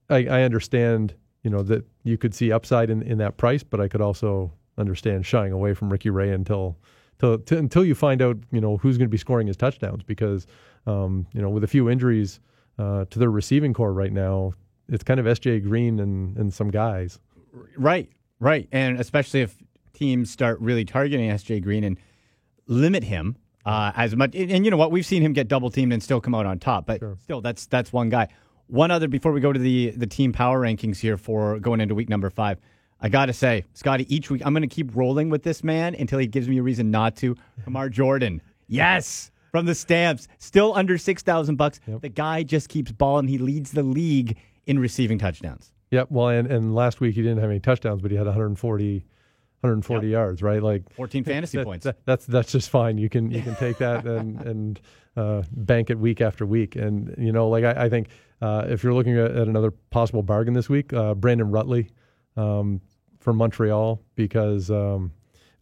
I, 0.10 0.26
I, 0.26 0.42
understand, 0.44 1.16
you 1.44 1.50
know, 1.50 1.64
that 1.64 1.86
you 2.04 2.18
could 2.18 2.36
see 2.36 2.52
upside 2.52 2.90
in, 2.90 3.02
in 3.04 3.18
that 3.20 3.38
price, 3.38 3.64
but 3.64 3.80
I 3.80 3.88
could 3.88 4.02
also 4.02 4.52
understand 4.78 5.26
shying 5.26 5.54
away 5.54 5.74
from 5.74 5.90
Ricky 5.90 6.10
Ray 6.10 6.32
until 6.32 6.78
till, 7.20 7.38
till 7.40 7.60
until 7.60 7.86
you 7.86 7.96
find 7.96 8.22
out, 8.22 8.38
you 8.52 8.60
know, 8.60 8.76
who's 8.78 8.98
going 8.98 9.08
to 9.08 9.12
be 9.12 9.18
scoring 9.18 9.48
his 9.48 9.58
touchdowns. 9.58 10.04
Because, 10.04 10.46
um, 10.86 11.28
you 11.34 11.42
know, 11.42 11.50
with 11.50 11.64
a 11.64 11.68
few 11.68 11.90
injuries 11.90 12.42
uh, 12.78 13.06
to 13.10 13.20
their 13.20 13.32
receiving 13.32 13.74
corps 13.74 13.94
right 13.94 14.12
now, 14.12 14.54
it's 14.90 15.04
kind 15.04 15.20
of 15.20 15.28
S.J. 15.28 15.62
Green 15.62 16.00
and 16.00 16.36
and 16.38 16.54
some 16.54 16.72
guys. 16.72 17.20
Right, 17.78 18.10
right, 18.40 18.68
and 18.72 19.00
especially 19.00 19.42
if 19.42 19.56
teams 19.94 20.30
start 20.30 20.60
really 20.60 20.86
targeting 20.86 21.30
S.J. 21.30 21.62
Green 21.62 21.84
and 21.84 21.98
limit 22.68 23.04
him 23.04 23.38
uh, 23.66 23.92
as 23.96 24.16
much. 24.16 24.36
And 24.36 24.64
you 24.66 24.72
know 24.72 24.78
what? 24.78 24.92
We've 24.92 25.06
seen 25.06 25.22
him 25.22 25.34
get 25.34 25.48
double 25.48 25.70
teamed 25.70 25.94
and 25.94 26.02
still 26.02 26.22
come 26.22 26.36
out 26.36 26.46
on 26.46 26.60
top. 26.60 26.86
But 26.86 27.00
sure. 27.00 27.18
still, 27.24 27.42
that's 27.42 27.66
that's 27.66 27.92
one 27.92 28.10
guy. 28.10 28.28
One 28.68 28.92
other 28.92 29.08
before 29.08 29.32
we 29.32 29.42
go 29.42 29.52
to 29.54 29.60
the 29.60 29.92
the 29.92 30.08
team 30.08 30.32
power 30.32 30.62
rankings 30.62 30.98
here 30.98 31.18
for 31.18 31.60
going 31.60 31.82
into 31.82 31.96
week 31.96 32.10
number 32.10 32.30
five. 32.30 32.60
I 33.02 33.10
got 33.10 33.26
to 33.26 33.34
say, 33.34 33.66
Scotty, 33.74 34.14
each 34.14 34.32
week 34.32 34.42
I'm 34.46 34.54
going 34.54 34.68
to 34.68 34.74
keep 34.74 34.96
rolling 34.96 35.30
with 35.30 35.44
this 35.44 35.64
man 35.64 35.96
until 35.96 36.18
he 36.18 36.28
gives 36.28 36.48
me 36.48 36.58
a 36.60 36.64
reason 36.64 36.92
not 36.92 37.16
to. 37.18 37.36
Kamar 37.64 37.90
Jordan, 37.90 38.42
yes, 38.68 39.32
from 39.52 39.66
the 39.66 39.76
stamps, 39.76 40.28
still 40.40 40.74
under 40.76 40.98
six 40.98 41.22
thousand 41.22 41.58
bucks. 41.58 41.80
The 42.02 42.10
guy 42.10 42.44
just 42.44 42.70
keeps 42.70 42.92
balling. 42.92 43.28
He 43.28 43.38
leads 43.38 43.72
the 43.72 43.84
league 43.84 44.38
in 44.66 44.80
receiving 44.80 45.20
touchdowns. 45.20 45.72
Yep. 45.92 46.08
Well, 46.10 46.30
and, 46.30 46.52
and 46.52 46.76
last 46.76 47.00
week 47.00 47.16
he 47.16 47.22
didn't 47.22 47.40
have 47.40 47.50
any 47.50 47.60
touchdowns, 47.60 48.02
but 48.02 48.12
he 48.12 48.18
had 48.18 48.26
140 48.26 49.06
140 49.62 50.08
yep. 50.08 50.12
yards, 50.12 50.42
right? 50.44 50.62
Like 50.62 50.92
14 50.94 51.24
fantasy 51.24 51.58
that, 51.58 51.66
points. 51.66 51.86
That, 51.86 52.06
that's 52.06 52.26
that's 52.26 52.52
just 52.52 52.70
fine. 52.70 52.98
You 52.98 53.10
can 53.10 53.32
you 53.32 53.42
can 53.42 53.56
take 53.56 53.78
that 53.78 54.06
and 54.06 54.42
and 54.42 54.82
uh, 55.18 55.44
bank 55.52 55.90
it 55.90 55.98
week 55.98 56.22
after 56.22 56.46
week. 56.46 56.76
And 56.76 57.16
you 57.18 57.32
know, 57.32 57.50
like 57.50 57.64
I, 57.64 57.86
I 57.86 57.90
think 57.90 58.10
uh, 58.42 58.66
if 58.68 58.84
you're 58.84 58.94
looking 58.94 59.18
at, 59.18 59.32
at, 59.32 59.48
another 59.48 59.72
possible 59.72 60.22
bargain 60.22 60.54
this 60.54 60.70
week, 60.70 60.94
uh, 60.94 61.14
Brandon 61.16 61.52
Rutley 61.52 61.90
um, 62.38 62.82
from 63.20 63.38
Montreal, 63.38 64.02
because 64.16 64.70
um, 64.70 65.12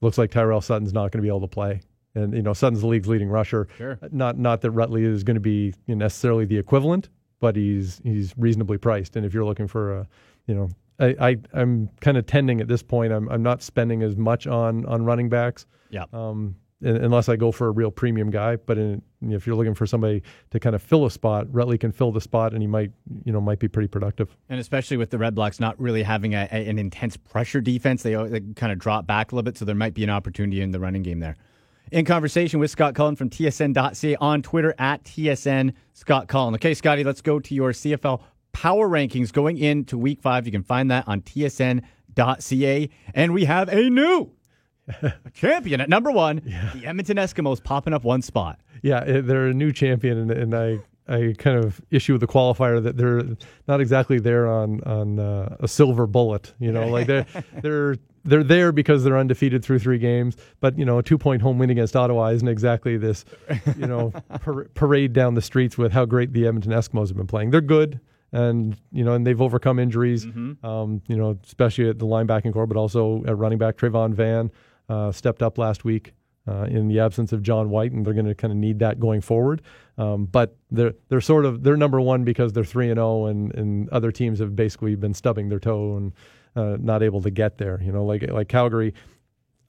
looks 0.02 0.18
like 0.18 0.32
Tyrell 0.32 0.62
Sutton's 0.62 0.94
not 0.94 1.12
going 1.12 1.20
to 1.20 1.22
be 1.22 1.28
able 1.28 1.42
to 1.42 1.48
play. 1.48 1.82
And 2.16 2.34
you 2.34 2.42
know, 2.42 2.54
Sutton's 2.54 2.82
the 2.82 2.88
league's 2.88 3.08
leading 3.08 3.30
rusher. 3.30 3.68
Sure. 3.78 3.98
Not 4.12 4.38
not 4.38 4.62
that 4.62 4.72
Rutley 4.72 5.06
is 5.06 5.24
going 5.24 5.36
to 5.36 5.42
be 5.42 5.74
you 5.88 5.96
know, 5.96 6.06
necessarily 6.06 6.46
the 6.46 6.58
equivalent, 6.58 7.10
but 7.44 7.58
he's 7.58 8.00
he's 8.06 8.34
reasonably 8.38 8.78
priced. 8.78 9.18
And 9.18 9.26
if 9.26 9.34
you're 9.34 9.44
looking 9.44 9.68
for 9.68 9.98
a 9.98 10.08
you 10.48 10.56
know 10.56 10.70
I, 10.98 11.38
I 11.54 11.62
am 11.62 11.90
kind 12.00 12.16
of 12.16 12.26
tending 12.26 12.62
at 12.62 12.70
this 12.70 12.82
point. 12.82 13.12
I'm 13.12 13.28
I'm 13.28 13.44
not 13.44 13.62
spending 13.62 14.02
as 14.02 14.16
much 14.16 14.48
on 14.48 14.86
on 14.86 15.04
running 15.04 15.28
backs. 15.28 15.66
Yeah. 15.90 16.06
Um, 16.14 16.56
unless 16.82 17.28
I 17.28 17.36
go 17.36 17.52
for 17.52 17.68
a 17.68 17.72
real 17.72 17.92
premium 17.92 18.30
guy. 18.30 18.56
But 18.56 18.78
in, 18.78 19.02
if 19.22 19.46
you're 19.46 19.58
looking 19.58 19.74
for 19.74 19.86
somebody 19.86 20.24
to 20.52 20.60
kind 20.60 20.74
of 20.74 20.82
fill 20.82 21.06
a 21.06 21.12
spot, 21.12 21.48
Rutley 21.48 21.78
can 21.78 21.92
fill 21.92 22.14
the 22.14 22.22
spot, 22.22 22.54
and 22.54 22.62
he 22.62 22.68
might, 22.68 22.92
you 23.26 23.34
know, 23.34 23.42
might 23.42 23.60
be 23.60 23.68
pretty 23.68 23.88
productive. 23.90 24.36
And 24.50 24.60
especially 24.60 24.96
with 24.96 25.10
the 25.10 25.18
Red 25.18 25.36
Blacks 25.36 25.60
not 25.60 25.80
really 25.80 26.04
having 26.04 26.34
a, 26.34 26.48
a, 26.52 26.70
an 26.70 26.80
intense 26.80 27.18
pressure 27.18 27.62
defense, 27.62 28.04
they, 28.04 28.16
they 28.16 28.42
kind 28.56 28.72
of 28.72 28.80
drop 28.80 29.06
back 29.06 29.32
a 29.32 29.36
little 29.36 29.44
bit, 29.44 29.58
so 29.58 29.66
there 29.66 29.76
might 29.76 29.94
be 29.94 30.04
an 30.04 30.10
opportunity 30.10 30.62
in 30.62 30.72
the 30.72 30.80
running 30.80 31.04
game 31.04 31.20
there. 31.20 31.38
In 31.94 32.06
conversation 32.06 32.60
with 32.60 32.72
Scott 32.72 32.96
Cullen 32.96 33.16
from 33.16 33.30
TSN.ca 33.30 34.16
on 34.16 34.42
Twitter 34.42 34.74
at 34.80 35.04
TSN 35.04 35.76
Scott 35.94 36.28
Cullen. 36.28 36.56
Okay, 36.56 36.74
Scotty, 36.74 37.04
let's 37.04 37.22
go 37.22 37.40
to 37.40 37.54
your 37.54 37.72
CFL 37.72 38.20
power 38.52 38.90
rankings 38.90 39.32
going 39.32 39.60
into 39.60 39.96
week 40.00 40.20
five. 40.20 40.48
You 40.48 40.52
can 40.52 40.64
find 40.64 40.90
that 40.90 41.08
on 41.08 41.22
tsn.ca. 41.22 42.90
And 43.14 43.32
we 43.32 43.46
have 43.46 43.70
a 43.70 43.92
new 43.92 44.32
champion 45.36 45.82
at 45.82 45.88
number 45.88 46.10
one. 46.10 46.42
Yeah. 46.44 46.72
The 46.74 46.88
Edmonton 46.88 47.18
Eskimos 47.18 47.64
popping 47.64 47.94
up 47.94 48.04
one 48.04 48.24
spot. 48.24 48.60
Yeah, 48.82 49.04
eh, 49.06 49.22
they're 49.22 49.46
a 49.46 49.54
new 49.54 49.72
champion, 49.72 50.18
and, 50.18 50.32
and 50.32 50.56
I 50.56 50.80
I 51.08 51.34
kind 51.38 51.64
of 51.64 51.82
issue 51.92 52.14
with 52.14 52.22
the 52.22 52.28
qualifier 52.28 52.82
that 52.82 52.96
they're 52.96 53.24
not 53.68 53.82
exactly 53.82 54.20
there 54.20 54.48
on 54.48 54.82
on 54.84 55.20
uh, 55.20 55.58
a 55.60 55.68
silver 55.68 56.08
bullet. 56.08 56.54
You 56.60 56.72
know, 56.72 56.88
like 56.88 57.08
they're 57.08 57.26
they're 57.62 57.96
they're 58.24 58.44
there 58.44 58.72
because 58.72 59.04
they're 59.04 59.18
undefeated 59.18 59.66
through 59.66 59.80
three 59.80 59.98
games. 59.98 60.38
But 60.62 60.78
you 60.80 60.86
know, 60.86 61.00
a 61.00 61.04
two 61.04 61.18
point 61.18 61.42
home 61.42 61.60
win 61.60 61.70
against 61.70 61.96
Ottawa 61.96 62.28
isn't 62.28 62.48
exactly 62.48 62.98
this 62.98 63.26
you 63.78 63.88
know 63.88 64.12
par- 64.42 64.68
parade 64.74 65.14
down 65.14 65.34
the 65.34 65.42
streets 65.42 65.78
with 65.78 65.92
how 65.92 66.06
great 66.06 66.32
the 66.32 66.48
Edmonton 66.48 66.72
Eskimos 66.72 67.10
have 67.10 67.18
been 67.18 67.28
playing. 67.28 67.52
They're 67.52 67.62
good 67.62 68.00
and 68.32 68.76
you 68.92 69.04
know, 69.04 69.14
and 69.14 69.28
they've 69.28 69.42
overcome 69.42 69.80
injuries. 69.80 70.26
Mm-hmm. 70.26 70.66
Um, 70.66 71.02
you 71.08 71.16
know, 71.16 71.38
especially 71.46 71.90
at 71.90 72.00
the 72.00 72.06
linebacking 72.06 72.54
corps, 72.54 72.66
but 72.66 72.78
also 72.78 73.24
at 73.26 73.38
running 73.38 73.60
back. 73.60 73.78
Travon 73.78 74.14
Van 74.14 74.52
uh, 74.90 75.12
stepped 75.12 75.44
up 75.44 75.58
last 75.58 75.84
week 75.86 76.14
uh, 76.48 76.64
in 76.64 76.88
the 76.88 77.00
absence 77.00 77.32
of 77.32 77.42
John 77.42 77.70
White, 77.70 77.92
and 77.92 78.06
they're 78.06 78.14
going 78.14 78.26
to 78.26 78.36
kind 78.36 78.52
of 78.52 78.58
need 78.58 78.80
that 78.80 79.00
going 79.00 79.22
forward. 79.22 79.62
Um, 79.98 80.26
but 80.26 80.58
they're 80.72 80.94
they're 81.10 81.22
sort 81.22 81.46
of 81.46 81.64
they're 81.64 81.78
number 81.78 82.02
one 82.02 82.24
because 82.24 82.54
they're 82.54 82.66
three 82.66 82.90
and 82.90 82.98
zero, 82.98 83.24
oh, 83.24 83.26
and 83.28 83.90
other 83.90 84.12
teams 84.12 84.40
have 84.40 84.56
basically 84.56 84.96
been 84.96 85.14
stubbing 85.14 85.50
their 85.50 85.60
toe 85.60 85.98
and 85.98 86.14
uh, 86.56 86.78
not 86.80 87.04
able 87.04 87.22
to 87.22 87.32
get 87.32 87.58
there. 87.58 87.82
You 87.82 87.92
know, 87.92 88.04
like 88.04 88.30
like 88.30 88.48
Calgary. 88.48 88.94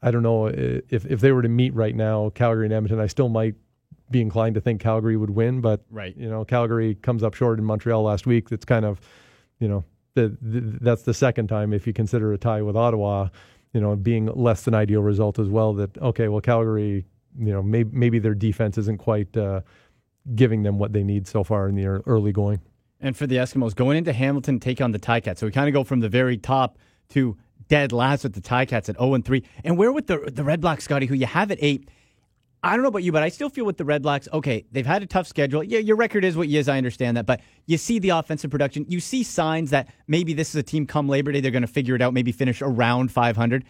I 0.02 0.10
don't 0.10 0.22
know 0.22 0.46
if 0.46 1.06
if 1.06 1.20
they 1.20 1.32
were 1.32 1.42
to 1.42 1.48
meet 1.48 1.74
right 1.74 1.94
now, 1.94 2.30
Calgary 2.30 2.66
and 2.66 2.74
Edmonton. 2.74 3.00
I 3.00 3.06
still 3.06 3.28
might 3.28 3.54
be 4.10 4.20
inclined 4.20 4.54
to 4.54 4.60
think 4.60 4.80
Calgary 4.80 5.16
would 5.16 5.30
win, 5.30 5.60
but 5.60 5.84
right. 5.90 6.16
you 6.16 6.28
know 6.28 6.44
Calgary 6.44 6.94
comes 6.96 7.22
up 7.22 7.34
short 7.34 7.58
in 7.58 7.64
Montreal 7.64 8.02
last 8.02 8.26
week. 8.26 8.48
That's 8.48 8.64
kind 8.64 8.84
of, 8.84 9.00
you 9.58 9.68
know, 9.68 9.84
the, 10.14 10.36
the, 10.40 10.78
that's 10.80 11.02
the 11.02 11.14
second 11.14 11.48
time 11.48 11.72
if 11.72 11.86
you 11.86 11.92
consider 11.92 12.32
a 12.32 12.38
tie 12.38 12.62
with 12.62 12.76
Ottawa, 12.76 13.28
you 13.74 13.80
know, 13.80 13.94
being 13.96 14.26
less 14.26 14.62
than 14.62 14.72
ideal 14.72 15.02
result 15.02 15.38
as 15.38 15.48
well. 15.48 15.74
That 15.74 15.98
okay, 15.98 16.28
well 16.28 16.40
Calgary, 16.40 17.04
you 17.38 17.52
know, 17.52 17.62
maybe 17.62 17.90
maybe 17.92 18.18
their 18.18 18.34
defense 18.34 18.78
isn't 18.78 18.98
quite 18.98 19.36
uh, 19.36 19.60
giving 20.34 20.62
them 20.62 20.78
what 20.78 20.92
they 20.92 21.02
need 21.02 21.26
so 21.26 21.44
far 21.44 21.68
in 21.68 21.74
the 21.74 21.84
early 22.06 22.32
going. 22.32 22.60
And 23.00 23.14
for 23.14 23.26
the 23.26 23.36
Eskimos 23.36 23.74
going 23.74 23.98
into 23.98 24.12
Hamilton, 24.12 24.60
take 24.60 24.80
on 24.80 24.92
the 24.92 24.98
Ticats. 24.98 25.38
So 25.38 25.46
we 25.46 25.52
kind 25.52 25.68
of 25.68 25.74
go 25.74 25.84
from 25.84 26.00
the 26.00 26.08
very 26.08 26.38
top 26.38 26.78
to 27.10 27.36
dead 27.68 27.92
last 27.92 28.22
with 28.22 28.32
the 28.32 28.40
Ticats 28.40 28.88
at 28.88 28.96
0 28.96 29.14
and 29.14 29.24
3. 29.24 29.42
And 29.64 29.76
where 29.76 29.92
with 29.92 30.06
the 30.06 30.18
the 30.32 30.44
Red 30.44 30.60
Black 30.60 30.80
Scotty, 30.80 31.06
who 31.06 31.14
you 31.14 31.26
have 31.26 31.50
at 31.50 31.58
eight 31.60 31.90
I 32.64 32.74
don't 32.74 32.82
know 32.82 32.88
about 32.88 33.02
you, 33.02 33.12
but 33.12 33.22
I 33.22 33.28
still 33.28 33.50
feel 33.50 33.66
with 33.66 33.76
the 33.76 33.84
Red 33.84 34.02
Blacks, 34.02 34.26
okay, 34.32 34.64
they've 34.72 34.86
had 34.86 35.02
a 35.02 35.06
tough 35.06 35.26
schedule. 35.26 35.62
Yeah, 35.62 35.80
your 35.80 35.96
record 35.96 36.24
is 36.24 36.34
what 36.36 36.48
it 36.48 36.54
is. 36.54 36.68
I 36.68 36.78
understand 36.78 37.16
that. 37.18 37.26
But 37.26 37.40
you 37.66 37.76
see 37.76 37.98
the 37.98 38.08
offensive 38.08 38.50
production. 38.50 38.86
You 38.88 39.00
see 39.00 39.22
signs 39.22 39.70
that 39.70 39.88
maybe 40.08 40.32
this 40.32 40.48
is 40.48 40.54
a 40.56 40.62
team 40.62 40.86
come 40.86 41.06
Labor 41.08 41.30
Day, 41.30 41.40
they're 41.40 41.50
going 41.50 41.60
to 41.62 41.66
figure 41.68 41.94
it 41.94 42.00
out, 42.00 42.14
maybe 42.14 42.32
finish 42.32 42.62
around 42.62 43.12
500. 43.12 43.64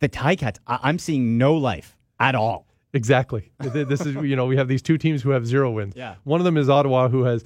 The 0.00 0.08
Ticats, 0.08 0.56
I- 0.66 0.80
I'm 0.82 0.98
seeing 0.98 1.36
no 1.36 1.54
life 1.54 1.96
at 2.18 2.34
all. 2.34 2.66
Exactly. 2.94 3.52
this 3.60 4.00
is, 4.00 4.14
you 4.16 4.34
know, 4.36 4.46
we 4.46 4.56
have 4.56 4.68
these 4.68 4.82
two 4.82 4.96
teams 4.98 5.22
who 5.22 5.30
have 5.30 5.46
zero 5.46 5.70
wins. 5.70 5.94
Yeah. 5.96 6.14
One 6.24 6.40
of 6.40 6.44
them 6.44 6.56
is 6.56 6.68
Ottawa, 6.68 7.08
who 7.08 7.24
has 7.24 7.44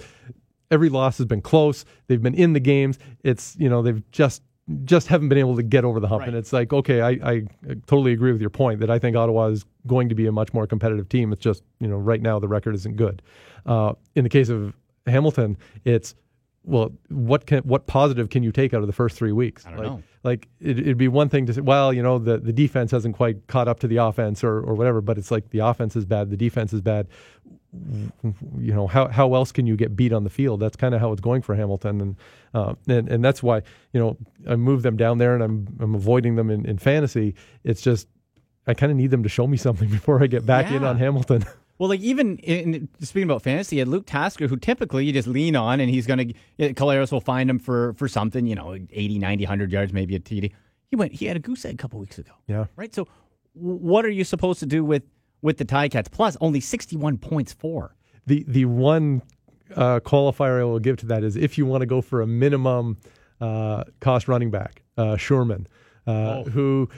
every 0.70 0.88
loss 0.88 1.18
has 1.18 1.26
been 1.26 1.40
close. 1.42 1.84
They've 2.06 2.22
been 2.22 2.34
in 2.34 2.52
the 2.52 2.60
games. 2.60 2.98
It's, 3.24 3.56
you 3.58 3.68
know, 3.68 3.82
they've 3.82 4.02
just 4.10 4.42
just 4.84 5.06
haven't 5.06 5.28
been 5.28 5.38
able 5.38 5.56
to 5.56 5.62
get 5.62 5.84
over 5.84 6.00
the 6.00 6.08
hump. 6.08 6.20
Right. 6.20 6.28
And 6.28 6.36
it's 6.36 6.52
like, 6.52 6.72
okay, 6.72 7.00
I, 7.00 7.10
I 7.10 7.42
totally 7.86 8.12
agree 8.12 8.32
with 8.32 8.40
your 8.40 8.50
point 8.50 8.80
that 8.80 8.90
I 8.90 8.98
think 8.98 9.16
Ottawa 9.16 9.46
is 9.46 9.64
going 9.86 10.08
to 10.08 10.14
be 10.14 10.26
a 10.26 10.32
much 10.32 10.52
more 10.52 10.66
competitive 10.66 11.08
team. 11.08 11.32
It's 11.32 11.40
just, 11.40 11.62
you 11.78 11.86
know, 11.86 11.96
right 11.96 12.20
now 12.20 12.38
the 12.38 12.48
record 12.48 12.74
isn't 12.74 12.96
good. 12.96 13.22
Uh, 13.64 13.92
in 14.16 14.24
the 14.24 14.30
case 14.30 14.48
of 14.48 14.74
Hamilton, 15.06 15.56
it's, 15.84 16.14
well, 16.64 16.90
what 17.10 17.46
can 17.46 17.60
what 17.60 17.86
positive 17.86 18.28
can 18.28 18.42
you 18.42 18.50
take 18.50 18.74
out 18.74 18.80
of 18.80 18.88
the 18.88 18.92
first 18.92 19.16
three 19.16 19.30
weeks? 19.30 19.64
I 19.64 19.70
don't 19.70 19.78
like, 19.78 19.86
know. 19.86 20.02
Like 20.24 20.48
it, 20.60 20.84
would 20.84 20.98
be 20.98 21.06
one 21.06 21.28
thing 21.28 21.46
to 21.46 21.54
say, 21.54 21.60
well, 21.60 21.92
you 21.92 22.02
know, 22.02 22.18
the, 22.18 22.38
the 22.38 22.52
defense 22.52 22.90
hasn't 22.90 23.14
quite 23.14 23.46
caught 23.46 23.68
up 23.68 23.78
to 23.80 23.86
the 23.86 23.98
offense 23.98 24.42
or, 24.42 24.58
or 24.58 24.74
whatever, 24.74 25.00
but 25.00 25.16
it's 25.16 25.30
like 25.30 25.50
the 25.50 25.60
offense 25.60 25.94
is 25.94 26.04
bad, 26.04 26.28
the 26.28 26.36
defense 26.36 26.72
is 26.72 26.80
bad. 26.80 27.06
You 28.58 28.74
know 28.74 28.86
how 28.86 29.08
how 29.08 29.34
else 29.34 29.52
can 29.52 29.66
you 29.66 29.76
get 29.76 29.96
beat 29.96 30.12
on 30.12 30.24
the 30.24 30.30
field? 30.30 30.60
That's 30.60 30.76
kind 30.76 30.94
of 30.94 31.00
how 31.00 31.12
it's 31.12 31.20
going 31.20 31.42
for 31.42 31.54
Hamilton, 31.54 32.00
and 32.00 32.16
uh, 32.54 32.74
and 32.88 33.08
and 33.08 33.24
that's 33.24 33.42
why 33.42 33.62
you 33.92 34.00
know 34.00 34.16
I 34.48 34.56
move 34.56 34.82
them 34.82 34.96
down 34.96 35.18
there, 35.18 35.34
and 35.34 35.42
I'm 35.42 35.66
I'm 35.80 35.94
avoiding 35.94 36.36
them 36.36 36.50
in, 36.50 36.64
in 36.66 36.78
fantasy. 36.78 37.34
It's 37.64 37.80
just 37.80 38.08
I 38.66 38.74
kind 38.74 38.90
of 38.90 38.98
need 38.98 39.10
them 39.10 39.22
to 39.22 39.28
show 39.28 39.46
me 39.46 39.56
something 39.66 39.88
before 39.88 40.22
I 40.22 40.26
get 40.26 40.46
back 40.46 40.70
in 40.70 40.84
on 40.84 40.98
Hamilton. 40.98 41.44
Well, 41.78 41.90
like 41.90 42.00
even 42.00 42.38
in, 42.38 42.88
speaking 43.00 43.28
about 43.28 43.42
fantasy, 43.42 43.76
you 43.76 43.80
had 43.80 43.88
Luke 43.88 44.06
Tasker, 44.06 44.48
who 44.48 44.56
typically 44.56 45.04
you 45.04 45.12
just 45.12 45.28
lean 45.28 45.56
on, 45.56 45.78
and 45.78 45.90
he's 45.90 46.06
going 46.06 46.34
to 46.58 46.74
Collaros 46.74 47.12
will 47.12 47.20
find 47.20 47.50
him 47.50 47.58
for 47.58 47.92
for 47.94 48.08
something, 48.08 48.46
you 48.46 48.54
know, 48.54 48.72
80, 48.72 49.18
90, 49.18 49.44
100 49.44 49.72
yards, 49.72 49.92
maybe 49.92 50.16
a 50.16 50.20
TD. 50.20 50.52
He 50.88 50.96
went. 50.96 51.12
He 51.12 51.26
had 51.26 51.36
a 51.36 51.40
goose 51.40 51.64
egg 51.64 51.74
a 51.74 51.76
couple 51.76 52.00
weeks 52.00 52.18
ago. 52.18 52.30
Yeah. 52.46 52.66
Right. 52.76 52.94
So, 52.94 53.06
w- 53.54 53.76
what 53.76 54.06
are 54.06 54.10
you 54.10 54.24
supposed 54.24 54.60
to 54.60 54.66
do 54.66 54.84
with 54.84 55.02
with 55.42 55.58
the 55.58 55.64
Ticats? 55.64 56.10
Plus, 56.10 56.36
only 56.40 56.60
sixty 56.60 56.96
one 56.96 57.18
points 57.18 57.52
for. 57.52 57.94
The 58.26 58.44
the 58.48 58.64
one 58.64 59.22
uh, 59.74 60.00
qualifier 60.00 60.60
I 60.60 60.64
will 60.64 60.78
give 60.78 60.96
to 60.98 61.06
that 61.06 61.24
is 61.24 61.36
if 61.36 61.58
you 61.58 61.66
want 61.66 61.82
to 61.82 61.86
go 61.86 62.00
for 62.00 62.22
a 62.22 62.26
minimum 62.26 62.98
uh, 63.40 63.84
cost 64.00 64.28
running 64.28 64.50
back, 64.50 64.82
uh, 64.96 65.16
Sherman, 65.16 65.66
uh, 66.06 66.44
who, 66.44 66.88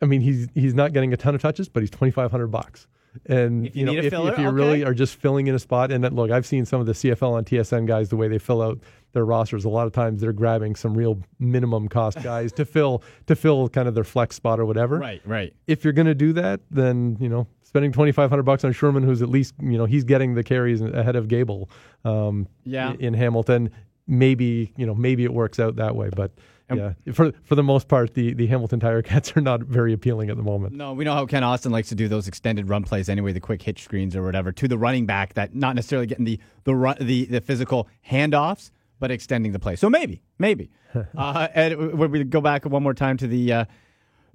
I 0.00 0.06
mean, 0.06 0.20
he's 0.20 0.48
he's 0.54 0.74
not 0.74 0.92
getting 0.92 1.12
a 1.12 1.16
ton 1.16 1.34
of 1.34 1.42
touches, 1.42 1.68
but 1.68 1.80
he's 1.80 1.90
twenty 1.90 2.10
five 2.10 2.30
hundred 2.30 2.48
bucks. 2.48 2.86
And 3.26 3.66
If 3.66 3.76
you 3.76 3.84
know, 3.84 3.92
if, 3.92 4.10
filler, 4.10 4.32
if 4.32 4.38
you 4.38 4.46
okay. 4.46 4.54
really 4.54 4.84
are 4.84 4.94
just 4.94 5.16
filling 5.16 5.46
in 5.46 5.54
a 5.54 5.58
spot, 5.58 5.92
and 5.92 6.02
that, 6.02 6.14
look, 6.14 6.30
I've 6.30 6.46
seen 6.46 6.64
some 6.64 6.80
of 6.80 6.86
the 6.86 6.92
CFL 6.92 7.32
on 7.32 7.44
TSN 7.44 7.86
guys 7.86 8.08
the 8.08 8.16
way 8.16 8.26
they 8.26 8.38
fill 8.38 8.62
out 8.62 8.78
their 9.12 9.26
rosters. 9.26 9.66
A 9.66 9.68
lot 9.68 9.86
of 9.86 9.92
times 9.92 10.22
they're 10.22 10.32
grabbing 10.32 10.76
some 10.76 10.96
real 10.96 11.20
minimum 11.38 11.88
cost 11.88 12.22
guys 12.22 12.52
to 12.52 12.64
fill 12.64 13.02
to 13.26 13.36
fill 13.36 13.68
kind 13.68 13.86
of 13.86 13.94
their 13.94 14.04
flex 14.04 14.36
spot 14.36 14.58
or 14.58 14.64
whatever. 14.64 14.98
Right. 14.98 15.20
Right. 15.26 15.54
If 15.66 15.84
you're 15.84 15.92
going 15.92 16.06
to 16.06 16.14
do 16.14 16.32
that, 16.34 16.60
then 16.70 17.18
you 17.20 17.28
know 17.28 17.46
spending 17.72 17.90
twenty 17.90 18.12
five 18.12 18.28
hundred 18.28 18.42
bucks 18.42 18.64
on 18.64 18.72
Sherman, 18.72 19.02
who's 19.02 19.22
at 19.22 19.30
least 19.30 19.54
you 19.62 19.78
know 19.78 19.86
he's 19.86 20.04
getting 20.04 20.34
the 20.34 20.42
carries 20.44 20.82
ahead 20.82 21.16
of 21.16 21.26
Gable. 21.26 21.70
Um, 22.04 22.46
Yeah. 22.64 22.92
in, 22.98 23.14
Hamilton, 23.14 23.70
maybe 24.06 24.74
you 24.76 24.84
know 24.84 24.94
maybe 24.94 25.24
it 25.24 25.32
works 25.32 25.58
out 25.58 25.76
that 25.76 25.96
way, 25.96 26.10
but. 26.14 26.32
Yeah, 26.74 26.94
for 27.12 27.32
for 27.42 27.54
the 27.54 27.62
most 27.62 27.86
part, 27.86 28.14
the, 28.14 28.32
the 28.32 28.46
Hamilton 28.46 28.80
Tiger-Cats 28.80 29.36
are 29.36 29.42
not 29.42 29.60
very 29.60 29.92
appealing 29.92 30.30
at 30.30 30.38
the 30.38 30.42
moment. 30.42 30.72
No, 30.72 30.94
we 30.94 31.04
know 31.04 31.12
how 31.12 31.26
Kent 31.26 31.44
Austin 31.44 31.70
likes 31.70 31.90
to 31.90 31.94
do 31.94 32.08
those 32.08 32.26
extended 32.26 32.66
run 32.70 32.82
plays 32.82 33.10
anyway, 33.10 33.32
the 33.34 33.40
quick 33.40 33.60
hitch 33.60 33.82
screens 33.84 34.16
or 34.16 34.22
whatever 34.22 34.52
to 34.52 34.66
the 34.68 34.78
running 34.78 35.04
back 35.04 35.34
that 35.34 35.54
not 35.54 35.76
necessarily 35.76 36.06
getting 36.06 36.24
the 36.24 36.40
the 36.64 36.74
run, 36.74 36.96
the, 36.98 37.26
the 37.26 37.42
physical 37.42 37.88
handoffs, 38.08 38.70
but 39.00 39.10
extending 39.10 39.52
the 39.52 39.58
play. 39.58 39.76
So 39.76 39.90
maybe, 39.90 40.22
maybe. 40.38 40.70
uh, 41.18 41.48
and 41.54 41.98
when 41.98 42.10
we 42.10 42.24
go 42.24 42.40
back 42.40 42.64
one 42.64 42.82
more 42.82 42.94
time 42.94 43.18
to 43.18 43.26
the 43.26 43.52
uh, 43.52 43.64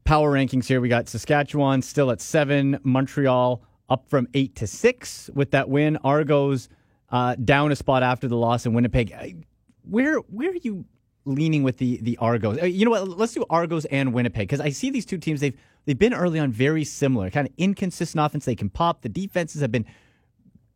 power 0.08 0.32
rankings 0.32 0.66
here, 0.66 0.80
we 0.80 0.88
got 0.88 1.10
Saskatchewan 1.10 1.82
still 1.82 2.12
at 2.12 2.22
seven, 2.22 2.80
Montreal 2.84 3.62
up 3.90 4.08
from 4.10 4.28
eight 4.34 4.56
to 4.56 4.66
six 4.66 5.30
with 5.34 5.52
that 5.52 5.68
win. 5.70 5.98
Argos 5.98 6.70
uh, 7.10 7.36
down 7.36 7.72
a 7.74 7.76
spot 7.76 8.04
after 8.04 8.28
the 8.30 8.38
loss 8.38 8.66
in 8.66 8.74
Winnipeg. 8.74 9.46
Where 9.84 10.18
where 10.20 10.52
are 10.52 10.62
you 10.62 10.86
leaning 11.26 11.64
with 11.64 11.78
the 11.78 12.00
the 12.02 12.18
Argos? 12.18 12.58
Uh, 12.62 12.66
You 12.66 12.86
know 12.86 12.92
what? 12.92 13.08
Let's 13.18 13.34
do 13.34 13.46
Argos 13.50 13.84
and 13.86 14.14
Winnipeg 14.14 14.48
because 14.48 14.62
I 14.62 14.70
see 14.70 14.90
these 14.90 15.06
two 15.06 15.18
teams. 15.18 15.42
They've 15.42 15.58
they've 15.86 16.00
been 16.00 16.14
early 16.14 16.40
on 16.40 16.52
very 16.54 16.86
similar, 16.86 17.30
kind 17.30 17.48
of 17.48 17.54
inconsistent 17.58 18.26
offense. 18.26 18.46
They 18.46 18.56
can 18.56 18.70
pop. 18.70 19.02
The 19.02 19.10
defenses 19.10 19.62
have 19.62 19.72
been 19.74 19.86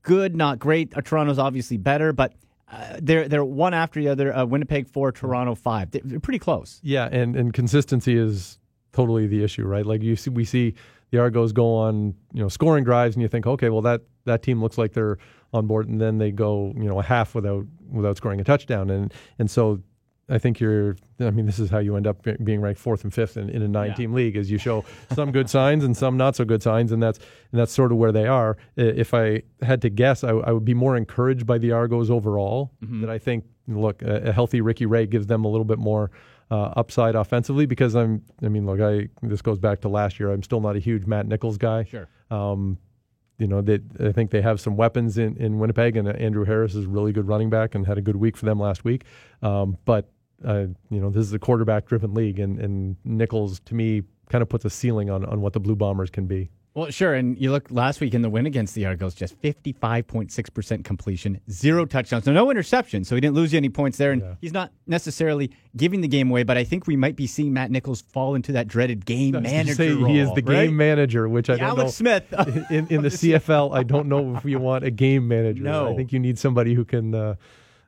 good, 0.03 0.35
not 0.35 0.59
great. 0.59 0.95
Uh, 0.95 1.01
Toronto's 1.01 1.39
obviously 1.39 1.77
better, 1.77 2.11
but 2.11 2.33
uh, 2.69 2.97
they're 3.01 3.29
they're 3.29 3.45
one 3.45 3.73
after 3.73 4.01
the 4.01 4.09
other. 4.09 4.35
Uh, 4.35 4.45
Winnipeg 4.45 4.89
four, 4.89 5.13
Toronto 5.13 5.55
five. 5.55 5.91
They're 5.91 6.19
pretty 6.19 6.39
close. 6.39 6.81
Yeah, 6.83 7.07
and, 7.09 7.35
and 7.37 7.53
consistency 7.53 8.17
is 8.17 8.57
totally 8.93 9.27
the 9.27 9.43
issue, 9.43 9.65
right? 9.65 9.85
Like 9.85 10.01
you 10.01 10.15
see, 10.15 10.29
we 10.29 10.45
see 10.45 10.75
the 11.11 11.19
Argos 11.19 11.51
go 11.51 11.75
on, 11.75 12.15
you 12.33 12.41
know, 12.41 12.49
scoring 12.49 12.83
drives, 12.83 13.15
and 13.15 13.21
you 13.21 13.27
think, 13.27 13.45
okay, 13.47 13.69
well 13.69 13.81
that 13.81 14.01
that 14.25 14.43
team 14.43 14.61
looks 14.61 14.77
like 14.77 14.93
they're 14.93 15.17
on 15.53 15.67
board, 15.67 15.87
and 15.87 15.99
then 15.99 16.17
they 16.17 16.31
go, 16.31 16.73
you 16.77 16.85
know, 16.85 16.99
a 16.99 17.03
half 17.03 17.35
without 17.35 17.65
without 17.91 18.17
scoring 18.17 18.39
a 18.39 18.43
touchdown, 18.43 18.89
and 18.89 19.13
and 19.39 19.49
so 19.51 19.81
I 20.29 20.37
think 20.37 20.59
you're. 20.59 20.95
I 21.19 21.29
mean, 21.29 21.45
this 21.45 21.59
is 21.59 21.69
how 21.69 21.79
you 21.79 21.97
end 21.97 22.07
up 22.07 22.25
being 22.43 22.61
ranked 22.61 22.79
fourth 22.79 23.03
and 23.03 23.13
fifth 23.13 23.37
in, 23.37 23.49
in 23.49 23.61
a 23.61 23.67
nine-team 23.67 24.11
league, 24.13 24.35
is 24.35 24.49
you 24.49 24.57
show 24.57 24.83
some 25.13 25.31
good 25.31 25.49
signs 25.49 25.83
and 25.83 25.95
some 25.95 26.17
not 26.17 26.35
so 26.35 26.45
good 26.45 26.63
signs, 26.63 26.91
and 26.91 27.03
that's 27.03 27.19
and 27.51 27.59
that's 27.59 27.71
sort 27.71 27.91
of 27.91 27.97
where 27.97 28.11
they 28.11 28.25
are. 28.25 28.57
If 28.75 29.13
I 29.13 29.43
had 29.61 29.81
to 29.83 29.89
guess, 29.89 30.23
I, 30.23 30.29
I 30.29 30.51
would 30.51 30.65
be 30.65 30.73
more 30.73 30.95
encouraged 30.95 31.45
by 31.45 31.57
the 31.57 31.73
Argos 31.73 32.09
overall. 32.09 32.71
Mm-hmm. 32.83 33.01
That 33.01 33.09
I 33.09 33.19
think, 33.19 33.43
look, 33.67 34.01
a, 34.01 34.29
a 34.29 34.31
healthy 34.31 34.61
Ricky 34.61 34.85
Ray 34.85 35.05
gives 35.05 35.27
them 35.27 35.43
a 35.45 35.47
little 35.47 35.65
bit 35.65 35.79
more 35.79 36.09
uh, 36.51 36.73
upside 36.75 37.15
offensively 37.15 37.65
because 37.65 37.95
I'm. 37.95 38.21
I 38.43 38.49
mean, 38.49 38.65
look, 38.65 38.79
I 38.79 39.07
this 39.23 39.41
goes 39.41 39.57
back 39.57 39.81
to 39.81 39.89
last 39.89 40.19
year. 40.19 40.31
I'm 40.31 40.43
still 40.43 40.61
not 40.61 40.75
a 40.75 40.79
huge 40.79 41.07
Matt 41.07 41.25
Nichols 41.25 41.57
guy. 41.57 41.85
Sure. 41.85 42.07
Um, 42.29 42.77
you 43.39 43.47
know, 43.47 43.59
they, 43.61 43.79
I 43.99 44.11
think 44.11 44.29
they 44.29 44.41
have 44.41 44.61
some 44.61 44.77
weapons 44.77 45.17
in, 45.17 45.35
in 45.37 45.57
Winnipeg, 45.57 45.97
and 45.97 46.07
uh, 46.07 46.11
Andrew 46.11 46.45
Harris 46.45 46.75
is 46.75 46.85
a 46.85 46.87
really 46.87 47.11
good 47.11 47.27
running 47.27 47.49
back 47.49 47.73
and 47.73 47.87
had 47.87 47.97
a 47.97 48.01
good 48.01 48.15
week 48.15 48.37
for 48.37 48.45
them 48.45 48.59
last 48.59 48.83
week. 48.83 49.03
Um, 49.41 49.79
but, 49.83 50.11
uh, 50.45 50.67
you 50.91 50.99
know, 50.99 51.09
this 51.09 51.25
is 51.25 51.33
a 51.33 51.39
quarterback 51.39 51.87
driven 51.87 52.13
league, 52.13 52.37
and, 52.37 52.59
and 52.59 52.97
Nichols, 53.03 53.59
to 53.61 53.73
me, 53.73 54.03
kind 54.29 54.43
of 54.43 54.49
puts 54.49 54.63
a 54.65 54.69
ceiling 54.69 55.09
on, 55.09 55.25
on 55.25 55.41
what 55.41 55.53
the 55.53 55.59
Blue 55.59 55.75
Bombers 55.75 56.11
can 56.11 56.27
be. 56.27 56.51
Well, 56.73 56.89
sure. 56.89 57.13
And 57.15 57.37
you 57.37 57.51
look 57.51 57.69
last 57.69 57.99
week 57.99 58.13
in 58.13 58.21
the 58.21 58.29
win 58.29 58.45
against 58.45 58.75
the 58.75 58.85
Argos, 58.85 59.13
just 59.13 59.35
55.6% 59.41 60.83
completion, 60.85 61.41
zero 61.49 61.85
touchdowns, 61.85 62.23
so 62.25 62.31
no 62.31 62.47
interceptions. 62.47 63.07
So 63.07 63.15
he 63.15 63.21
didn't 63.21 63.35
lose 63.35 63.51
you 63.53 63.57
any 63.57 63.69
points 63.69 63.97
there. 63.97 64.11
And 64.11 64.37
he's 64.39 64.53
not 64.53 64.71
necessarily 64.87 65.51
giving 65.75 66.01
the 66.01 66.07
game 66.07 66.29
away, 66.29 66.43
but 66.43 66.57
I 66.57 66.63
think 66.63 66.87
we 66.87 66.95
might 66.95 67.15
be 67.15 67.27
seeing 67.27 67.53
Matt 67.53 67.71
Nichols 67.71 68.01
fall 68.01 68.35
into 68.35 68.53
that 68.53 68.67
dreaded 68.67 69.05
game 69.05 69.35
I 69.35 69.39
manager 69.41 69.73
say 69.75 69.91
role. 69.91 70.05
he 70.05 70.19
is 70.19 70.29
the 70.29 70.35
right? 70.43 70.65
game 70.67 70.77
manager, 70.77 71.27
which 71.27 71.49
I 71.49 71.53
The 71.53 71.59
don't 71.59 71.69
Alex 71.79 71.99
know. 71.99 72.19
Smith. 72.29 72.33
in, 72.71 72.87
in 72.87 73.01
the 73.01 73.09
CFL, 73.09 73.75
I 73.75 73.83
don't 73.83 74.07
know 74.07 74.35
if 74.37 74.45
you 74.45 74.59
want 74.59 74.83
a 74.85 74.91
game 74.91 75.27
manager. 75.27 75.63
No. 75.63 75.91
I 75.91 75.95
think 75.95 76.13
you 76.13 76.19
need 76.19 76.39
somebody 76.39 76.73
who 76.73 76.85
can, 76.85 77.13
uh, 77.13 77.35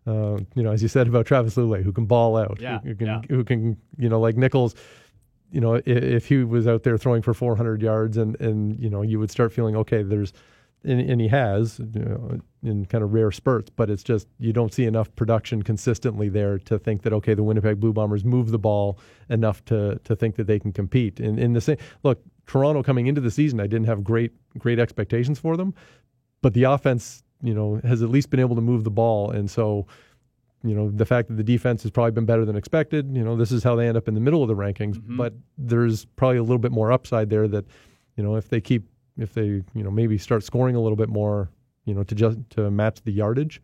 uh, 0.05 0.37
you 0.55 0.63
know, 0.63 0.71
as 0.71 0.81
you 0.81 0.89
said 0.89 1.07
about 1.07 1.25
Travis 1.25 1.55
Lulay, 1.55 1.83
who 1.83 1.93
can 1.93 2.05
ball 2.05 2.35
out, 2.35 2.59
Yeah, 2.59 2.79
who, 2.81 2.89
who 2.89 2.95
can, 2.95 3.07
yeah. 3.07 3.21
who 3.29 3.43
can, 3.45 3.77
you 3.97 4.09
know, 4.09 4.19
like 4.19 4.35
Nichols. 4.35 4.75
You 5.53 5.61
know, 5.61 5.75
if, 5.75 5.85
if 5.85 6.27
he 6.27 6.43
was 6.43 6.67
out 6.67 6.81
there 6.81 6.97
throwing 6.97 7.21
for 7.21 7.33
400 7.33 7.81
yards, 7.81 8.17
and 8.17 8.39
and 8.41 8.77
you 8.79 8.89
know, 8.89 9.03
you 9.03 9.19
would 9.19 9.29
start 9.29 9.53
feeling 9.53 9.75
okay. 9.75 10.01
There's, 10.01 10.33
and, 10.83 10.99
and 10.99 11.21
he 11.21 11.27
has, 11.27 11.79
you 11.79 12.01
know, 12.01 12.39
in 12.63 12.85
kind 12.87 13.03
of 13.03 13.13
rare 13.13 13.31
spurts, 13.31 13.69
but 13.69 13.89
it's 13.89 14.01
just 14.03 14.27
you 14.39 14.51
don't 14.51 14.73
see 14.73 14.85
enough 14.85 15.15
production 15.15 15.61
consistently 15.61 16.27
there 16.27 16.57
to 16.57 16.79
think 16.79 17.03
that 17.03 17.13
okay, 17.13 17.35
the 17.35 17.43
Winnipeg 17.43 17.79
Blue 17.79 17.93
Bombers 17.93 18.25
move 18.25 18.49
the 18.49 18.57
ball 18.57 18.97
enough 19.29 19.63
to 19.65 19.99
to 20.03 20.15
think 20.15 20.37
that 20.37 20.47
they 20.47 20.59
can 20.59 20.73
compete. 20.73 21.19
And 21.19 21.39
in 21.39 21.53
the 21.53 21.61
same 21.61 21.77
look, 22.01 22.19
Toronto 22.47 22.81
coming 22.81 23.05
into 23.05 23.21
the 23.21 23.31
season, 23.31 23.59
I 23.59 23.67
didn't 23.67 23.85
have 23.85 24.03
great 24.03 24.31
great 24.57 24.79
expectations 24.79 25.37
for 25.37 25.55
them, 25.55 25.75
but 26.41 26.55
the 26.55 26.63
offense, 26.63 27.23
you 27.43 27.53
know, 27.53 27.79
has 27.83 28.01
at 28.01 28.09
least 28.09 28.31
been 28.31 28.39
able 28.39 28.55
to 28.55 28.61
move 28.61 28.83
the 28.83 28.91
ball, 28.91 29.29
and 29.29 29.49
so. 29.51 29.85
You 30.63 30.75
know 30.75 30.89
the 30.89 31.05
fact 31.05 31.27
that 31.27 31.35
the 31.35 31.43
defense 31.43 31.83
has 31.83 31.91
probably 31.91 32.11
been 32.11 32.25
better 32.25 32.45
than 32.45 32.55
expected. 32.55 33.15
You 33.15 33.23
know 33.23 33.35
this 33.35 33.51
is 33.51 33.63
how 33.63 33.75
they 33.75 33.87
end 33.87 33.97
up 33.97 34.07
in 34.07 34.13
the 34.13 34.21
middle 34.21 34.41
of 34.41 34.47
the 34.47 34.55
rankings, 34.55 35.01
but 35.17 35.33
there's 35.57 36.05
probably 36.15 36.37
a 36.37 36.43
little 36.43 36.57
bit 36.57 36.71
more 36.71 36.91
upside 36.91 37.29
there. 37.29 37.47
That 37.47 37.65
you 38.15 38.23
know 38.23 38.35
if 38.35 38.47
they 38.49 38.61
keep 38.61 38.87
if 39.17 39.33
they 39.33 39.45
you 39.45 39.83
know 39.83 39.91
maybe 39.91 40.17
start 40.17 40.43
scoring 40.43 40.75
a 40.75 40.79
little 40.79 40.95
bit 40.95 41.09
more, 41.09 41.49
you 41.85 41.93
know 41.93 42.03
to 42.03 42.15
just 42.15 42.37
to 42.51 42.71
match 42.71 43.01
the 43.03 43.11
yardage, 43.11 43.61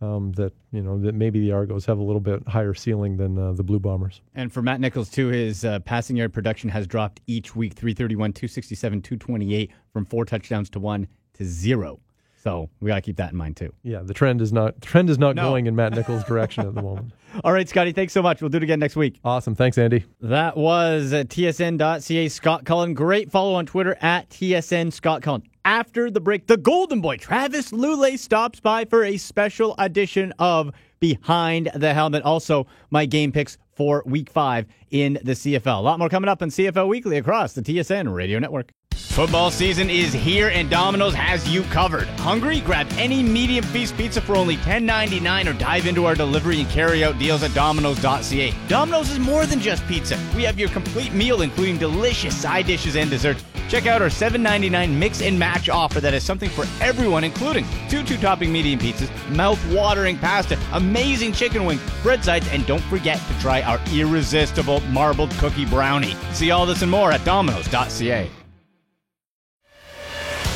um, 0.00 0.32
that 0.32 0.52
you 0.72 0.82
know 0.82 0.98
that 1.00 1.14
maybe 1.14 1.40
the 1.40 1.52
Argos 1.52 1.84
have 1.86 1.98
a 1.98 2.02
little 2.02 2.20
bit 2.20 2.46
higher 2.48 2.74
ceiling 2.74 3.16
than 3.16 3.38
uh, 3.38 3.52
the 3.52 3.62
Blue 3.62 3.78
Bombers. 3.78 4.20
And 4.34 4.52
for 4.52 4.62
Matt 4.62 4.80
Nichols, 4.80 5.10
too, 5.10 5.28
his 5.28 5.64
uh, 5.64 5.80
passing 5.80 6.16
yard 6.16 6.32
production 6.32 6.70
has 6.70 6.86
dropped 6.86 7.20
each 7.26 7.54
week 7.56 7.74
331, 7.74 8.32
267, 8.32 9.02
228, 9.02 9.70
from 9.92 10.04
four 10.04 10.24
touchdowns 10.24 10.70
to 10.70 10.80
one 10.80 11.08
to 11.34 11.44
zero. 11.44 12.00
So 12.48 12.70
we 12.80 12.88
got 12.88 12.94
to 12.96 13.00
keep 13.02 13.16
that 13.16 13.32
in 13.32 13.36
mind, 13.36 13.56
too. 13.56 13.72
Yeah, 13.82 14.00
the 14.02 14.14
trend 14.14 14.40
is 14.40 14.52
not 14.52 14.80
trend 14.80 15.10
is 15.10 15.18
not 15.18 15.36
No. 15.36 15.42
going 15.50 15.66
in 15.66 15.76
Matt 15.76 15.92
Nichols' 15.94 16.24
direction 16.28 16.66
at 16.66 16.74
the 16.74 16.82
moment. 16.82 17.12
All 17.44 17.52
right, 17.52 17.68
Scotty, 17.68 17.92
thanks 17.92 18.12
so 18.14 18.22
much. 18.22 18.40
We'll 18.40 18.48
do 18.48 18.56
it 18.56 18.62
again 18.62 18.78
next 18.80 18.96
week. 18.96 19.20
Awesome, 19.22 19.54
thanks, 19.54 19.76
Andy. 19.76 20.04
That 20.20 20.56
was 20.56 21.12
TSN.ca 21.12 22.28
Scott 22.28 22.64
Cullen. 22.64 22.94
Great 22.94 23.30
follow 23.30 23.54
on 23.54 23.66
Twitter 23.66 23.96
at 24.00 24.30
TSN 24.30 24.92
Scott 24.92 25.22
Cullen. 25.22 25.42
After 25.64 26.10
the 26.10 26.20
break, 26.20 26.46
the 26.46 26.56
Golden 26.56 27.02
Boy 27.02 27.18
Travis 27.18 27.70
Lulay 27.72 28.18
stops 28.18 28.60
by 28.60 28.86
for 28.86 29.04
a 29.04 29.18
special 29.18 29.74
edition 29.78 30.32
of 30.38 30.72
Behind 31.00 31.70
the 31.74 31.92
Helmet. 31.92 32.22
Also, 32.22 32.66
my 32.90 33.04
game 33.04 33.30
picks 33.30 33.58
for 33.76 34.02
week 34.06 34.30
five 34.30 34.66
in 34.90 35.18
the 35.22 35.32
CFL. 35.32 35.78
A 35.78 35.82
lot 35.82 35.98
more 35.98 36.08
coming 36.08 36.28
up 36.28 36.40
in 36.42 36.48
CFL 36.48 36.88
Weekly 36.88 37.18
across 37.18 37.52
the 37.52 37.62
TSN 37.62 38.12
radio 38.12 38.38
network. 38.38 38.70
Football 39.18 39.50
season 39.50 39.90
is 39.90 40.12
here 40.12 40.50
and 40.50 40.70
Domino's 40.70 41.12
has 41.12 41.48
you 41.48 41.64
covered. 41.64 42.06
Hungry? 42.20 42.60
Grab 42.60 42.86
any 42.92 43.20
medium 43.20 43.64
feast 43.64 43.96
pizza 43.96 44.20
for 44.20 44.36
only 44.36 44.58
$10.99 44.58 45.50
or 45.50 45.58
dive 45.58 45.88
into 45.88 46.04
our 46.04 46.14
delivery 46.14 46.60
and 46.60 46.70
carry 46.70 47.02
out 47.02 47.18
deals 47.18 47.42
at 47.42 47.52
Domino's.ca. 47.52 48.54
Domino's 48.68 49.10
is 49.10 49.18
more 49.18 49.44
than 49.44 49.58
just 49.58 49.84
pizza. 49.88 50.16
We 50.36 50.44
have 50.44 50.56
your 50.56 50.68
complete 50.68 51.12
meal, 51.14 51.42
including 51.42 51.78
delicious 51.78 52.40
side 52.40 52.66
dishes 52.66 52.94
and 52.94 53.10
desserts. 53.10 53.44
Check 53.68 53.86
out 53.86 54.02
our 54.02 54.08
$7.99 54.08 54.96
mix 54.96 55.20
and 55.20 55.36
match 55.36 55.68
offer 55.68 56.00
that 56.00 56.12
has 56.12 56.22
something 56.22 56.48
for 56.48 56.64
everyone, 56.80 57.24
including 57.24 57.66
two 57.88 58.04
two 58.04 58.18
topping 58.18 58.52
medium 58.52 58.78
pizzas, 58.78 59.10
mouth 59.34 59.60
watering 59.74 60.16
pasta, 60.16 60.56
amazing 60.74 61.32
chicken 61.32 61.64
wings, 61.64 61.82
bread 62.04 62.22
sides, 62.22 62.46
and 62.52 62.64
don't 62.68 62.84
forget 62.84 63.18
to 63.18 63.40
try 63.40 63.62
our 63.62 63.80
irresistible 63.92 64.78
marbled 64.92 65.32
cookie 65.38 65.66
brownie. 65.66 66.14
See 66.34 66.52
all 66.52 66.66
this 66.66 66.82
and 66.82 66.90
more 66.90 67.10
at 67.10 67.24
Domino's.ca. 67.24 68.30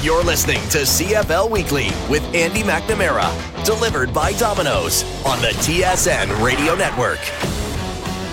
You're 0.03 0.24
listening 0.24 0.59
to 0.70 0.78
CFL 0.78 1.48
Weekly 1.48 1.86
with 2.11 2.24
Andy 2.34 2.64
McNamara, 2.64 3.30
delivered 3.64 4.12
by 4.12 4.32
Domino's 4.32 5.05
on 5.24 5.40
the 5.40 5.50
TSN 5.61 6.44
Radio 6.44 6.74
Network. 6.74 7.20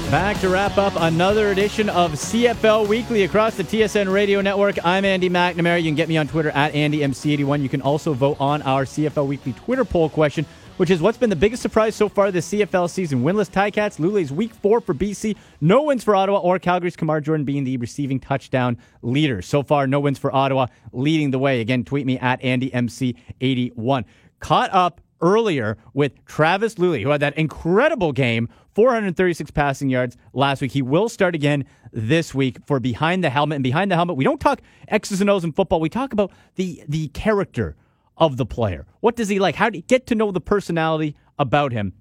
Back 0.09 0.39
to 0.39 0.49
wrap 0.49 0.80
up 0.80 0.93
another 0.95 1.51
edition 1.51 1.88
of 1.88 2.13
CFL 2.13 2.88
Weekly 2.88 3.22
across 3.22 3.55
the 3.55 3.63
TSN 3.63 4.11
Radio 4.11 4.41
Network. 4.41 4.84
I'm 4.84 5.05
Andy 5.05 5.30
McNamara. 5.30 5.78
You 5.78 5.89
can 5.89 5.95
get 5.95 6.09
me 6.09 6.17
on 6.17 6.28
Twitter 6.28 6.49
at 6.49 6.74
AndyMC81. 6.74 7.61
You 7.61 7.70
can 7.70 7.84
also 7.84 8.13
vote 8.13 8.38
on 8.39 8.63
our 8.63 8.86
CFL 8.86 9.28
Weekly 9.28 9.53
Twitter 9.53 9.86
poll 9.86 10.09
question, 10.09 10.47
which 10.80 10.89
is 10.89 11.01
what's 11.01 11.17
been 11.17 11.30
the 11.30 11.36
biggest 11.36 11.61
surprise 11.61 11.93
so 11.93 12.07
far 12.07 12.32
this 12.32 12.49
CFL 12.53 12.89
season? 12.89 13.21
Winless 13.21 13.49
Ticats, 13.51 13.99
Lulay's 13.99 14.32
week 14.32 14.53
four 14.53 14.80
for 14.80 14.93
BC, 14.93 15.36
no 15.59 15.84
wins 15.84 16.05
for 16.05 16.15
Ottawa, 16.15 16.39
or 16.39 16.57
Calgary's 16.57 16.95
Kamar 16.95 17.19
Jordan 17.19 17.43
being 17.43 17.65
the 17.65 17.75
receiving 17.75 18.17
touchdown 18.17 18.77
leader. 19.01 19.41
So 19.41 19.61
far, 19.61 19.88
no 19.88 19.99
wins 19.99 20.17
for 20.17 20.34
Ottawa, 20.34 20.67
leading 20.93 21.32
the 21.32 21.39
way. 21.39 21.59
Again, 21.59 21.84
tweet 21.84 22.05
me 22.05 22.17
at 22.19 22.41
AndyMC81. 22.41 24.05
Caught 24.39 24.73
up 24.73 25.01
earlier 25.19 25.77
with 25.93 26.13
Travis 26.23 26.75
Lulay, 26.75 27.03
who 27.03 27.09
had 27.09 27.19
that 27.19 27.38
incredible 27.38 28.13
game, 28.13 28.47
436 28.73 29.51
passing 29.51 29.89
yards 29.89 30.15
last 30.32 30.61
week. 30.61 30.71
He 30.71 30.82
will 30.82 31.09
start 31.09 31.36
again 31.36 31.65
this 31.91 32.34
week 32.34 32.57
for 32.65 32.80
Behind 32.80 33.21
the 33.21 33.30
Helmet. 33.30 33.57
And 33.57 33.63
Behind 33.65 33.91
the 33.91 33.95
Helmet, 33.95 34.15
we 34.15 34.23
don't 34.23 34.39
talk 34.39 34.61
X's 34.88 35.19
and 35.19 35.30
O's 35.30 35.43
in 35.43 35.51
football. 35.51 35.82
We 35.82 35.89
talk 35.89 36.13
about 36.13 36.32
the 36.55 36.82
the 36.88 37.09
character 37.09 37.75
of 38.20 38.38
the 38.38 38.45
player. 38.45 38.86
What 38.99 39.15
does 39.15 39.30
he 39.30 39.39
like? 39.39 39.55
How 39.55 39.70
do 39.70 39.78
you 39.78 39.84
get 39.84 40.05
to 40.07 40.15
know 40.15 40.32
the 40.32 40.41
personality 40.41 41.15
about 41.39 41.72
him? 41.72 41.93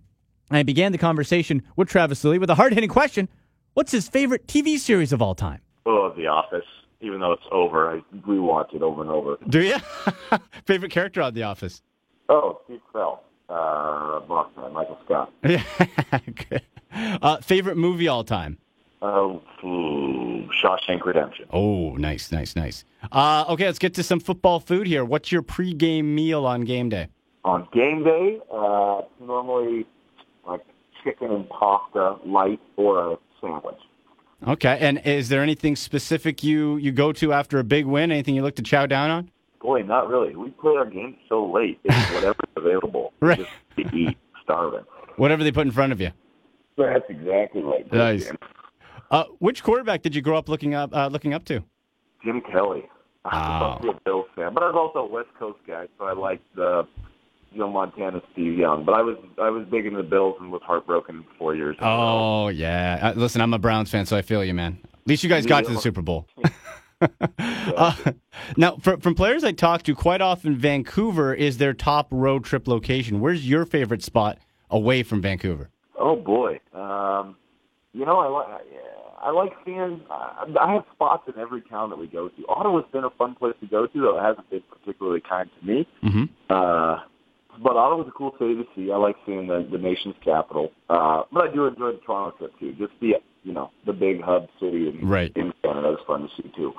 And 0.51 0.59
I 0.59 0.63
began 0.63 0.93
the 0.93 0.99
conversation 0.99 1.63
with 1.77 1.89
Travis 1.89 2.23
Lulay 2.25 2.41
with 2.41 2.51
a 2.51 2.55
hard 2.55 2.75
hitting 2.75 2.91
question. 2.91 3.29
What's 3.75 3.93
his 3.93 4.09
favorite 4.09 4.47
TV 4.47 4.79
series 4.79 5.13
of 5.13 5.23
all 5.23 5.35
time? 5.35 5.61
Oh, 5.87 6.13
The 6.17 6.27
Office. 6.27 6.65
Even 7.01 7.21
though 7.21 7.33
it's 7.33 7.45
over, 7.53 7.89
I 7.91 8.01
rewatch 8.27 8.75
it 8.75 8.83
over 8.83 9.03
and 9.03 9.11
over. 9.11 9.37
Do 9.49 9.63
you? 9.63 9.77
favorite 10.67 10.91
character 10.91 11.23
on 11.23 11.33
The 11.33 11.45
Office? 11.45 11.81
Oh, 12.29 12.61
Steve 12.65 12.81
Carell, 12.93 13.21
uh, 13.49 14.21
Michael 14.73 14.99
Scott. 15.05 15.33
Yeah. 15.45 15.63
Uh, 17.23 17.37
favorite 17.41 17.77
movie 17.77 18.09
all 18.09 18.25
time? 18.25 18.59
Oh, 19.01 19.41
ooh, 19.63 20.49
Shawshank 20.61 21.05
Redemption. 21.05 21.47
Oh, 21.53 21.95
nice, 21.97 22.33
nice, 22.33 22.57
nice. 22.57 22.85
Uh, 23.13 23.45
okay, 23.49 23.67
let's 23.67 23.79
get 23.79 23.95
to 23.95 24.03
some 24.03 24.19
football 24.19 24.59
food 24.59 24.87
here. 24.87 25.05
What's 25.05 25.31
your 25.31 25.43
pregame 25.43 26.05
meal 26.07 26.45
on 26.45 26.63
game 26.63 26.89
day? 26.89 27.09
On 27.45 27.69
game 27.73 28.03
day, 28.03 28.41
uh, 28.53 29.03
normally 29.21 29.87
like 30.47 30.63
chicken 31.05 31.31
and 31.31 31.49
pasta, 31.49 32.17
light, 32.25 32.61
or 32.77 33.13
a 33.13 33.19
sandwich. 33.41 33.79
Okay, 34.47 34.79
and 34.81 35.01
is 35.05 35.29
there 35.29 35.43
anything 35.43 35.77
specific 35.77 36.43
you 36.45 36.77
you 36.77 36.93
go 36.93 37.13
to 37.13 37.33
after 37.33 37.59
a 37.59 37.65
big 37.65 37.87
win? 37.87 38.11
Anything 38.11 38.35
you 38.35 38.43
look 38.43 38.57
to 38.57 38.63
chow 38.63 38.87
down 38.87 39.11
on? 39.11 39.31
Boy, 39.61 39.83
not 39.83 40.09
really. 40.09 40.35
We 40.37 40.51
play 40.51 40.75
our 40.77 40.87
games 40.87 41.17
so 41.29 41.45
late. 41.45 41.79
It's 41.85 42.11
whatever's 42.13 42.37
available. 42.57 43.13
Right. 43.21 43.39
Just 43.39 43.51
to 43.91 43.97
eat, 43.97 44.17
starving. 44.43 44.85
Whatever 45.17 45.43
they 45.43 45.51
put 45.51 45.67
in 45.67 45.73
front 45.73 45.93
of 45.93 46.01
you. 46.01 46.11
That's 46.77 47.05
exactly 47.09 47.63
right. 47.63 47.93
Nice. 47.93 48.31
Uh, 49.11 49.25
which 49.39 49.63
quarterback 49.63 50.03
did 50.03 50.15
you 50.15 50.23
grow 50.23 50.37
up 50.37 50.49
looking 50.49 50.75
up 50.75 50.95
uh, 50.95 51.09
looking 51.09 51.35
up 51.35 51.45
to? 51.47 51.63
Jim 52.25 52.41
Kelly. 52.53 52.85
I 53.25 53.79
Oh. 53.83 53.89
a 53.89 54.01
Bills 54.05 54.27
fan, 54.35 54.55
but 54.55 54.63
I 54.63 54.67
was 54.67 54.75
also 54.77 55.07
a 55.07 55.11
West 55.11 55.29
Coast 55.39 55.59
guy, 55.67 55.87
so 55.99 56.05
I 56.05 56.13
liked 56.13 56.45
uh, 56.59 56.85
Joe 57.57 57.71
Montana, 57.71 58.23
Steve 58.33 58.57
Young. 58.59 58.85
But 58.85 58.95
I 58.95 59.03
was 59.03 59.17
I 59.41 59.51
was 59.51 59.67
big 59.71 59.87
into 59.87 59.99
the 60.03 60.09
Bills 60.09 60.37
and 60.41 60.51
was 60.51 60.63
heartbroken 60.65 61.25
four 61.39 61.55
years. 61.55 61.77
ago. 61.77 61.87
Oh 61.87 62.49
yeah. 62.49 62.99
Uh, 63.15 63.19
listen, 63.19 63.41
I'm 63.41 63.53
a 63.55 63.59
Browns 63.59 63.91
fan, 63.91 64.07
so 64.07 64.17
I 64.17 64.23
feel 64.23 64.45
you, 64.45 64.55
man. 64.55 64.79
At 64.85 65.07
least 65.07 65.23
you 65.23 65.29
guys 65.29 65.47
got 65.47 65.65
to 65.65 65.73
the 65.73 65.81
Super 65.81 66.03
Bowl. 66.03 66.27
uh, 67.39 67.95
now, 68.57 68.77
from, 68.79 69.01
from 69.01 69.15
players 69.15 69.45
I 69.45 69.53
talk 69.53 69.85
to, 69.85 69.95
quite 69.95 70.21
often 70.21 70.57
Vancouver 70.57 71.33
is 71.33 71.59
their 71.59 71.73
top 71.73 72.09
road 72.11 72.45
trip 72.45 72.67
location. 72.67 73.21
Where's 73.21 73.49
your 73.49 73.65
favorite 73.65 74.03
spot 74.03 74.39
away 74.69 75.05
from 75.05 75.23
Vancouver? 75.23 75.71
Oh 75.99 76.17
boy. 76.17 76.59
Um, 76.75 77.37
you 77.99 78.07
know, 78.07 78.19
I 78.21 78.29
like 78.29 78.47
I 79.21 79.31
like 79.31 79.53
seeing. 79.65 80.01
I 80.11 80.47
I 80.61 80.73
have 80.75 80.85
spots 80.95 81.25
in 81.33 81.41
every 81.41 81.63
town 81.63 81.91
that 81.91 81.99
we 81.99 82.07
go 82.07 82.29
to. 82.29 82.47
Ottawa's 82.49 82.85
been 82.93 83.05
a 83.05 83.11
fun 83.11 83.35
place 83.35 83.55
to 83.61 83.67
go 83.67 83.87
to, 83.87 84.01
though 84.01 84.19
it 84.19 84.23
hasn't 84.23 84.49
been 84.51 84.63
particularly 84.71 85.21
kind 85.29 85.51
to 85.61 85.67
me. 85.67 85.89
Mm-hmm. 86.05 86.25
Uh, 86.49 86.99
but 87.63 87.77
Ottawa's 87.77 88.07
a 88.09 88.13
cool 88.13 88.33
city 88.39 88.55
to 88.55 88.65
see. 88.77 88.93
I 88.93 88.97
like 88.97 89.17
seeing 89.27 89.49
the, 89.49 89.67
the 89.71 89.79
nation's 89.79 90.15
capital. 90.25 90.71
Uh, 90.89 91.25
but 91.33 91.49
I 91.51 91.53
do 91.53 91.67
enjoy 91.67 91.93
the 91.93 92.01
Toronto 92.07 92.37
trip 92.39 92.53
too. 92.61 92.73
Just 92.79 92.93
the 93.01 93.15
you 93.43 93.53
know 93.53 93.71
the 93.87 93.93
big 93.93 94.23
hub 94.23 94.47
city 94.61 94.89
in, 94.89 95.01
Right. 95.09 95.33
in 95.35 95.53
Canada 95.65 95.91
is 95.95 95.99
fun 96.07 96.23
to 96.23 96.29
see 96.41 96.49
too. 96.55 96.73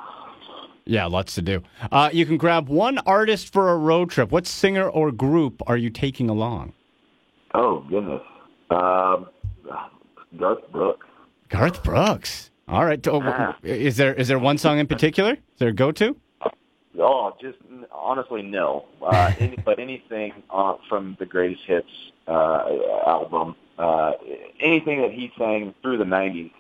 Yeah, 0.86 1.06
lots 1.06 1.36
to 1.36 1.42
do. 1.42 1.62
Uh, 1.92 2.10
you 2.14 2.26
can 2.26 2.38
grab 2.38 2.68
one 2.70 2.98
artist 3.00 3.52
for 3.54 3.70
a 3.70 3.78
road 3.78 4.10
trip. 4.10 4.32
What 4.32 4.48
singer 4.48 4.90
or 4.90 5.12
group 5.12 5.62
are 5.68 5.78
you 5.78 5.90
taking 5.90 6.30
along? 6.30 6.74
Oh 7.54 7.82
goodness, 7.90 8.22
um, 8.72 9.28
Garth 10.40 10.60
Brooks. 10.72 11.06
Garth 11.50 11.84
Brooks. 11.84 12.52
All 12.68 12.86
right. 12.86 13.06
Oh, 13.08 13.22
Ah. 13.24 13.58
Is 13.64 13.98
there 13.98 14.14
is 14.14 14.28
there 14.28 14.40
one 14.40 14.58
song 14.58 14.80
in 14.80 14.88
particular? 14.88 15.34
Is 15.34 15.40
there 15.58 15.70
a 15.70 15.74
go 15.74 15.92
to? 15.94 16.16
Oh, 17.00 17.34
just 17.42 17.58
honestly, 17.92 18.42
no. 18.42 18.86
Uh, 19.02 19.32
any, 19.40 19.58
but 19.64 19.80
anything 19.80 20.34
uh, 20.50 20.76
from 20.88 21.16
the 21.20 21.26
greatest 21.26 21.62
hits 21.66 21.88
uh, 22.28 22.66
album, 23.08 23.56
uh, 23.78 24.12
anything 24.60 25.02
that 25.02 25.12
he 25.12 25.32
sang 25.38 25.74
through 25.82 25.98
the 25.98 26.04
'90s. 26.04 26.52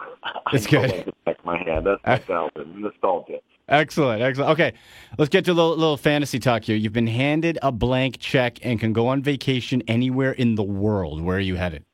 That's 0.52 0.66
I 0.68 0.70
good. 0.70 0.90
like 1.06 1.24
back 1.24 1.44
my 1.44 1.58
hand. 1.58 1.86
That's 2.04 2.28
nostalgia. 2.28 2.64
nostalgia. 2.74 3.38
Excellent, 3.68 4.22
excellent. 4.22 4.50
Okay, 4.52 4.72
let's 5.18 5.28
get 5.28 5.44
to 5.44 5.50
a 5.50 5.52
little, 5.52 5.76
little 5.76 5.98
fantasy 5.98 6.38
talk 6.38 6.64
here. 6.64 6.74
You've 6.76 6.94
been 6.94 7.06
handed 7.06 7.58
a 7.60 7.70
blank 7.70 8.18
check 8.18 8.58
and 8.64 8.80
can 8.80 8.94
go 8.94 9.08
on 9.08 9.22
vacation 9.22 9.82
anywhere 9.86 10.32
in 10.32 10.54
the 10.54 10.62
world. 10.62 11.20
Where 11.20 11.36
are 11.36 11.40
you 11.40 11.56
headed? 11.56 11.84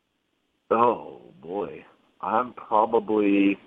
Oh 0.71 1.21
boy, 1.43 1.85
I'm 2.25 2.55
probably 2.55 3.59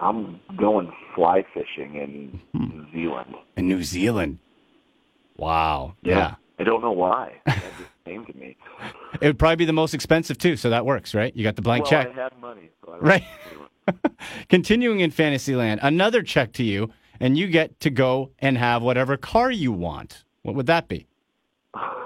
I'm 0.00 0.38
going 0.56 0.92
fly 1.14 1.44
fishing 1.54 1.96
in 1.96 2.40
hmm. 2.52 2.68
New 2.68 2.92
Zealand. 2.92 3.34
In 3.56 3.68
New 3.68 3.82
Zealand. 3.82 4.38
Wow. 5.36 5.94
Yeah. 6.02 6.34
I 6.58 6.64
don't 6.64 6.82
know 6.82 6.92
why. 6.92 7.40
That 7.46 7.62
just 7.78 8.04
came 8.04 8.26
to 8.26 8.36
me. 8.36 8.56
It 9.20 9.26
would 9.26 9.38
probably 9.38 9.56
be 9.56 9.64
the 9.64 9.72
most 9.72 9.94
expensive 9.94 10.36
too, 10.38 10.56
so 10.56 10.70
that 10.70 10.84
works, 10.84 11.14
right? 11.14 11.34
You 11.34 11.42
got 11.42 11.56
the 11.56 11.62
blank 11.62 11.84
well, 11.84 11.90
check. 11.90 12.08
I 12.08 12.22
had 12.22 12.38
money, 12.40 12.70
so 12.84 12.92
I 12.92 12.98
Right. 12.98 13.24
Continuing 14.48 15.00
in 15.00 15.10
Fantasyland, 15.10 15.80
another 15.82 16.22
check 16.22 16.52
to 16.54 16.62
you, 16.62 16.90
and 17.18 17.38
you 17.38 17.46
get 17.46 17.80
to 17.80 17.90
go 17.90 18.30
and 18.38 18.58
have 18.58 18.82
whatever 18.82 19.16
car 19.16 19.50
you 19.50 19.72
want. 19.72 20.24
What 20.42 20.54
would 20.54 20.66
that 20.66 20.88
be? 20.88 21.06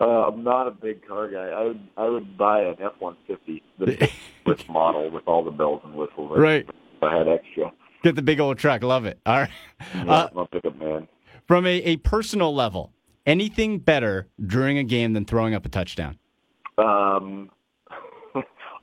Uh, 0.00 0.04
I'm 0.28 0.44
not 0.44 0.66
a 0.68 0.70
big 0.70 1.06
car 1.06 1.28
guy. 1.30 1.48
I 1.48 1.64
would 1.64 1.80
I 1.96 2.08
would 2.08 2.36
buy 2.36 2.62
an 2.62 2.76
F 2.82 2.92
one 2.98 3.16
fifty, 3.26 3.62
the 3.78 4.08
this 4.44 4.66
model 4.68 5.10
with 5.10 5.22
all 5.26 5.42
the 5.44 5.50
bells 5.50 5.80
and 5.84 5.94
whistles. 5.94 6.32
Right. 6.38 6.66
If 6.68 7.02
I 7.02 7.16
had 7.16 7.28
extra. 7.28 7.72
Get 8.02 8.14
the 8.14 8.22
big 8.22 8.38
old 8.40 8.58
truck. 8.58 8.82
Love 8.82 9.04
it. 9.06 9.18
All 9.26 9.38
right. 9.40 9.50
Yeah, 9.94 10.04
Uh, 10.12 10.28
I'm 10.30 10.38
a 10.38 10.46
pickup 10.46 10.76
man. 10.78 11.08
from 11.46 11.66
a, 11.66 11.70
a 11.82 11.96
personal 11.96 12.54
level, 12.54 12.92
anything 13.24 13.78
better 13.78 14.28
during 14.46 14.78
a 14.78 14.84
game 14.84 15.12
than 15.14 15.24
throwing 15.24 15.54
up 15.54 15.64
a 15.66 15.68
touchdown? 15.68 16.18
Um, 16.78 17.50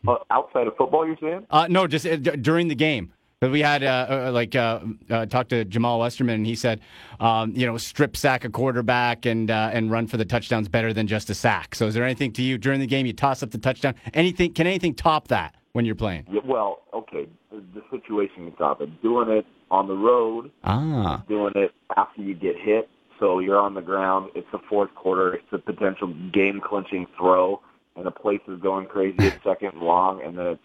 uh, 0.08 0.16
outside 0.32 0.68
of 0.68 0.76
football, 0.78 1.06
you're 1.08 1.18
saying? 1.22 1.46
Uh, 1.50 1.68
no, 1.70 1.86
just 1.88 2.06
uh, 2.08 2.16
d- 2.18 2.32
during 2.38 2.68
the 2.68 2.76
game. 2.76 3.14
But 3.44 3.52
we 3.52 3.60
had 3.60 3.84
uh, 3.84 4.28
uh, 4.28 4.32
like 4.32 4.56
uh, 4.56 4.80
uh, 5.10 5.26
talked 5.26 5.50
to 5.50 5.66
Jamal 5.66 6.00
Westerman, 6.00 6.36
and 6.36 6.46
he 6.46 6.56
said, 6.56 6.80
um, 7.20 7.52
you 7.54 7.66
know, 7.66 7.76
strip 7.78 8.16
sack 8.16 8.46
a 8.46 8.50
quarterback 8.50 9.26
and 9.26 9.52
uh, 9.52 9.70
and 9.74 9.92
run 9.92 10.08
for 10.08 10.16
the 10.16 10.24
touchdowns 10.24 10.70
better 10.70 10.94
than 10.94 11.08
just 11.08 11.30
a 11.30 11.36
sack. 11.36 11.76
So, 11.76 11.86
is 11.86 11.94
there 11.94 12.06
anything 12.06 12.32
to 12.34 12.42
you 12.42 12.58
during 12.58 12.80
the 12.80 12.88
game? 12.88 13.06
You 13.06 13.12
toss 13.12 13.44
up 13.44 13.52
the 13.52 13.58
touchdown. 13.58 13.96
Anything? 14.14 14.54
Can 14.54 14.66
anything 14.66 14.96
top 14.96 15.28
that 15.28 15.56
when 15.74 15.84
you're 15.84 15.94
playing? 15.94 16.26
Yeah, 16.32 16.40
well, 16.46 16.84
okay. 16.94 17.28
The, 17.52 17.84
situation 17.92 18.48
is 18.48 18.54
top. 18.58 18.82
Doing 19.02 19.30
it 19.30 19.46
on 19.70 19.90
the 19.90 19.98
road, 19.98 20.50
Ah, 20.64 21.22
doing 21.28 21.52
it 21.58 21.74
after 21.98 22.22
you 22.22 22.36
get 22.36 22.56
hit. 22.58 22.88
So 23.20 23.40
you're 23.40 23.60
on 23.60 23.74
the 23.74 23.82
ground. 23.82 24.30
It's 24.36 24.48
the 24.54 24.60
fourth 24.70 24.96
quarter. 24.96 25.34
It's 25.34 25.52
a 25.52 25.58
potential 25.58 26.14
game 26.32 26.62
clinching 26.64 27.08
throw, 27.18 27.60
and 27.98 28.06
the 28.06 28.12
place 28.12 28.42
is 28.48 28.62
going 28.62 28.86
crazy. 28.86 29.18
It's 29.20 29.44
second 29.44 29.82
long, 29.82 30.24
and 30.24 30.38
then 30.38 30.48
it's 30.48 30.62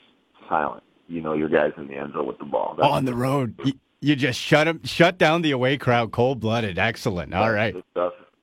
silent. 0.49 0.85
You 1.09 1.23
know 1.23 1.33
your 1.33 1.49
guys 1.49 1.73
in 1.77 1.89
the 1.89 1.95
end 1.95 2.13
zone 2.13 2.27
with 2.27 2.39
the 2.39 2.45
ball. 2.45 2.75
That's 2.77 2.89
on 2.89 3.05
the 3.07 3.15
road, 3.15 3.59
you, 3.65 3.73
you 4.01 4.15
just 4.15 4.49
them, 4.51 4.85
shut 4.85 5.19
down 5.19 5.43
the 5.43 5.51
away 5.51 5.77
crowd, 5.79 6.13
cold 6.13 6.41
blooded. 6.41 6.79
Excellent. 6.79 7.35
All 7.35 7.51
right. 7.51 7.75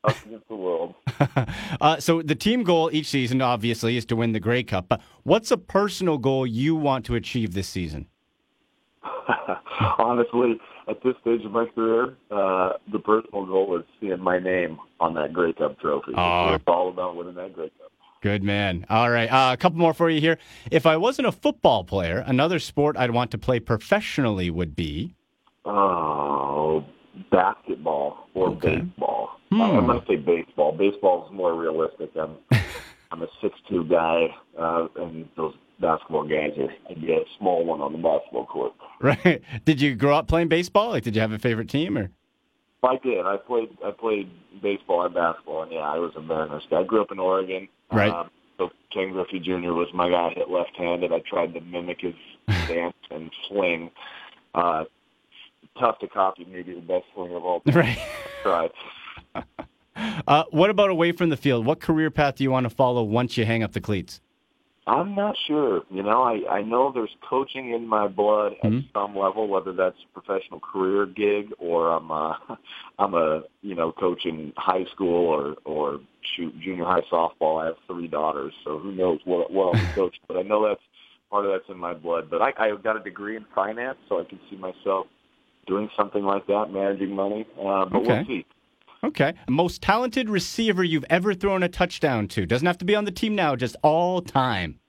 Against 0.03 0.47
the 0.47 0.55
world. 0.55 0.95
Uh, 1.81 1.99
so 1.99 2.21
the 2.21 2.35
team 2.35 2.63
goal 2.63 2.89
each 2.93 3.05
season, 3.05 3.41
obviously, 3.41 3.97
is 3.97 4.05
to 4.05 4.15
win 4.15 4.31
the 4.31 4.39
Grey 4.39 4.63
Cup. 4.63 4.87
But 4.87 5.01
what's 5.23 5.51
a 5.51 5.57
personal 5.57 6.17
goal 6.17 6.47
you 6.47 6.75
want 6.75 7.05
to 7.05 7.15
achieve 7.15 7.53
this 7.53 7.67
season? 7.67 8.07
Honestly, 9.99 10.59
at 10.87 11.03
this 11.03 11.15
stage 11.21 11.43
of 11.45 11.51
my 11.51 11.65
career, 11.65 12.15
uh, 12.31 12.73
the 12.91 12.99
personal 12.99 13.45
goal 13.45 13.77
is 13.77 13.83
seeing 13.99 14.19
my 14.19 14.39
name 14.39 14.79
on 14.99 15.13
that 15.15 15.33
Grey 15.33 15.53
Cup 15.53 15.79
trophy. 15.79 16.13
Oh. 16.15 16.53
It's 16.53 16.63
all 16.67 16.89
about 16.89 17.15
winning 17.15 17.35
that 17.35 17.53
Grey 17.53 17.69
Cup. 17.79 17.84
Good 18.25 18.41
man. 18.41 18.87
All 18.89 19.11
right. 19.11 19.27
Uh, 19.31 19.53
a 19.53 19.57
couple 19.57 19.77
more 19.77 19.93
for 19.93 20.09
you 20.09 20.19
here. 20.19 20.39
If 20.71 20.87
I 20.87 20.97
wasn't 20.97 21.27
a 21.27 21.31
football 21.31 21.83
player, 21.83 22.23
another 22.25 22.57
sport 22.57 22.97
I'd 22.97 23.11
want 23.11 23.29
to 23.31 23.37
play 23.37 23.59
professionally 23.59 24.49
would 24.49 24.75
be. 24.75 25.13
Oh, 25.63 26.83
basketball. 27.31 28.27
or 28.33 28.49
Okay. 28.49 28.77
baseball. 28.77 29.29
Hmm. 29.51 29.61
I'm 29.61 29.85
going 29.85 30.01
to 30.01 30.07
say 30.07 30.15
baseball. 30.15 30.71
Baseball 30.71 31.27
is 31.27 31.31
more 31.35 31.53
realistic. 31.53 32.09
I'm 32.19 32.37
I'm 33.11 33.21
a 33.21 33.27
six 33.43 33.53
two 33.69 33.83
guy, 33.83 34.33
uh, 34.59 34.87
and 34.95 35.29
those 35.37 35.53
basketball 35.79 36.23
guys 36.27 36.57
are 36.57 36.73
I'd 36.89 36.99
be 36.99 37.13
a 37.13 37.19
small 37.37 37.63
one 37.63 37.79
on 37.79 37.91
the 37.91 37.99
basketball 37.99 38.47
court. 38.47 38.73
Right. 39.01 39.43
Did 39.65 39.79
you 39.79 39.93
grow 39.93 40.15
up 40.15 40.27
playing 40.27 40.47
baseball? 40.47 40.89
Like, 40.89 41.03
did 41.03 41.13
you 41.15 41.21
have 41.21 41.31
a 41.31 41.37
favorite 41.37 41.69
team 41.69 41.95
or? 41.95 42.09
I 42.81 42.97
did. 43.03 43.23
I 43.23 43.37
played. 43.37 43.69
I 43.85 43.91
played 43.91 44.31
baseball 44.63 45.05
and 45.05 45.13
basketball, 45.13 45.61
and 45.61 45.71
yeah, 45.71 45.79
I 45.79 45.99
was 45.99 46.11
a 46.15 46.21
Mariners 46.21 46.63
guy. 46.71 46.79
I 46.79 46.83
grew 46.83 47.03
up 47.03 47.11
in 47.11 47.19
Oregon. 47.19 47.67
Right. 47.91 48.11
Um, 48.11 48.29
so 48.57 48.69
Ken 48.93 49.11
Griffey 49.11 49.39
Jr. 49.39 49.73
was 49.73 49.87
my 49.93 50.09
guy. 50.09 50.31
Hit 50.35 50.49
left-handed. 50.49 51.11
I 51.11 51.19
tried 51.19 51.53
to 51.53 51.61
mimic 51.61 52.01
his 52.01 52.13
stance 52.65 52.95
and 53.11 53.31
swing. 53.47 53.91
Uh, 54.53 54.85
tough 55.79 55.99
to 55.99 56.07
copy. 56.07 56.45
Maybe 56.49 56.73
the 56.73 56.81
best 56.81 57.05
swing 57.13 57.33
of 57.35 57.43
all 57.43 57.59
time. 57.61 57.75
Right. 57.75 57.99
Tried. 58.43 58.71
Uh, 60.27 60.43
what 60.49 60.69
about 60.69 60.89
away 60.89 61.13
from 61.13 61.29
the 61.29 61.37
field? 61.37 61.65
What 61.65 61.79
career 61.79 62.11
path 62.11 62.35
do 62.35 62.43
you 62.43 62.51
want 62.51 62.65
to 62.65 62.69
follow 62.69 63.01
once 63.01 63.37
you 63.37 63.45
hang 63.45 63.63
up 63.63 63.71
the 63.71 63.79
cleats? 63.79 64.19
I'm 64.87 65.15
not 65.15 65.35
sure. 65.47 65.81
You 65.89 66.03
know, 66.03 66.21
I 66.21 66.57
I 66.57 66.61
know 66.61 66.91
there's 66.91 67.15
coaching 67.27 67.71
in 67.71 67.87
my 67.87 68.07
blood 68.07 68.53
at 68.63 68.71
Mhm. 68.71 68.83
some 68.93 69.15
level, 69.17 69.47
whether 69.47 69.73
that's 69.73 69.97
a 70.03 70.19
professional 70.19 70.59
career 70.59 71.07
gig 71.07 71.53
or 71.57 71.91
I'm 71.91 72.11
a 72.11 72.57
I'm 72.99 73.13
a 73.15 73.43
you 73.61 73.73
know 73.75 73.91
coaching 73.91 74.53
high 74.57 74.85
school 74.93 75.25
or 75.27 75.55
or 75.65 75.99
shoot 76.35 76.57
junior 76.59 76.85
high 76.85 77.01
softball. 77.11 77.61
I 77.63 77.67
have 77.67 77.77
three 77.87 78.07
daughters, 78.07 78.53
so 78.63 78.77
who 78.77 78.91
knows 78.91 79.19
what 79.25 79.51
what 79.51 79.65
I'll 79.65 79.79
be 79.79 79.87
coaching. 79.95 80.21
But 80.27 80.37
I 80.37 80.43
know 80.43 80.67
that's 80.67 80.81
part 81.31 81.45
of 81.45 81.51
that's 81.51 81.69
in 81.69 81.77
my 81.77 81.95
blood. 81.95 82.29
But 82.29 82.43
I 82.43 82.53
I 82.57 82.75
got 82.75 82.95
a 82.95 83.03
degree 83.03 83.37
in 83.37 83.45
finance, 83.55 83.97
so 84.07 84.19
I 84.19 84.23
can 84.25 84.39
see 84.49 84.55
myself 84.55 85.07
doing 85.65 85.89
something 85.97 86.23
like 86.23 86.45
that, 86.45 86.71
managing 86.71 87.15
money. 87.15 87.47
Uh, 87.59 87.85
but 87.85 88.03
Okay. 88.03 88.07
we'll 88.07 88.25
see. 88.27 88.45
Okay. 89.05 89.33
Most 89.47 89.83
talented 89.83 90.29
receiver 90.29 90.83
you've 90.83 91.05
ever 91.09 91.33
thrown 91.35 91.61
a 91.61 91.69
touchdown 91.69 92.27
to. 92.29 92.45
Doesn't 92.47 92.65
have 92.65 92.79
to 92.79 92.85
be 92.85 92.95
on 92.95 93.05
the 93.05 93.11
team 93.11 93.35
now, 93.35 93.55
just 93.55 93.75
all 93.83 94.19
time. 94.21 94.79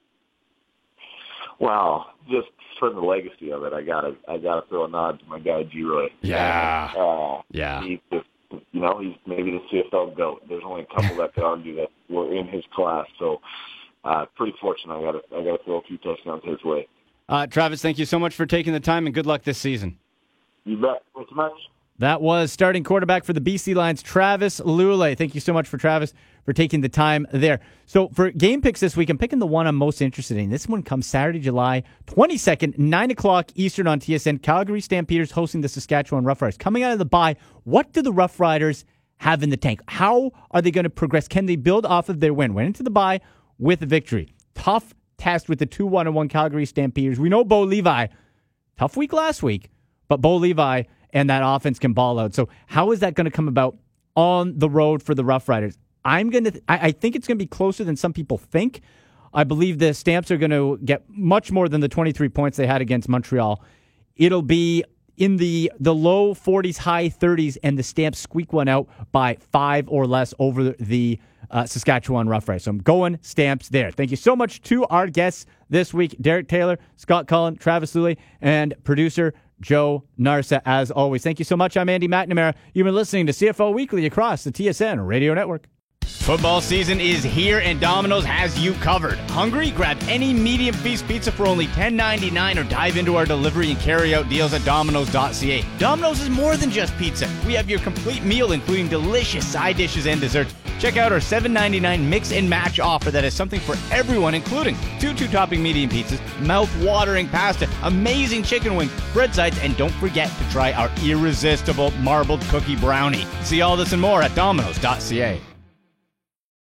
Wow, 1.59 2.07
just 2.31 2.49
for 2.79 2.91
the 2.91 3.01
legacy 3.01 3.51
of 3.51 3.63
it, 3.65 3.73
I 3.73 3.83
gotta 3.83 4.17
I 4.29 4.39
gotta 4.39 4.67
throw 4.69 4.85
a 4.85 4.89
nod 4.89 5.21
to 5.21 5.27
my 5.27 5.39
guy 5.39 5.65
Geroy. 5.65 6.09
Yeah. 6.23 6.93
Uh, 6.97 7.43
Yeah. 7.51 7.83
He's 7.83 7.99
just 8.13 8.27
you 8.73 8.81
know 8.81 8.99
he's 9.01 9.17
maybe 9.27 9.51
the 9.53 9.61
CFL 9.71 10.17
goat. 10.17 10.43
There's 10.49 10.63
only 10.65 10.83
a 10.83 10.87
couple 10.95 11.17
that 11.17 11.35
could 11.35 11.45
argue 11.45 11.77
that 11.77 11.89
were 12.09 12.35
in 12.35 12.47
his 12.49 12.65
class. 12.75 13.07
So 13.19 13.41
uh, 14.05 14.27
pretty 14.35 14.55
fortunate. 14.61 14.95
I 14.95 15.03
gotta 15.03 15.21
I 15.35 15.45
gotta 15.45 15.63
throw 15.65 15.79
a 15.79 15.83
few 15.83 15.99
touchdowns 15.99 16.43
his 16.45 16.63
way. 16.65 16.89
Uh, 17.29 17.47
Travis, 17.47 17.83
thank 17.83 17.99
you 17.99 18.05
so 18.05 18.19
much 18.19 18.35
for 18.35 18.47
taking 18.47 18.73
the 18.73 18.81
time 18.81 19.07
and 19.07 19.15
good 19.15 19.27
luck 19.27 19.43
this 19.43 19.59
season. 19.59 19.99
You 20.65 20.77
bet. 20.77 21.03
Thanks 21.15 21.31
much. 21.35 21.53
That 21.99 22.21
was 22.21 22.53
starting 22.53 22.85
quarterback 22.85 23.25
for 23.25 23.33
the 23.33 23.41
BC 23.41 23.75
Lions, 23.75 24.03
Travis 24.03 24.61
Lulay. 24.61 25.17
Thank 25.17 25.35
you 25.35 25.41
so 25.41 25.55
much 25.55 25.67
for 25.67 25.79
Travis 25.79 26.13
for 26.45 26.53
taking 26.53 26.83
the 26.83 26.91
time 26.91 27.27
there. 27.33 27.61
So 27.87 28.09
for 28.09 28.31
game 28.31 28.61
picks 28.61 28.81
this 28.81 28.99
week, 28.99 29.09
I'm 29.09 29.17
picking 29.17 29.39
the 29.39 29.47
one 29.47 29.67
I'm 29.67 29.77
most 29.77 30.03
interested 30.03 30.37
in. 30.37 30.51
This 30.51 30.69
one 30.69 30.83
comes 30.83 31.07
Saturday, 31.07 31.41
July 31.41 31.85
22nd, 32.07 32.77
9 32.77 33.11
o'clock 33.11 33.51
Eastern 33.55 33.87
on 33.87 34.01
TSN. 34.01 34.43
Calgary 34.43 34.83
Stampeders 34.83 35.31
hosting 35.31 35.63
the 35.63 35.71
Saskatchewan 35.71 36.25
Roughriders. 36.25 36.59
Coming 36.59 36.83
out 36.83 36.93
of 36.93 36.99
the 36.99 37.07
bye, 37.07 37.35
what 37.65 37.93
do 37.95 38.03
the 38.03 38.13
Roughriders 38.13 38.85
have 39.19 39.43
in 39.43 39.49
the 39.49 39.57
tank? 39.57 39.81
How 39.89 40.33
are 40.51 40.61
they 40.61 40.71
going 40.71 40.85
to 40.85 40.91
progress? 40.91 41.27
Can 41.27 41.47
they 41.47 41.57
build 41.57 41.87
off 41.87 42.11
of 42.11 42.21
their 42.21 42.35
win? 42.35 42.53
Went 42.53 42.67
into 42.67 42.83
the 42.83 42.91
bye 42.91 43.23
with 43.59 43.83
a 43.83 43.87
victory. 43.87 44.35
Tough 44.55 44.95
test 45.17 45.49
with 45.49 45.61
the 45.61 45.67
2 45.67 45.87
1 45.87 46.13
1 46.13 46.29
Calgary 46.29 46.67
Stampeders. 46.67 47.19
We 47.19 47.31
know 47.31 47.43
Bo 47.43 47.63
Levi, 47.63 48.09
tough 48.79 48.99
week 48.99 49.15
last 49.15 49.43
week, 49.43 49.71
but 50.09 50.21
Bo 50.21 50.37
Levi 50.37 50.83
and 51.17 51.31
that 51.31 51.41
offense 51.43 51.79
can 51.79 51.95
ball 51.95 52.19
out. 52.19 52.35
So 52.35 52.51
how 52.67 52.93
is 52.93 53.01
that 53.01 53.15
going 53.15 53.25
to 53.25 53.31
come 53.31 53.49
about 53.49 53.79
on 54.15 54.59
the 54.59 54.69
road 54.69 55.03
for 55.03 55.15
the 55.15 55.25
Rough 55.25 55.49
Riders? 55.49 55.79
I'm 56.05 56.29
going 56.29 56.45
to. 56.45 56.63
I 56.69 56.93
think 56.93 57.17
it's 57.17 57.27
going 57.27 57.39
to 57.39 57.43
be 57.43 57.49
closer 57.49 57.85
than 57.85 57.97
some 57.97 58.13
people 58.13 58.37
think. 58.37 58.83
I 59.33 59.43
believe 59.45 59.79
the 59.79 59.95
Stamps 59.95 60.31
are 60.31 60.37
going 60.37 60.51
to 60.51 60.79
get 60.85 61.05
much 61.09 61.51
more 61.51 61.69
than 61.69 61.81
the 61.81 61.89
23 61.89 62.29
points 62.29 62.59
they 62.59 62.67
had 62.67 62.83
against 62.83 63.09
Montreal. 63.09 63.63
It'll 64.15 64.43
be 64.43 64.85
in 65.17 65.39
the 65.39 65.73
the 65.81 65.95
low 65.95 66.35
40s, 66.35 66.77
high 66.77 67.09
30s, 67.09 67.57
and 67.63 67.79
the 67.79 67.83
Stamps 67.83 68.19
squeak 68.19 68.53
one 68.53 68.69
out 68.69 68.87
by 69.11 69.39
five 69.53 69.89
or 69.89 70.07
less 70.07 70.35
over 70.39 70.71
the 70.79 71.19
uh, 71.51 71.65
Saskatchewan 71.65 72.29
Roughriders. 72.29 72.63
So 72.63 72.73
I'm 72.73 72.79
going 72.79 73.19
Stamps 73.23 73.71
there. 73.71 73.91
Thank 73.91 74.11
you 74.11 74.19
so 74.19 74.37
much 74.37 74.61
to 74.63 74.85
our 74.89 75.07
guests 75.07 75.47
this 75.71 75.95
week: 75.95 76.15
Derek 76.21 76.47
Taylor, 76.47 76.79
Scott 76.97 77.27
Cullen, 77.27 77.57
Travis 77.57 77.95
Lulay, 77.95 78.19
and 78.43 78.75
producer 78.85 79.33
Joe 79.61 80.05
Narsa. 80.19 80.61
As 80.65 80.91
always, 80.91 81.23
thank 81.23 81.39
you 81.39 81.45
so 81.45 81.57
much. 81.57 81.77
I'm 81.77 81.89
Andy 81.89 82.09
McNamara. 82.09 82.55
You've 82.75 82.85
been 82.85 82.95
listening 82.95 83.27
to 83.27 83.33
CFL 83.33 83.75
Weekly 83.75 84.07
across 84.07 84.45
the 84.45 84.53
TSN 84.53 85.07
Radio 85.07 85.35
Network. 85.35 85.69
Football 86.07 86.61
season 86.61 87.01
is 87.01 87.23
here 87.23 87.61
and 87.61 87.81
Domino's 87.81 88.25
has 88.25 88.59
you 88.59 88.75
covered. 88.75 89.17
Hungry? 89.31 89.71
Grab 89.71 89.97
any 90.09 90.35
medium 90.35 90.75
feast 90.75 91.07
pizza 91.07 91.31
for 91.31 91.47
only 91.47 91.69
$10.99 91.69 92.57
or 92.57 92.69
dive 92.69 92.97
into 92.97 93.17
our 93.17 93.25
delivery 93.25 93.71
and 93.71 93.79
carry 93.79 94.15
out 94.15 94.29
deals 94.29 94.53
at 94.53 94.65
Domino's.ca. 94.65 95.65
Domino's 95.79 96.21
is 96.21 96.29
more 96.29 96.57
than 96.57 96.71
just 96.71 96.97
pizza. 96.99 97.31
We 97.47 97.55
have 97.55 97.71
your 97.71 97.79
complete 97.79 98.25
meal, 98.25 98.51
including 98.51 98.89
delicious 98.89 99.47
side 99.47 99.77
dishes 99.77 100.09
and 100.09 100.21
desserts. 100.21 100.53
Check 100.79 100.97
out 100.97 101.13
our 101.13 101.21
$7.99 101.21 102.03
mix 102.03 102.33
and 102.33 102.51
match 102.51 102.81
offer 102.81 103.11
that 103.11 103.25
has 103.25 103.35
something 103.35 103.61
for 103.61 103.77
everyone, 103.91 104.35
including 104.35 104.77
two 104.99 105.15
two 105.15 105.29
topping 105.29 105.63
medium 105.63 105.89
pizzas, 105.89 106.21
mouth 106.41 106.71
watering 106.85 107.29
pasta, 107.29 107.69
amazing 107.85 108.43
chicken 108.43 108.75
wings, 108.75 108.93
bread 109.13 109.35
sides, 109.35 109.59
and 109.61 109.77
don't 109.77 109.95
forget 109.95 110.29
to 110.29 110.51
try 110.51 110.73
our 110.73 110.91
irresistible 111.03 111.93
marbled 111.93 112.41
cookie 112.49 112.77
brownie. 112.77 113.25
See 113.43 113.63
all 113.63 113.77
this 113.77 113.93
and 113.93 114.03
more 114.03 114.23
at 114.23 114.35
Domino's.ca. 114.35 115.41